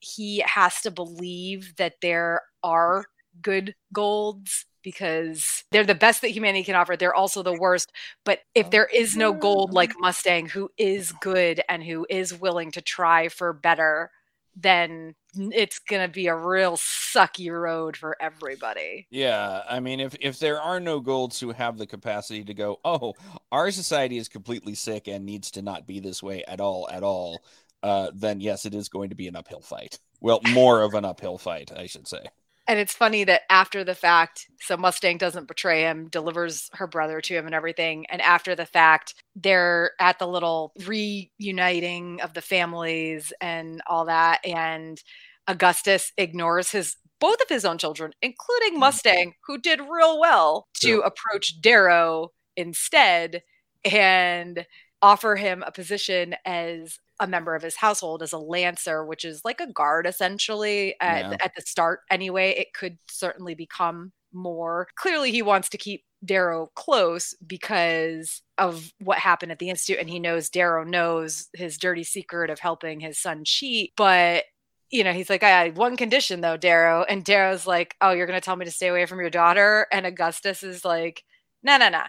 he 0.00 0.42
has 0.46 0.80
to 0.82 0.90
believe 0.90 1.76
that 1.76 1.94
there 2.02 2.42
are 2.62 3.04
good 3.42 3.74
golds 3.92 4.66
because 4.82 5.64
they're 5.70 5.84
the 5.84 5.94
best 5.94 6.22
that 6.22 6.30
humanity 6.30 6.64
can 6.64 6.74
offer. 6.74 6.96
They're 6.96 7.14
also 7.14 7.42
the 7.42 7.58
worst. 7.58 7.92
But 8.24 8.40
if 8.54 8.70
there 8.70 8.86
is 8.86 9.16
no 9.16 9.32
gold 9.32 9.70
oh. 9.72 9.74
like 9.74 9.92
Mustang 9.98 10.48
who 10.48 10.70
is 10.78 11.12
good 11.20 11.60
and 11.68 11.84
who 11.84 12.06
is 12.08 12.38
willing 12.38 12.70
to 12.72 12.80
try 12.80 13.28
for 13.28 13.52
better, 13.52 14.10
then 14.56 15.14
it's 15.34 15.78
going 15.78 16.02
to 16.02 16.12
be 16.12 16.26
a 16.26 16.34
real 16.34 16.76
sucky 16.76 17.50
road 17.50 17.96
for 17.96 18.16
everybody. 18.20 19.06
Yeah, 19.10 19.62
I 19.68 19.80
mean, 19.80 20.00
if 20.00 20.16
if 20.20 20.38
there 20.38 20.60
are 20.60 20.80
no 20.80 21.00
golds 21.00 21.38
who 21.38 21.52
have 21.52 21.78
the 21.78 21.86
capacity 21.86 22.44
to 22.44 22.54
go, 22.54 22.80
oh, 22.84 23.14
our 23.52 23.70
society 23.70 24.18
is 24.18 24.28
completely 24.28 24.74
sick 24.74 25.06
and 25.08 25.24
needs 25.24 25.50
to 25.52 25.62
not 25.62 25.86
be 25.86 26.00
this 26.00 26.22
way 26.22 26.42
at 26.48 26.60
all, 26.60 26.88
at 26.90 27.02
all, 27.02 27.42
uh, 27.82 28.10
then 28.14 28.40
yes, 28.40 28.66
it 28.66 28.74
is 28.74 28.88
going 28.88 29.10
to 29.10 29.16
be 29.16 29.28
an 29.28 29.36
uphill 29.36 29.60
fight. 29.60 29.98
Well, 30.20 30.40
more 30.50 30.82
of 30.82 30.94
an 30.94 31.04
uphill 31.04 31.38
fight, 31.38 31.70
I 31.74 31.86
should 31.86 32.06
say. 32.06 32.20
And 32.68 32.78
it's 32.78 32.94
funny 32.94 33.24
that 33.24 33.42
after 33.50 33.82
the 33.82 33.96
fact, 33.96 34.46
so 34.60 34.76
Mustang 34.76 35.18
doesn't 35.18 35.48
betray 35.48 35.82
him, 35.82 36.08
delivers 36.08 36.70
her 36.74 36.86
brother 36.86 37.20
to 37.22 37.34
him 37.34 37.46
and 37.46 37.54
everything. 37.54 38.06
And 38.10 38.22
after 38.22 38.54
the 38.54 38.66
fact, 38.66 39.14
they're 39.34 39.92
at 39.98 40.20
the 40.20 40.28
little 40.28 40.72
reuniting 40.86 42.20
of 42.20 42.34
the 42.34 42.42
families 42.42 43.32
and 43.40 43.82
all 43.88 44.04
that. 44.04 44.38
And 44.44 45.02
Augustus 45.48 46.12
ignores 46.16 46.70
his 46.70 46.96
both 47.18 47.40
of 47.42 47.48
his 47.48 47.64
own 47.64 47.76
children, 47.76 48.12
including 48.22 48.78
Mustang, 48.78 49.34
who 49.46 49.58
did 49.58 49.80
real 49.80 50.18
well 50.20 50.68
to 50.76 50.98
Yeah. 50.98 51.06
approach 51.06 51.60
Darrow 51.60 52.32
instead 52.56 53.42
and 53.84 54.64
offer 55.02 55.36
him 55.36 55.62
a 55.66 55.72
position 55.72 56.34
as 56.44 56.98
a 57.20 57.26
member 57.26 57.54
of 57.54 57.62
his 57.62 57.76
household 57.76 58.22
as 58.22 58.32
a 58.32 58.38
lancer 58.38 59.04
which 59.04 59.24
is 59.24 59.42
like 59.44 59.60
a 59.60 59.72
guard 59.72 60.06
essentially 60.06 60.94
at, 61.00 61.30
Yeah. 61.30 61.36
at 61.40 61.54
the 61.54 61.62
start 61.62 62.00
anyway 62.10 62.50
it 62.50 62.72
could 62.74 62.98
certainly 63.10 63.54
become 63.54 64.12
more 64.32 64.88
clearly 64.96 65.30
he 65.30 65.42
wants 65.42 65.68
to 65.70 65.78
keep 65.78 66.04
darrow 66.24 66.70
close 66.74 67.34
because 67.46 68.42
of 68.58 68.92
what 69.00 69.18
happened 69.18 69.50
at 69.52 69.58
the 69.58 69.70
institute 69.70 69.98
and 69.98 70.08
he 70.10 70.18
knows 70.18 70.48
darrow 70.50 70.84
knows 70.84 71.48
his 71.54 71.78
dirty 71.78 72.04
secret 72.04 72.50
of 72.50 72.58
helping 72.58 73.00
his 73.00 73.18
son 73.18 73.42
cheat 73.44 73.92
but 73.96 74.44
you 74.92 75.04
know, 75.04 75.12
he's 75.12 75.30
like, 75.30 75.44
I 75.44 75.50
had 75.50 75.76
one 75.76 75.96
condition 75.96 76.40
though, 76.40 76.56
Darrow. 76.56 77.04
And 77.04 77.24
Darrow's 77.24 77.64
like, 77.64 77.94
Oh, 78.00 78.10
you're 78.10 78.26
gonna 78.26 78.40
tell 78.40 78.56
me 78.56 78.64
to 78.64 78.72
stay 78.72 78.88
away 78.88 79.06
from 79.06 79.20
your 79.20 79.30
daughter? 79.30 79.86
And 79.92 80.04
Augustus 80.04 80.64
is 80.64 80.84
like, 80.84 81.22
No, 81.62 81.76
no, 81.76 81.90
no. 81.90 82.02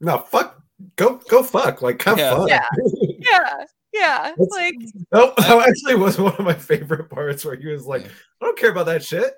No, 0.00 0.18
fuck. 0.18 0.62
Go, 0.94 1.20
go, 1.28 1.42
fuck. 1.42 1.82
Like, 1.82 2.00
have 2.02 2.18
Yeah. 2.18 2.36
fun. 2.36 2.46
Yeah. 2.46 2.64
Yeah. 3.18 3.64
Yeah. 3.92 4.32
That's- 4.36 4.48
Like, 4.50 4.74
Oh, 5.12 5.32
that 5.38 5.68
actually 5.68 5.96
was 5.96 6.18
one 6.18 6.34
of 6.34 6.44
my 6.44 6.54
favorite 6.54 7.10
parts 7.10 7.44
where 7.44 7.56
he 7.56 7.66
was 7.68 7.86
like, 7.86 8.06
I 8.06 8.44
don't 8.44 8.58
care 8.58 8.70
about 8.70 8.86
that 8.86 9.04
shit. 9.04 9.34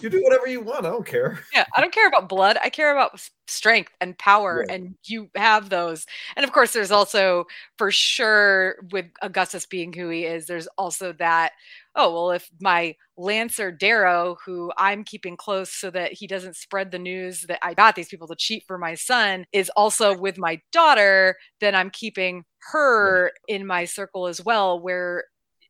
You 0.00 0.08
do 0.08 0.22
whatever 0.22 0.46
you 0.46 0.62
want. 0.62 0.86
I 0.86 0.90
don't 0.90 1.04
care. 1.04 1.38
yeah, 1.52 1.66
I 1.76 1.82
don't 1.82 1.92
care 1.92 2.08
about 2.08 2.26
blood. 2.28 2.56
I 2.62 2.70
care 2.70 2.90
about 2.92 3.20
strength 3.46 3.92
and 4.00 4.16
power, 4.16 4.64
Yeah. 4.66 4.74
and 4.74 4.94
you 5.04 5.28
have 5.36 5.68
those. 5.68 6.06
And 6.36 6.42
of 6.44 6.52
course, 6.52 6.72
there's 6.72 6.90
also 6.90 7.46
for 7.76 7.90
sure 7.90 8.76
with 8.92 9.04
Augustus 9.20 9.66
being 9.66 9.92
who 9.92 10.08
he 10.08 10.24
is. 10.24 10.46
There's 10.46 10.66
also 10.78 11.12
that. 11.14 11.52
Oh 11.96 12.12
well, 12.12 12.30
if 12.32 12.48
my 12.60 12.96
Lancer 13.16 13.70
Darrow, 13.70 14.36
who 14.44 14.72
I'm 14.76 15.04
keeping 15.04 15.36
close 15.36 15.72
so 15.72 15.90
that 15.90 16.12
he 16.12 16.26
doesn't 16.26 16.56
spread 16.56 16.90
the 16.90 16.98
news 16.98 17.42
that 17.42 17.60
I 17.62 17.74
got 17.74 17.94
these 17.94 18.08
people 18.08 18.26
to 18.28 18.36
cheat 18.36 18.64
for 18.66 18.78
my 18.78 18.94
son, 18.94 19.46
is 19.52 19.70
also 19.76 20.16
with 20.16 20.36
my 20.38 20.60
daughter, 20.72 21.36
then 21.60 21.74
I'm 21.74 21.90
keeping 21.90 22.44
her 22.72 23.32
in 23.46 23.66
my 23.66 23.84
circle 23.84 24.26
as 24.26 24.44
well. 24.44 24.80
Where 24.80 25.24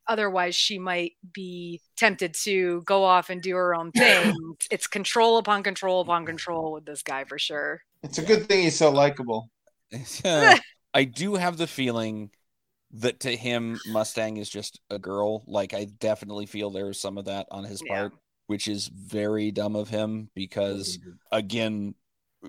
otherwise 0.07 0.55
she 0.55 0.79
might 0.79 1.13
be 1.33 1.81
tempted 1.97 2.33
to 2.43 2.81
go 2.85 3.03
off 3.03 3.29
and 3.29 3.41
do 3.41 3.55
her 3.55 3.75
own 3.75 3.91
thing. 3.95 4.35
it's 4.71 4.87
control 4.87 5.37
upon 5.37 5.63
control 5.63 6.01
upon 6.01 6.25
control 6.25 6.71
with 6.71 6.85
this 6.85 7.03
guy 7.03 7.23
for 7.25 7.37
sure. 7.37 7.81
It's 8.03 8.17
a 8.17 8.23
good 8.23 8.47
thing 8.47 8.63
he's 8.63 8.77
so 8.77 8.89
likable. 8.89 9.49
I 10.25 11.03
do 11.03 11.35
have 11.35 11.57
the 11.57 11.67
feeling 11.67 12.29
that 12.99 13.19
to 13.21 13.35
him, 13.35 13.79
Mustang 13.87 14.37
is 14.37 14.49
just 14.49 14.79
a 14.89 14.99
girl. 14.99 15.43
Like, 15.47 15.73
I 15.73 15.85
definitely 15.85 16.45
feel 16.45 16.69
there's 16.69 16.99
some 16.99 17.17
of 17.17 17.25
that 17.25 17.47
on 17.51 17.63
his 17.63 17.81
Yeah. 17.85 17.93
part, 17.93 18.13
which 18.47 18.67
is 18.67 18.87
very 18.87 19.51
dumb 19.51 19.75
of 19.75 19.89
him 19.89 20.29
because 20.35 20.99
again, 21.31 21.95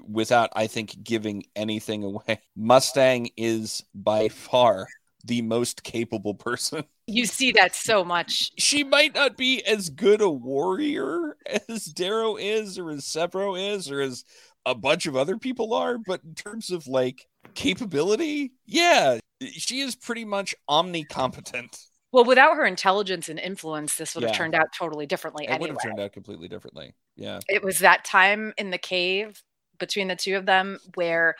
without 0.09 0.51
I 0.55 0.67
think 0.67 1.03
giving 1.03 1.45
anything 1.55 2.05
away, 2.05 2.41
Mustang 2.55 3.31
is 3.37 3.83
by 3.95 4.29
far 4.29 4.87
the 5.25 5.43
most 5.43 5.83
capable 5.83 6.35
person. 6.35 6.85
You 7.09 7.27
see 7.27 7.53
that 7.53 7.75
so 7.75 8.05
much. 8.05 8.51
She 8.59 8.83
might 8.85 9.15
not 9.15 9.37
be 9.37 9.65
as 9.65 9.91
good 9.91 10.21
a 10.21 10.29
warrior 10.29 11.37
as 11.69 11.87
Darrow 11.87 12.37
is, 12.37 12.79
or 12.79 12.91
as 12.91 13.05
Sevro 13.05 13.57
is, 13.75 13.91
or 13.91 14.01
as 14.01 14.25
a 14.67 14.75
bunch 14.75 15.07
of 15.07 15.17
other 15.17 15.39
people 15.39 15.73
are, 15.73 15.99
but 15.99 16.23
in 16.25 16.35
terms 16.35 16.71
of 16.71 16.89
like 16.89 17.27
capability, 17.55 18.53
yeah, 18.67 19.19
she 19.41 19.81
is 19.81 19.95
pretty 19.95 20.25
much 20.25 20.55
omnicompetent. 20.69 21.87
Well, 22.13 22.25
without 22.25 22.57
her 22.57 22.65
intelligence 22.65 23.29
and 23.29 23.39
influence, 23.39 23.97
this 23.97 24.15
would 24.15 24.25
have 24.25 24.35
turned 24.35 24.55
out 24.55 24.69
totally 24.77 25.07
differently 25.07 25.47
It 25.49 25.61
would 25.61 25.71
have 25.71 25.83
turned 25.83 26.01
out 26.01 26.13
completely 26.13 26.49
differently. 26.49 26.95
Yeah. 27.17 27.41
It 27.49 27.63
was 27.63 27.81
that 27.81 28.05
time 28.05 28.55
in 28.57 28.71
the 28.71 28.79
cave 28.79 29.43
between 29.79 30.09
the 30.09 30.17
two 30.17 30.37
of 30.37 30.47
them 30.47 30.79
where 30.95 31.37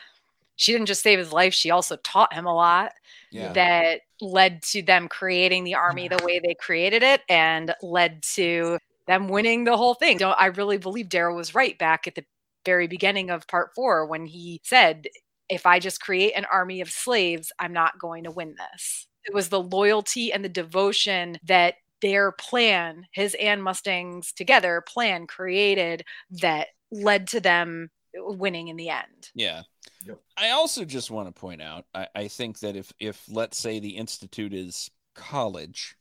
she 0.55 0.71
didn't 0.71 0.87
just 0.87 1.01
save 1.01 1.19
his 1.19 1.31
life, 1.31 1.53
she 1.53 1.71
also 1.71 1.95
taught 1.97 2.33
him 2.33 2.45
a 2.45 2.53
lot. 2.53 2.91
Yeah. 3.31 3.51
that 3.53 4.01
led 4.21 4.61
to 4.63 4.81
them 4.81 5.07
creating 5.09 5.63
the 5.63 5.75
army 5.75 6.07
the 6.07 6.23
way 6.23 6.39
they 6.39 6.53
created 6.53 7.03
it 7.03 7.21
and 7.27 7.73
led 7.81 8.23
to 8.35 8.77
them 9.05 9.27
winning 9.27 9.63
the 9.63 9.75
whole 9.75 9.95
thing. 9.95 10.17
Don't 10.17 10.39
I 10.39 10.47
really 10.47 10.77
believe 10.77 11.07
Daryl 11.07 11.35
was 11.35 11.55
right 11.55 11.77
back 11.77 12.07
at 12.07 12.15
the 12.15 12.23
very 12.65 12.87
beginning 12.87 13.29
of 13.29 13.47
part 13.47 13.71
four 13.75 14.05
when 14.05 14.25
he 14.25 14.61
said, 14.63 15.07
if 15.49 15.65
I 15.65 15.79
just 15.79 16.01
create 16.01 16.33
an 16.33 16.45
army 16.51 16.81
of 16.81 16.89
slaves, 16.89 17.51
I'm 17.59 17.73
not 17.73 17.99
going 17.99 18.23
to 18.25 18.31
win 18.31 18.55
this. 18.57 19.07
It 19.25 19.33
was 19.33 19.49
the 19.49 19.61
loyalty 19.61 20.31
and 20.31 20.43
the 20.43 20.49
devotion 20.49 21.37
that 21.43 21.75
their 22.01 22.31
plan, 22.31 23.05
his 23.11 23.35
and 23.39 23.61
Mustang's 23.63 24.31
together 24.31 24.83
plan 24.87 25.27
created 25.27 26.03
that 26.41 26.67
led 26.91 27.27
to 27.29 27.39
them 27.39 27.89
winning 28.13 28.67
in 28.67 28.77
the 28.77 28.89
end. 28.89 29.31
Yeah. 29.33 29.63
Yep. 30.05 30.19
I 30.37 30.51
also 30.51 30.85
just 30.85 31.11
want 31.11 31.27
to 31.27 31.39
point 31.39 31.61
out, 31.61 31.85
I, 31.93 32.07
I 32.15 32.27
think 32.27 32.59
that 32.59 32.75
if 32.75 32.93
if 32.99 33.23
let's 33.29 33.57
say 33.57 33.79
the 33.79 33.97
institute 33.97 34.53
is 34.53 34.91
college, 35.15 35.97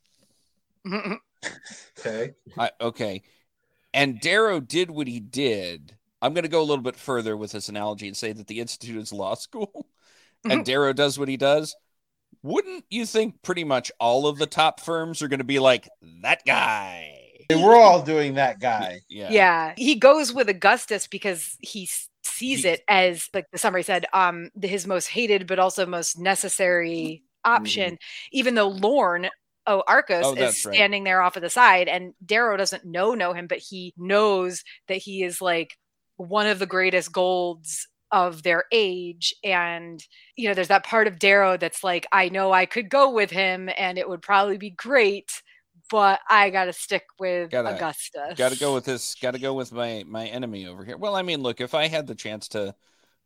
Okay. 1.98 2.34
I, 2.58 2.70
okay, 2.80 3.22
and 3.92 4.20
Darrow 4.20 4.60
did 4.60 4.90
what 4.90 5.06
he 5.06 5.20
did, 5.20 5.96
I'm 6.22 6.34
going 6.34 6.44
to 6.44 6.48
go 6.48 6.60
a 6.60 6.64
little 6.64 6.82
bit 6.82 6.96
further 6.96 7.36
with 7.36 7.52
this 7.52 7.68
analogy 7.68 8.08
and 8.08 8.16
say 8.16 8.32
that 8.32 8.46
the 8.46 8.60
institute 8.60 8.96
is 9.02 9.12
law 9.12 9.34
school, 9.34 9.86
and 10.44 10.64
Darrow 10.64 10.92
does 10.92 11.18
what 11.18 11.28
he 11.28 11.36
does. 11.36 11.76
Wouldn't 12.42 12.84
you 12.90 13.06
think 13.06 13.42
pretty 13.42 13.64
much 13.64 13.90
all 13.98 14.26
of 14.26 14.38
the 14.38 14.46
top 14.46 14.80
firms 14.80 15.22
are 15.22 15.28
going 15.28 15.38
to 15.38 15.44
be 15.44 15.58
like 15.58 15.88
that 16.22 16.44
guy? 16.46 17.12
We're 17.50 17.76
all 17.76 18.02
doing 18.02 18.34
that 18.34 18.60
guy. 18.60 19.00
Yeah. 19.08 19.30
yeah. 19.30 19.74
he 19.76 19.94
goes 19.96 20.32
with 20.32 20.48
Augustus 20.48 21.06
because 21.06 21.56
he 21.60 21.88
sees 22.24 22.62
He- 22.62 22.68
it 22.68 22.82
as 22.88 23.28
like 23.32 23.46
the 23.52 23.58
summary 23.58 23.82
said, 23.84 24.06
um, 24.12 24.50
his 24.60 24.86
most 24.86 25.06
hated 25.06 25.46
but 25.46 25.58
also 25.58 25.86
most 25.86 26.18
necessary 26.18 27.22
option. 27.44 27.98
Even 28.32 28.54
though 28.56 28.68
Lorn, 28.68 29.28
oh 29.66 29.82
Arcos, 29.86 30.24
Oh, 30.24 30.32
is 30.32 30.38
that's 30.38 30.66
right. 30.66 30.74
standing 30.74 31.04
there 31.04 31.22
off 31.22 31.36
of 31.36 31.42
the 31.42 31.50
side, 31.50 31.88
and 31.88 32.14
Darrow 32.24 32.56
doesn't 32.56 32.84
know 32.84 33.14
know 33.14 33.32
him, 33.32 33.46
but 33.46 33.58
he 33.58 33.94
knows 33.96 34.64
that 34.88 34.98
he 34.98 35.22
is 35.22 35.40
like 35.40 35.76
one 36.16 36.46
of 36.46 36.58
the 36.58 36.66
greatest 36.66 37.12
golds 37.12 37.88
of 38.12 38.42
their 38.42 38.64
age. 38.72 39.34
And 39.42 40.02
you 40.36 40.48
know 40.48 40.54
there's 40.54 40.68
that 40.68 40.84
part 40.86 41.06
of 41.06 41.18
darrow 41.18 41.56
that's 41.56 41.82
like 41.82 42.06
i 42.12 42.28
know 42.28 42.52
i 42.52 42.66
could 42.66 42.88
go 42.90 43.10
with 43.10 43.30
him 43.30 43.68
and 43.76 43.96
it 43.98 44.08
would 44.08 44.20
probably 44.22 44.58
be 44.58 44.70
great 44.70 45.30
but 45.90 46.20
i 46.28 46.50
gotta 46.50 46.72
stick 46.72 47.04
with 47.18 47.50
Gotta- 47.50 47.74
augustus. 47.74 48.36
got 48.36 48.52
to 48.52 48.58
go 48.58 48.74
with 48.74 48.84
this 48.84 49.14
got 49.14 49.32
to 49.32 49.38
go 49.40 49.54
with 49.54 49.72
my 49.72 50.04
my 50.06 50.26
enemy 50.26 50.66
over 50.66 50.84
here. 50.84 50.96
Well 50.98 51.14
i 51.16 51.22
mean 51.22 51.42
look 51.42 51.60
if 51.60 51.74
i 51.74 51.88
had 51.88 52.06
the 52.06 52.14
chance 52.14 52.48
to 52.48 52.74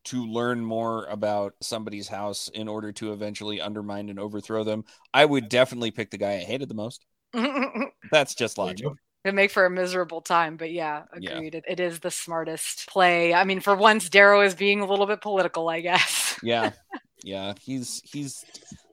to 0.04 0.24
learn 0.26 0.64
more 0.64 1.04
about 1.06 1.54
somebody's 1.60 2.08
house 2.08 2.48
in 2.54 2.68
order 2.68 2.92
to 2.92 3.12
eventually 3.12 3.60
undermine 3.60 4.08
and 4.08 4.18
overthrow 4.20 4.62
them 4.64 4.84
i 5.12 5.24
would 5.24 5.48
definitely 5.48 5.90
pick 5.90 6.10
the 6.10 6.18
guy 6.18 6.34
i 6.34 6.38
hated 6.38 6.68
the 6.68 6.74
most. 6.74 7.04
That's 8.12 8.34
just 8.34 8.56
There 8.56 8.66
logic 8.66 8.86
go. 8.86 8.94
It'd 9.24 9.34
make 9.34 9.50
for 9.50 9.66
a 9.66 9.70
miserable 9.70 10.22
time, 10.22 10.56
but 10.56 10.72
yeah, 10.72 11.02
Yeah. 11.16 11.42
agreed. 11.42 11.54
It, 11.54 11.64
it 11.68 11.78
is 11.80 12.00
the 12.00 12.10
smartest 12.10 12.88
play. 12.88 13.34
I 13.34 13.44
mean, 13.44 13.60
for 13.60 13.76
once, 13.76 14.08
Darrow 14.08 14.40
is 14.40 14.54
being 14.54 14.80
a 14.80 14.86
little 14.86 15.06
bit 15.06 15.20
political, 15.20 15.68
I 15.68 15.80
guess. 15.80 16.38
yeah 16.40 16.72
yeah 17.22 17.54
he's 17.60 18.00
he's 18.04 18.46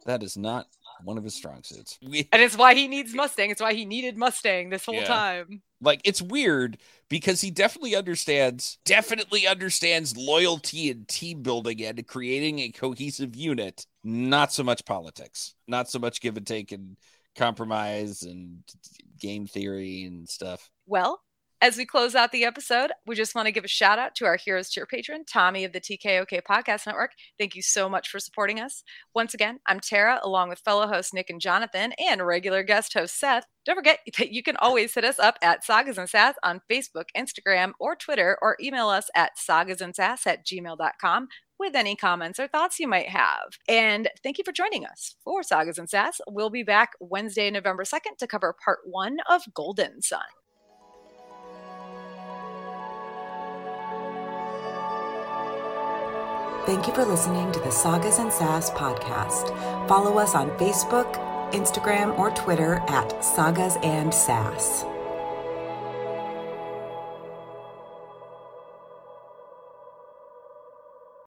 that 0.06 0.24
is 0.24 0.38
not 0.38 0.68
one 1.00 1.18
of 1.18 1.24
his 1.24 1.36
strong 1.36 1.64
suits 1.64 1.98
we, 2.02 2.30
And 2.32 2.42
it's 2.42 2.58
why 2.58 2.74
he 2.74 2.88
needs 2.88 3.14
Mustang. 3.14 3.50
It's 3.52 3.62
why 3.62 3.74
he 3.74 3.86
needed 3.86 4.18
Mustang 4.18 4.70
this 4.70 4.86
whole 4.86 4.96
Yeah. 4.96 5.04
time. 5.04 5.62
like 5.82 6.02
it's 6.06 6.22
weird 6.22 6.80
because 7.10 7.42
he 7.42 7.52
definitely 7.52 7.96
understands 7.96 8.80
definitely 8.86 9.48
understands 9.48 10.18
loyalty 10.18 10.90
and 10.92 11.08
team 11.08 11.44
building 11.44 11.84
and 11.84 12.08
creating 12.08 12.60
a 12.60 12.70
cohesive 12.70 13.36
unit 13.36 13.86
not 14.04 14.52
so 14.54 14.64
much 14.64 14.86
politics 14.86 15.56
not 15.68 15.90
so 15.90 16.00
much 16.00 16.22
give 16.22 16.38
and 16.38 16.48
take 16.48 16.72
and 16.72 16.98
compromise 17.38 18.24
and 18.24 18.64
game 19.20 19.48
theory 19.48 20.04
and 20.04 20.28
stuff 20.28 20.70
Well, 20.86 21.22
as 21.60 21.76
we 21.76 21.86
close 21.86 22.14
out 22.14 22.32
the 22.32 22.46
episode, 22.46 22.92
we 23.08 23.16
just 23.16 23.34
want 23.34 23.48
to 23.48 23.52
give 23.52 23.66
a 23.66 23.68
shout 23.68 23.98
out 23.98 24.14
to 24.16 24.26
our 24.26 24.38
Heroes 24.38 24.70
Tier 24.70 24.86
patron, 24.86 25.26
Tommy 25.26 25.64
of 25.64 25.74
the 25.74 25.82
TKOK 25.82 26.44
Podcast 26.44 26.86
Network. 26.86 27.14
Thank 27.40 27.56
you 27.56 27.64
so 27.64 27.90
much 27.90 28.10
for 28.10 28.20
supporting 28.20 28.60
us. 28.60 28.84
Once 29.16 29.34
again, 29.34 29.60
I'm 29.66 29.80
Tara, 29.80 30.20
along 30.22 30.50
with 30.50 30.60
fellow 30.60 30.86
hosts 30.86 31.16
Nick 31.16 31.32
and 31.32 31.42
Jonathan, 31.42 31.94
and 31.94 32.24
regular 32.24 32.62
guest 32.62 32.94
host 32.94 33.20
Seth. 33.20 33.48
Don't 33.66 33.76
forget 33.76 34.00
that 34.20 34.32
you 34.32 34.44
can 34.44 34.56
always 34.58 34.94
hit 34.94 35.04
us 35.04 35.18
up 35.18 35.40
at 35.42 35.66
Sagas 35.66 35.98
and 35.98 36.08
Sass 36.08 36.36
on 36.44 36.62
Facebook, 36.72 37.06
Instagram, 37.18 37.72
or 37.80 37.96
Twitter, 37.96 38.38
or 38.40 38.56
email 38.62 38.90
us 38.90 39.10
at 39.16 39.32
sagasandsass 39.38 40.28
at 40.28 40.46
gmail.com 40.46 41.28
with 41.60 41.76
any 41.76 41.96
comments 41.96 42.40
or 42.40 42.48
thoughts 42.48 42.80
you 42.80 42.88
might 42.88 43.10
have. 43.10 43.58
And 43.68 44.10
thank 44.24 44.38
you 44.38 44.44
for 44.44 44.52
joining 44.52 44.86
us 44.86 45.16
for 45.24 45.44
Sagas 45.44 45.78
and 45.78 45.90
Sass. 45.90 46.22
We'll 46.28 46.50
be 46.50 46.64
back 46.64 46.92
Wednesday, 47.00 47.50
November 47.50 47.84
2nd 47.84 48.18
to 48.20 48.28
cover 48.28 48.56
part 48.64 48.80
one 48.86 49.18
of 49.30 49.44
Golden 49.54 50.02
Son. 50.02 50.22
Thank 56.66 56.86
you 56.86 56.94
for 56.94 57.06
listening 57.06 57.50
to 57.54 57.62
the 57.62 57.72
Sagas 57.72 58.20
and 58.20 58.32
Sass 58.32 58.70
podcast. 58.72 59.88
Follow 59.88 60.18
us 60.18 60.36
on 60.36 60.50
Facebook, 60.58 61.14
Instagram, 61.54 62.20
or 62.20 62.30
Twitter 62.32 62.84
at 62.90 63.24
Sagas 63.24 63.78
and 63.84 64.14
Sass. 64.14 64.84